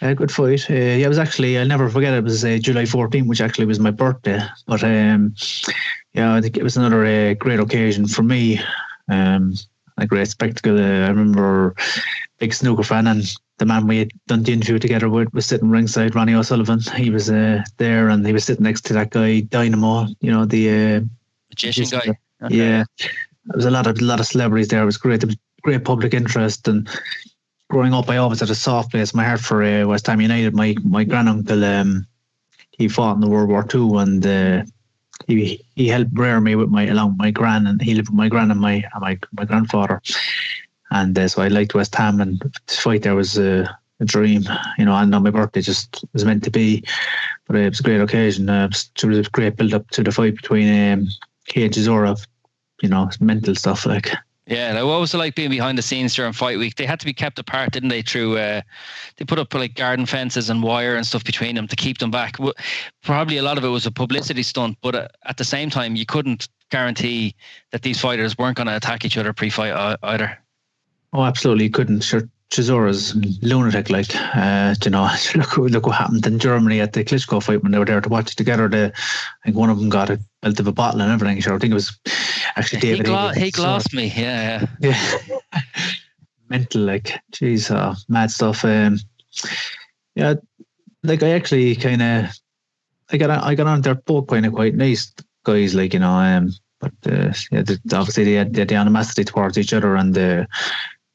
A 0.03 0.14
good 0.14 0.31
fight. 0.31 0.69
Uh, 0.71 0.75
yeah, 0.75 1.07
it 1.07 1.09
was 1.09 1.19
actually 1.19 1.59
I'll 1.59 1.66
never 1.66 1.88
forget. 1.88 2.12
It 2.12 2.23
was 2.23 2.45
uh, 2.45 2.59
July 2.61 2.85
14, 2.85 3.27
which 3.27 3.40
actually 3.40 3.66
was 3.66 3.81
my 3.81 3.90
birthday. 3.90 4.40
But 4.66 4.85
um, 4.85 5.35
yeah, 6.12 6.35
I 6.35 6.40
think 6.40 6.57
it 6.57 6.62
was 6.62 6.77
another 6.77 7.05
uh, 7.05 7.35
great 7.35 7.61
occasion 7.61 8.07
for 8.07 8.23
me. 8.23 8.61
Um, 9.09 9.55
a 9.97 10.07
great 10.07 10.29
spectacle. 10.29 10.79
Uh, 10.79 11.07
I 11.07 11.09
remember 11.09 11.75
big 12.38 12.53
snooker 12.53 12.83
fan 12.83 13.07
and 13.07 13.25
the 13.57 13.64
man 13.64 13.87
we 13.87 13.99
had 13.99 14.11
done 14.27 14.42
the 14.42 14.53
interview 14.53 14.79
together 14.79 15.09
with 15.09 15.33
was 15.33 15.47
sitting 15.47 15.71
ringside. 15.71 16.14
Ronnie 16.14 16.35
O'Sullivan. 16.35 16.81
He 16.95 17.09
was 17.09 17.31
uh, 17.31 17.62
there 17.79 18.11
and 18.11 18.27
he 18.27 18.35
was 18.35 18.45
sitting 18.45 18.64
next 18.64 18.83
to 18.87 18.92
that 18.92 19.11
guy 19.11 19.40
Dynamo. 19.40 20.09
You 20.21 20.31
know 20.31 20.45
the 20.45 21.09
magician 21.51 21.87
guy. 21.89 22.17
Okay. 22.43 22.55
Yeah, 22.55 22.85
there 22.99 23.57
was 23.57 23.65
a 23.65 23.71
lot 23.71 23.87
of 23.87 23.99
a 23.99 24.05
lot 24.05 24.21
of 24.21 24.27
celebrities 24.27 24.69
there. 24.69 24.83
It 24.83 24.87
was 24.87 24.99
great. 24.99 25.21
There 25.21 25.29
was 25.29 25.37
great 25.63 25.85
public 25.85 26.15
interest 26.15 26.69
and. 26.69 26.89
Growing 27.69 27.95
up, 27.95 28.09
I 28.09 28.19
always 28.19 28.39
had 28.39 28.51
a 28.51 28.55
soft 28.55 28.93
place. 28.93 29.13
in 29.13 29.17
My 29.17 29.25
heart 29.25 29.41
for 29.41 29.61
uh, 29.61 29.85
West 29.85 30.07
Ham 30.07 30.21
United. 30.21 30.55
My 30.55 30.77
my 30.85 31.03
granduncle, 31.03 31.65
um, 31.65 32.07
he 32.71 32.87
fought 32.87 33.17
in 33.17 33.21
the 33.21 33.29
World 33.29 33.49
War 33.49 33.65
Two, 33.65 33.99
and 33.99 34.25
uh, 34.25 34.63
he 35.27 35.61
he 35.75 35.89
helped 35.89 36.13
rear 36.17 36.41
me 36.41 36.55
with 36.55 36.69
my 36.69 36.87
along 36.87 37.09
with 37.09 37.19
my 37.19 37.33
gran, 37.33 37.67
and 37.67 37.83
he 37.83 37.97
lived 37.97 38.09
with 38.09 38.17
my 38.17 38.29
gran 38.29 38.53
and 38.53 38.61
my 38.61 38.85
and 38.95 39.01
my 39.01 39.19
my 39.33 39.45
grandfather. 39.45 40.01
And 40.93 41.19
uh, 41.19 41.27
so 41.27 41.43
I 41.43 41.49
liked 41.49 41.75
West 41.75 41.97
Ham, 41.97 42.21
and 42.21 42.41
this 42.69 42.79
fight 42.79 43.03
there 43.03 43.17
was 43.17 43.37
a 43.37 43.69
dream, 44.05 44.45
you 44.79 44.85
know. 44.85 44.95
And 44.95 45.13
on 45.13 45.25
my 45.25 45.31
birthday, 45.31 45.61
just 45.61 46.05
was 46.13 46.25
meant 46.25 46.45
to 46.45 46.53
be. 46.53 46.85
But 47.49 47.57
uh, 47.57 47.61
it 47.61 47.71
was 47.71 47.81
a 47.81 47.83
great 47.83 48.01
occasion. 48.01 48.49
Uh, 48.49 48.67
it 48.67 49.05
was 49.05 49.27
a 49.27 49.31
great 49.31 49.57
build 49.57 49.75
up 49.75 49.91
to 49.91 50.05
the 50.05 50.13
fight 50.13 50.37
between 50.37 50.93
um, 50.93 51.09
Cage 51.47 51.79
of, 51.89 52.27
you 52.83 52.89
know, 52.89 53.11
mental 53.21 53.55
stuff 53.55 53.87
like. 53.87 54.11
Yeah, 54.47 54.75
like 54.75 54.85
what 54.85 55.01
was 55.01 55.13
it 55.13 55.19
like 55.19 55.35
being 55.35 55.51
behind 55.51 55.77
the 55.77 55.83
scenes 55.83 56.15
during 56.15 56.33
fight 56.33 56.57
week? 56.59 56.77
They 56.77 56.87
had 56.87 57.01
to 57.01 57.07
be 57.07 57.13
kept 57.13 57.39
apart, 57.41 57.73
didn't 57.73 57.89
they? 57.89 58.03
Through 58.03 58.39
uh, 58.39 58.61
they 59.17 59.25
put 59.25 59.41
up 59.41 59.53
like 59.53 59.75
garden 59.75 60.07
fences 60.07 60.49
and 60.51 60.63
wire 60.63 60.95
and 60.95 61.05
stuff 61.05 61.25
between 61.25 61.57
them 61.57 61.67
to 61.67 61.75
keep 61.75 61.99
them 61.99 62.13
back. 62.13 62.37
Probably 63.03 63.39
a 63.39 63.43
lot 63.43 63.59
of 63.59 63.65
it 63.65 63.69
was 63.69 63.87
a 63.87 63.91
publicity 63.91 64.45
stunt, 64.45 64.79
but 64.83 64.95
uh, 64.95 65.09
at 65.25 65.37
the 65.37 65.45
same 65.45 65.69
time, 65.69 65.97
you 65.97 66.07
couldn't 66.07 66.49
guarantee 66.71 67.35
that 67.73 67.83
these 67.83 68.01
fighters 68.01 68.39
weren't 68.39 68.57
going 68.57 68.69
to 68.69 68.77
attack 68.77 69.05
each 69.05 69.17
other 69.17 69.33
pre-fight 69.33 69.99
either. 70.05 70.39
Oh, 71.13 71.25
absolutely 71.25 71.65
you 71.65 71.71
couldn't. 71.71 72.05
Sure, 72.05 72.29
Chisora's 72.51 73.15
lunatic. 73.43 73.91
Like, 73.91 74.15
uh, 74.15 74.75
you 74.85 74.91
know, 74.91 75.11
look, 75.35 75.57
look 75.57 75.87
what 75.87 75.97
happened 75.97 76.27
in 76.27 76.39
Germany 76.39 76.81
at 76.81 76.93
the 76.93 77.05
Klitschko 77.05 77.43
fight 77.43 77.63
when 77.63 77.73
they 77.73 77.79
were 77.79 77.85
there 77.85 78.01
to 78.01 78.09
watch 78.09 78.33
it 78.33 78.37
together. 78.37 78.69
The, 78.69 78.93
I 78.95 79.45
think 79.45 79.57
one 79.57 79.71
of 79.71 79.79
them 79.79 79.89
got 79.89 80.11
a 80.11 80.21
belt 80.43 80.61
of 80.61 80.67
a 80.67 80.73
bottle 80.73 81.01
and 81.01 81.13
everything. 81.13 81.41
Sure, 81.41 81.55
I 81.55 81.59
think 81.59 81.73
it 81.73 81.75
was 81.75 81.99
actually 82.57 82.81
David. 82.81 83.07
He, 83.07 83.13
gla- 83.13 83.35
he 83.35 83.51
glossed 83.51 83.95
me. 83.95 84.13
Yeah, 84.17 84.67
yeah. 84.81 85.21
yeah. 85.53 85.61
Mental, 86.49 86.83
like, 86.83 87.21
jeez, 87.33 87.75
uh, 87.75 87.95
mad 88.09 88.31
stuff. 88.31 88.65
Um, 88.65 88.99
yeah, 90.15 90.35
like 91.03 91.23
I 91.23 91.31
actually 91.31 91.75
kind 91.75 92.01
of, 92.01 92.27
I 93.11 93.17
got, 93.17 93.31
I 93.31 93.55
got 93.55 93.67
on. 93.67 93.81
They're 93.81 93.97
both 93.97 94.29
kind 94.29 94.47
of 94.47 94.53
quite 94.53 94.75
nice 94.75 95.13
guys, 95.45 95.75
like 95.75 95.93
you 95.93 96.01
know. 96.01 96.13
Um, 96.13 96.53
but 96.81 96.93
uh, 97.07 97.33
yeah, 97.51 97.63
the, 97.63 97.81
obviously 97.93 98.25
they 98.25 98.35
had, 98.35 98.55
they 98.55 98.61
had 98.61 98.69
the 98.69 98.75
animosity 98.77 99.25
towards 99.25 99.59
each 99.59 99.73
other, 99.73 99.97
and 99.97 100.17
uh, 100.17 100.47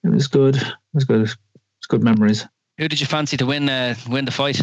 it 0.04 0.10
was 0.10 0.28
good. 0.28 0.56
It 0.58 0.74
was 0.94 1.06
good. 1.06 1.22
It's 1.22 1.88
good 1.88 2.04
memories. 2.04 2.46
Who 2.78 2.88
did 2.88 3.00
you 3.00 3.08
fancy 3.08 3.38
to 3.38 3.46
win 3.46 3.70
uh, 3.70 3.96
win 4.10 4.26
the 4.26 4.32
fight? 4.32 4.62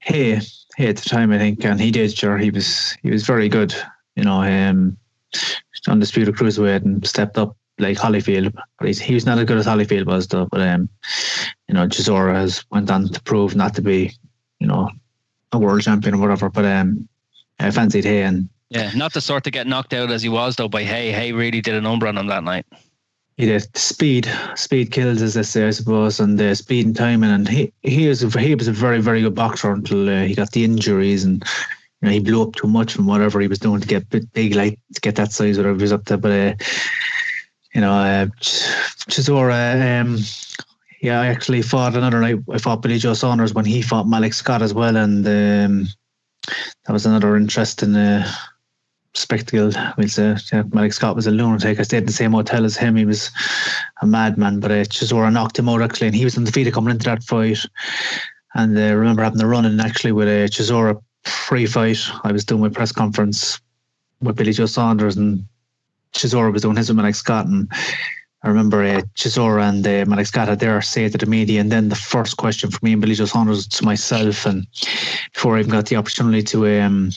Hey, 0.00 0.40
hey, 0.76 0.88
at 0.88 0.96
the 0.96 1.08
time 1.08 1.32
I 1.32 1.38
think, 1.38 1.64
and 1.64 1.80
he 1.80 1.90
did. 1.90 2.16
Sure, 2.16 2.38
he 2.38 2.50
was 2.50 2.96
he 3.02 3.10
was 3.10 3.26
very 3.26 3.48
good. 3.48 3.74
You 4.16 4.24
know, 4.24 4.42
um, 4.42 4.96
undisputed 5.88 6.34
cruiserweight 6.34 6.84
and 6.84 7.06
stepped 7.06 7.38
up 7.38 7.56
like 7.78 7.98
Holyfield. 7.98 8.54
But 8.78 8.96
he 8.96 9.14
was 9.14 9.26
not 9.26 9.38
as 9.38 9.44
good 9.44 9.58
as 9.58 9.66
Holyfield 9.66 10.06
was, 10.06 10.26
though. 10.28 10.46
But 10.46 10.62
um, 10.62 10.88
you 11.68 11.74
know, 11.74 11.86
Chisora 11.86 12.34
has 12.34 12.64
went 12.70 12.90
on 12.90 13.08
to 13.08 13.22
prove 13.22 13.54
not 13.54 13.74
to 13.74 13.82
be, 13.82 14.12
you 14.60 14.66
know, 14.66 14.90
a 15.52 15.58
world 15.58 15.82
champion 15.82 16.14
or 16.14 16.18
whatever. 16.18 16.48
But 16.48 16.64
um, 16.64 17.08
I 17.58 17.70
fancied 17.70 18.04
Haye 18.04 18.22
and 18.22 18.48
yeah, 18.70 18.90
not 18.94 19.14
the 19.14 19.20
sort 19.20 19.44
to 19.44 19.50
get 19.50 19.66
knocked 19.66 19.94
out 19.94 20.10
as 20.10 20.22
he 20.22 20.28
was 20.28 20.56
though 20.56 20.68
by 20.68 20.84
Haye. 20.84 21.12
Haye 21.12 21.32
really 21.32 21.60
did 21.60 21.74
a 21.74 21.80
number 21.80 22.06
on 22.06 22.18
him 22.18 22.26
that 22.26 22.44
night. 22.44 22.66
He 23.38 23.46
did 23.46 23.76
speed, 23.76 24.28
speed 24.56 24.90
kills 24.90 25.22
as 25.22 25.34
they 25.34 25.44
say, 25.44 25.68
I 25.68 25.70
suppose, 25.70 26.18
and 26.18 26.40
uh, 26.40 26.56
speed 26.56 26.86
and 26.86 26.96
timing. 26.96 27.30
And 27.30 27.48
he 27.48 27.72
he 27.84 28.08
was 28.08 28.22
a, 28.24 28.40
he 28.40 28.56
was 28.56 28.66
a 28.66 28.72
very 28.72 29.00
very 29.00 29.22
good 29.22 29.36
boxer 29.36 29.70
until 29.70 30.08
uh, 30.08 30.24
he 30.24 30.34
got 30.34 30.50
the 30.50 30.64
injuries 30.64 31.22
and 31.22 31.44
you 32.02 32.08
know 32.08 32.10
he 32.10 32.18
blew 32.18 32.42
up 32.42 32.56
too 32.56 32.66
much 32.66 32.92
from 32.92 33.06
whatever 33.06 33.38
he 33.40 33.46
was 33.46 33.60
doing 33.60 33.80
to 33.80 33.86
get 33.86 34.10
big, 34.32 34.56
like 34.56 34.76
to 34.92 35.00
get 35.00 35.14
that 35.14 35.30
size 35.30 35.56
whatever 35.56 35.76
he 35.76 35.82
was 35.82 35.92
up 35.92 36.04
to. 36.06 36.18
But 36.18 36.32
uh, 36.32 36.54
you 37.76 37.80
know, 37.80 37.92
uh, 37.92 38.26
Chisora, 38.40 40.00
um, 40.00 40.18
yeah, 41.00 41.20
I 41.20 41.28
actually 41.28 41.62
fought 41.62 41.94
another 41.94 42.20
night. 42.20 42.38
I 42.50 42.58
fought 42.58 42.82
Billy 42.82 42.98
Joe 42.98 43.14
Saunders 43.14 43.54
when 43.54 43.64
he 43.64 43.82
fought 43.82 44.08
Malik 44.08 44.34
Scott 44.34 44.62
as 44.62 44.74
well, 44.74 44.96
and 44.96 45.24
um, 45.24 45.86
that 46.86 46.92
was 46.92 47.06
another 47.06 47.36
interesting 47.36 47.94
uh, 47.94 48.28
spectacle. 49.14 49.72
We'll 49.96 50.08
say 50.08 50.36
yeah, 50.52 50.62
Malik 50.72 50.92
Scott 50.92 51.16
was 51.16 51.26
a 51.26 51.30
lunatic. 51.30 51.78
I 51.78 51.82
stayed 51.82 51.98
in 51.98 52.06
the 52.06 52.12
same 52.12 52.32
hotel 52.32 52.64
as 52.64 52.76
him. 52.76 52.96
He 52.96 53.04
was 53.04 53.30
a 54.00 54.06
madman, 54.06 54.60
but 54.60 54.70
uh, 54.70 54.84
Chisora 54.84 55.32
knocked 55.32 55.58
him 55.58 55.68
out 55.68 55.82
actually, 55.82 56.08
and 56.08 56.16
he 56.16 56.24
was 56.24 56.36
undefeated 56.36 56.74
coming 56.74 56.90
into 56.90 57.04
that 57.04 57.22
fight. 57.22 57.58
And 58.54 58.76
uh, 58.76 58.82
I 58.82 58.90
remember 58.90 59.22
having 59.22 59.38
the 59.38 59.46
run 59.46 59.64
in 59.64 59.80
actually 59.80 60.12
with 60.12 60.28
a 60.28 60.44
uh, 60.44 60.48
Chisora 60.48 61.00
pre-fight. 61.24 62.00
I 62.24 62.32
was 62.32 62.44
doing 62.44 62.62
my 62.62 62.68
press 62.68 62.92
conference 62.92 63.60
with 64.20 64.36
Billy 64.36 64.52
Joe 64.52 64.66
Saunders, 64.66 65.16
and 65.16 65.44
Chisora 66.12 66.52
was 66.52 66.62
doing 66.62 66.76
his 66.76 66.88
with 66.88 66.96
Malik 66.96 67.14
Scott, 67.14 67.46
and 67.46 67.70
I 68.42 68.48
remember 68.48 68.84
uh, 68.84 69.02
Chisora 69.14 69.68
and 69.68 69.86
uh, 69.86 70.04
Malik 70.08 70.26
Scott 70.26 70.48
had 70.48 70.60
their 70.60 70.80
say 70.80 71.08
to 71.08 71.18
the 71.18 71.26
media, 71.26 71.60
and 71.60 71.72
then 71.72 71.88
the 71.88 71.96
first 71.96 72.36
question 72.36 72.70
for 72.70 72.78
me 72.82 72.92
and 72.92 73.00
Billy 73.00 73.14
Joe 73.14 73.26
Saunders 73.26 73.66
to 73.66 73.84
myself, 73.84 74.46
and 74.46 74.66
before 75.32 75.56
I 75.56 75.60
even 75.60 75.72
got 75.72 75.86
the 75.86 75.96
opportunity 75.96 76.42
to 76.44 76.80
um, 76.80 77.10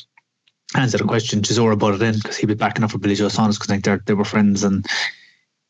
answer 0.75 0.97
a 1.01 1.07
question, 1.07 1.41
Chisora 1.41 1.77
brought 1.77 1.95
it 1.95 2.01
in 2.01 2.15
because 2.15 2.37
he 2.37 2.45
was 2.45 2.55
backing 2.55 2.83
up 2.83 2.91
for 2.91 2.97
Billy 2.97 3.15
Joe 3.15 3.29
Saunders 3.29 3.57
because 3.57 3.67
think 3.67 4.05
they 4.05 4.13
were 4.13 4.25
friends, 4.25 4.63
and 4.63 4.85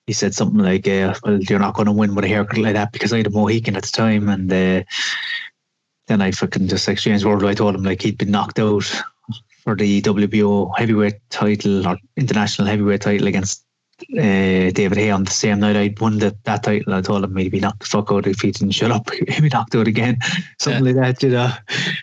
he 0.08 0.14
said 0.14 0.34
something 0.34 0.60
like, 0.60 0.88
uh, 0.88 1.14
"Well, 1.24 1.40
you're 1.40 1.60
not 1.60 1.76
going 1.76 1.88
to 1.88 1.92
win 1.92 2.16
with 2.16 2.26
a 2.26 2.28
haircut 2.28 2.60
like 2.60 2.74
that 2.74 2.92
because 2.92 3.14
I 3.14 3.18
had 3.18 3.28
a 3.28 3.32
Mohican 3.32 3.76
at 3.76 3.84
the 3.84 3.90
time," 3.92 4.30
and 4.30 4.52
uh, 4.52 4.84
then 6.08 6.22
I 6.22 6.32
fucking 6.32 6.68
just 6.68 6.88
exchanged 6.88 7.26
words. 7.26 7.44
I 7.44 7.54
told 7.54 7.76
him 7.76 7.84
like 7.84 8.02
he'd 8.02 8.18
been 8.18 8.32
knocked 8.32 8.60
out 8.60 8.86
for 9.64 9.76
the 9.76 10.02
WBO 10.02 10.72
heavyweight 10.78 11.20
title 11.30 11.88
or 11.88 11.98
international 12.18 12.68
heavyweight 12.68 13.02
title 13.02 13.28
against 13.28 13.64
uh, 14.18 14.72
David 14.72 14.98
Haye 14.98 15.12
on 15.12 15.24
the 15.24 15.32
same 15.32 15.60
night 15.60 15.76
I'd 15.76 16.00
won 16.00 16.20
the, 16.20 16.36
that 16.44 16.64
title. 16.64 16.94
I 16.94 17.02
told 17.02 17.24
him 17.24 17.34
maybe 17.34 17.60
knock 17.60 17.80
the 17.80 17.86
fuck 17.86 18.12
out 18.12 18.28
if 18.28 18.42
he 18.42 18.52
didn't 18.52 18.72
shut 18.72 18.92
up. 18.92 19.10
He'd 19.14 19.42
be 19.42 19.50
knocked 19.50 19.76
out 19.76 19.88
again. 19.88 20.18
Something 20.60 20.86
yeah. 20.86 21.02
like 21.02 21.20
that, 21.20 21.24
you 21.24 21.30
know, 21.30 21.52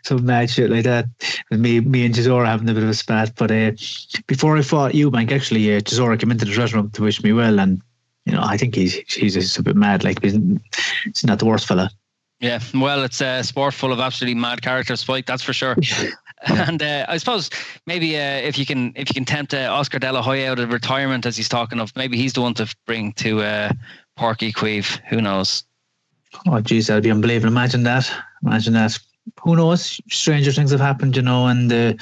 some 0.04 0.24
mad 0.24 0.50
shit 0.50 0.70
like 0.70 0.84
that. 0.84 1.06
And 1.50 1.62
me, 1.62 1.80
me 1.80 2.06
and 2.06 2.14
Chisora 2.14 2.46
having 2.46 2.68
a 2.68 2.74
bit 2.74 2.82
of 2.82 2.88
a 2.88 2.94
spat. 2.94 3.34
But 3.36 3.50
uh, 3.50 3.72
before 4.26 4.56
I 4.56 4.62
fought 4.62 4.92
Eubank, 4.92 5.32
actually, 5.32 5.74
uh, 5.74 5.80
Chisora 5.80 6.18
came 6.18 6.30
into 6.30 6.44
the 6.44 6.52
dressing 6.52 6.76
room 6.76 6.90
to 6.90 7.02
wish 7.02 7.22
me 7.22 7.32
well. 7.32 7.58
And, 7.60 7.82
you 8.24 8.32
know, 8.32 8.42
I 8.42 8.56
think 8.56 8.74
he's, 8.74 8.94
he's 8.94 9.34
just 9.34 9.58
a 9.58 9.62
bit 9.62 9.76
mad. 9.76 10.04
Like, 10.04 10.22
he's, 10.22 10.38
he's 11.04 11.24
not 11.24 11.38
the 11.38 11.46
worst 11.46 11.66
fella. 11.66 11.90
Yeah, 12.40 12.60
well, 12.74 13.02
it's 13.02 13.20
a 13.20 13.42
sport 13.42 13.74
full 13.74 13.92
of 13.92 13.98
absolutely 13.98 14.40
mad 14.40 14.62
characters, 14.62 15.00
Spike. 15.00 15.26
That's 15.26 15.42
for 15.42 15.52
sure. 15.52 15.76
and 16.46 16.82
uh, 16.82 17.06
I 17.08 17.16
suppose 17.16 17.50
maybe 17.86 18.16
uh, 18.16 18.38
if 18.38 18.58
you 18.58 18.66
can 18.66 18.92
if 18.96 19.08
you 19.08 19.14
can 19.14 19.24
tempt 19.24 19.54
uh, 19.54 19.68
Oscar 19.72 19.98
De 19.98 20.12
La 20.12 20.22
Hoya 20.22 20.50
out 20.50 20.58
of 20.58 20.72
retirement 20.72 21.26
as 21.26 21.36
he's 21.36 21.48
talking 21.48 21.80
of, 21.80 21.94
maybe 21.96 22.16
he's 22.16 22.32
the 22.32 22.42
one 22.42 22.54
to 22.54 22.74
bring 22.86 23.12
to 23.14 23.40
uh, 23.40 23.70
Uí 24.18 24.52
Chaoimh. 24.52 25.00
Who 25.08 25.20
knows? 25.20 25.64
Oh, 26.46 26.60
geez, 26.60 26.86
that'd 26.86 27.02
be 27.02 27.10
unbelievable. 27.10 27.48
Imagine 27.48 27.84
that. 27.84 28.10
Imagine 28.42 28.74
that. 28.74 28.98
Who 29.42 29.56
knows? 29.56 30.00
Stranger 30.10 30.52
things 30.52 30.70
have 30.70 30.80
happened, 30.80 31.16
you 31.16 31.22
know, 31.22 31.46
and 31.46 31.72
uh, 31.72 31.94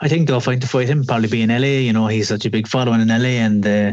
I 0.00 0.08
think 0.08 0.28
they'll 0.28 0.40
find 0.40 0.60
to 0.62 0.68
fight 0.68 0.88
him 0.88 1.04
probably 1.04 1.28
be 1.28 1.42
in 1.42 1.50
LA. 1.50 1.80
You 1.80 1.92
know, 1.92 2.06
he's 2.06 2.28
such 2.28 2.46
a 2.46 2.50
big 2.50 2.68
following 2.68 3.00
in 3.00 3.08
LA, 3.08 3.40
and 3.40 3.66
uh, 3.66 3.92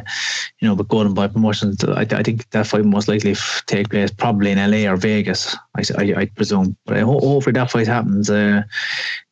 you 0.60 0.68
know, 0.68 0.76
with 0.76 0.88
Golden 0.88 1.14
Boy 1.14 1.28
Promotions, 1.28 1.84
I, 1.84 2.02
I 2.02 2.24
think 2.24 2.50
that 2.52 2.68
fight 2.68 2.86
most 2.86 3.08
likely 3.08 3.32
f- 3.32 3.64
take 3.66 3.90
place 3.90 4.12
probably 4.12 4.52
in 4.52 4.58
LA 4.58 4.90
or 4.90 4.98
Vegas. 4.98 5.56
I, 5.76 5.84
I, 5.98 6.22
I 6.22 6.26
presume, 6.28 6.78
but 6.86 6.98
I 6.98 7.00
ho- 7.02 7.20
hopefully 7.20 7.54
that 7.54 7.72
fight 7.72 7.88
happens. 7.88 8.30
Uh, 8.30 8.64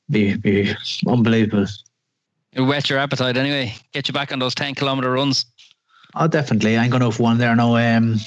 be 0.09 0.35
be 0.35 0.73
unbelievable. 1.07 1.65
It 2.53 2.61
whet 2.61 2.89
your 2.89 2.99
appetite 2.99 3.37
anyway. 3.37 3.75
Get 3.93 4.07
you 4.07 4.13
back 4.13 4.31
on 4.31 4.39
those 4.39 4.55
ten 4.55 4.75
kilometer 4.75 5.11
runs. 5.11 5.45
Oh, 6.15 6.27
definitely. 6.27 6.77
I'm 6.77 6.91
going 6.91 7.01
to 7.01 7.11
for 7.11 7.23
one 7.23 7.39
there 7.39 7.55
now. 7.55 7.75
Um, 7.75 8.19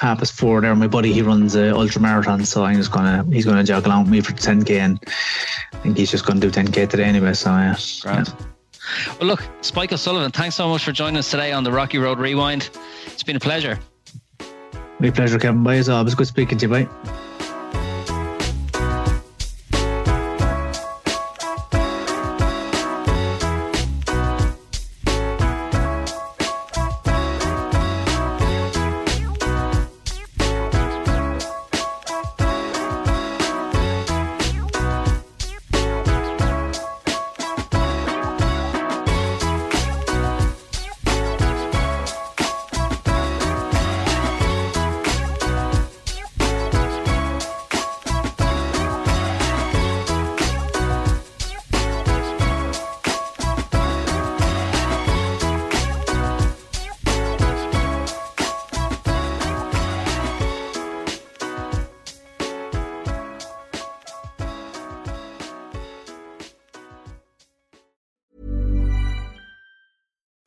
half 0.00 0.18
past 0.18 0.32
four 0.32 0.60
there. 0.60 0.74
My 0.74 0.86
buddy 0.86 1.12
he 1.12 1.22
runs 1.22 1.56
uh, 1.56 1.72
ultra 1.74 2.00
marathon, 2.00 2.44
so 2.44 2.64
I'm 2.64 2.76
just 2.76 2.92
gonna 2.92 3.24
he's 3.30 3.44
gonna 3.44 3.64
jog 3.64 3.86
along 3.86 4.04
with 4.04 4.12
me 4.12 4.20
for 4.20 4.32
10k, 4.32 4.70
and 4.78 4.98
I 5.72 5.76
think 5.78 5.96
he's 5.96 6.10
just 6.10 6.26
gonna 6.26 6.40
do 6.40 6.50
10k 6.50 6.88
today 6.88 7.04
anyway. 7.04 7.34
So 7.34 7.50
yeah. 7.50 7.76
Grand. 8.02 8.28
yeah. 8.28 8.46
Well, 9.18 9.28
look, 9.28 9.42
Spike 9.62 9.92
O'Sullivan, 9.92 10.30
thanks 10.30 10.54
so 10.54 10.68
much 10.68 10.84
for 10.84 10.92
joining 10.92 11.16
us 11.16 11.30
today 11.30 11.52
on 11.52 11.64
the 11.64 11.72
Rocky 11.72 11.98
Road 11.98 12.18
Rewind. 12.18 12.70
It's 13.06 13.22
been 13.22 13.36
a 13.36 13.40
pleasure. 13.40 13.78
My 15.00 15.10
pleasure, 15.10 15.38
Kevin. 15.38 15.62
Bye 15.62 15.76
as 15.76 15.88
always. 15.88 16.14
Good 16.14 16.26
speaking 16.28 16.58
to 16.58 16.66
you. 16.66 16.86
Bye. 16.86 17.22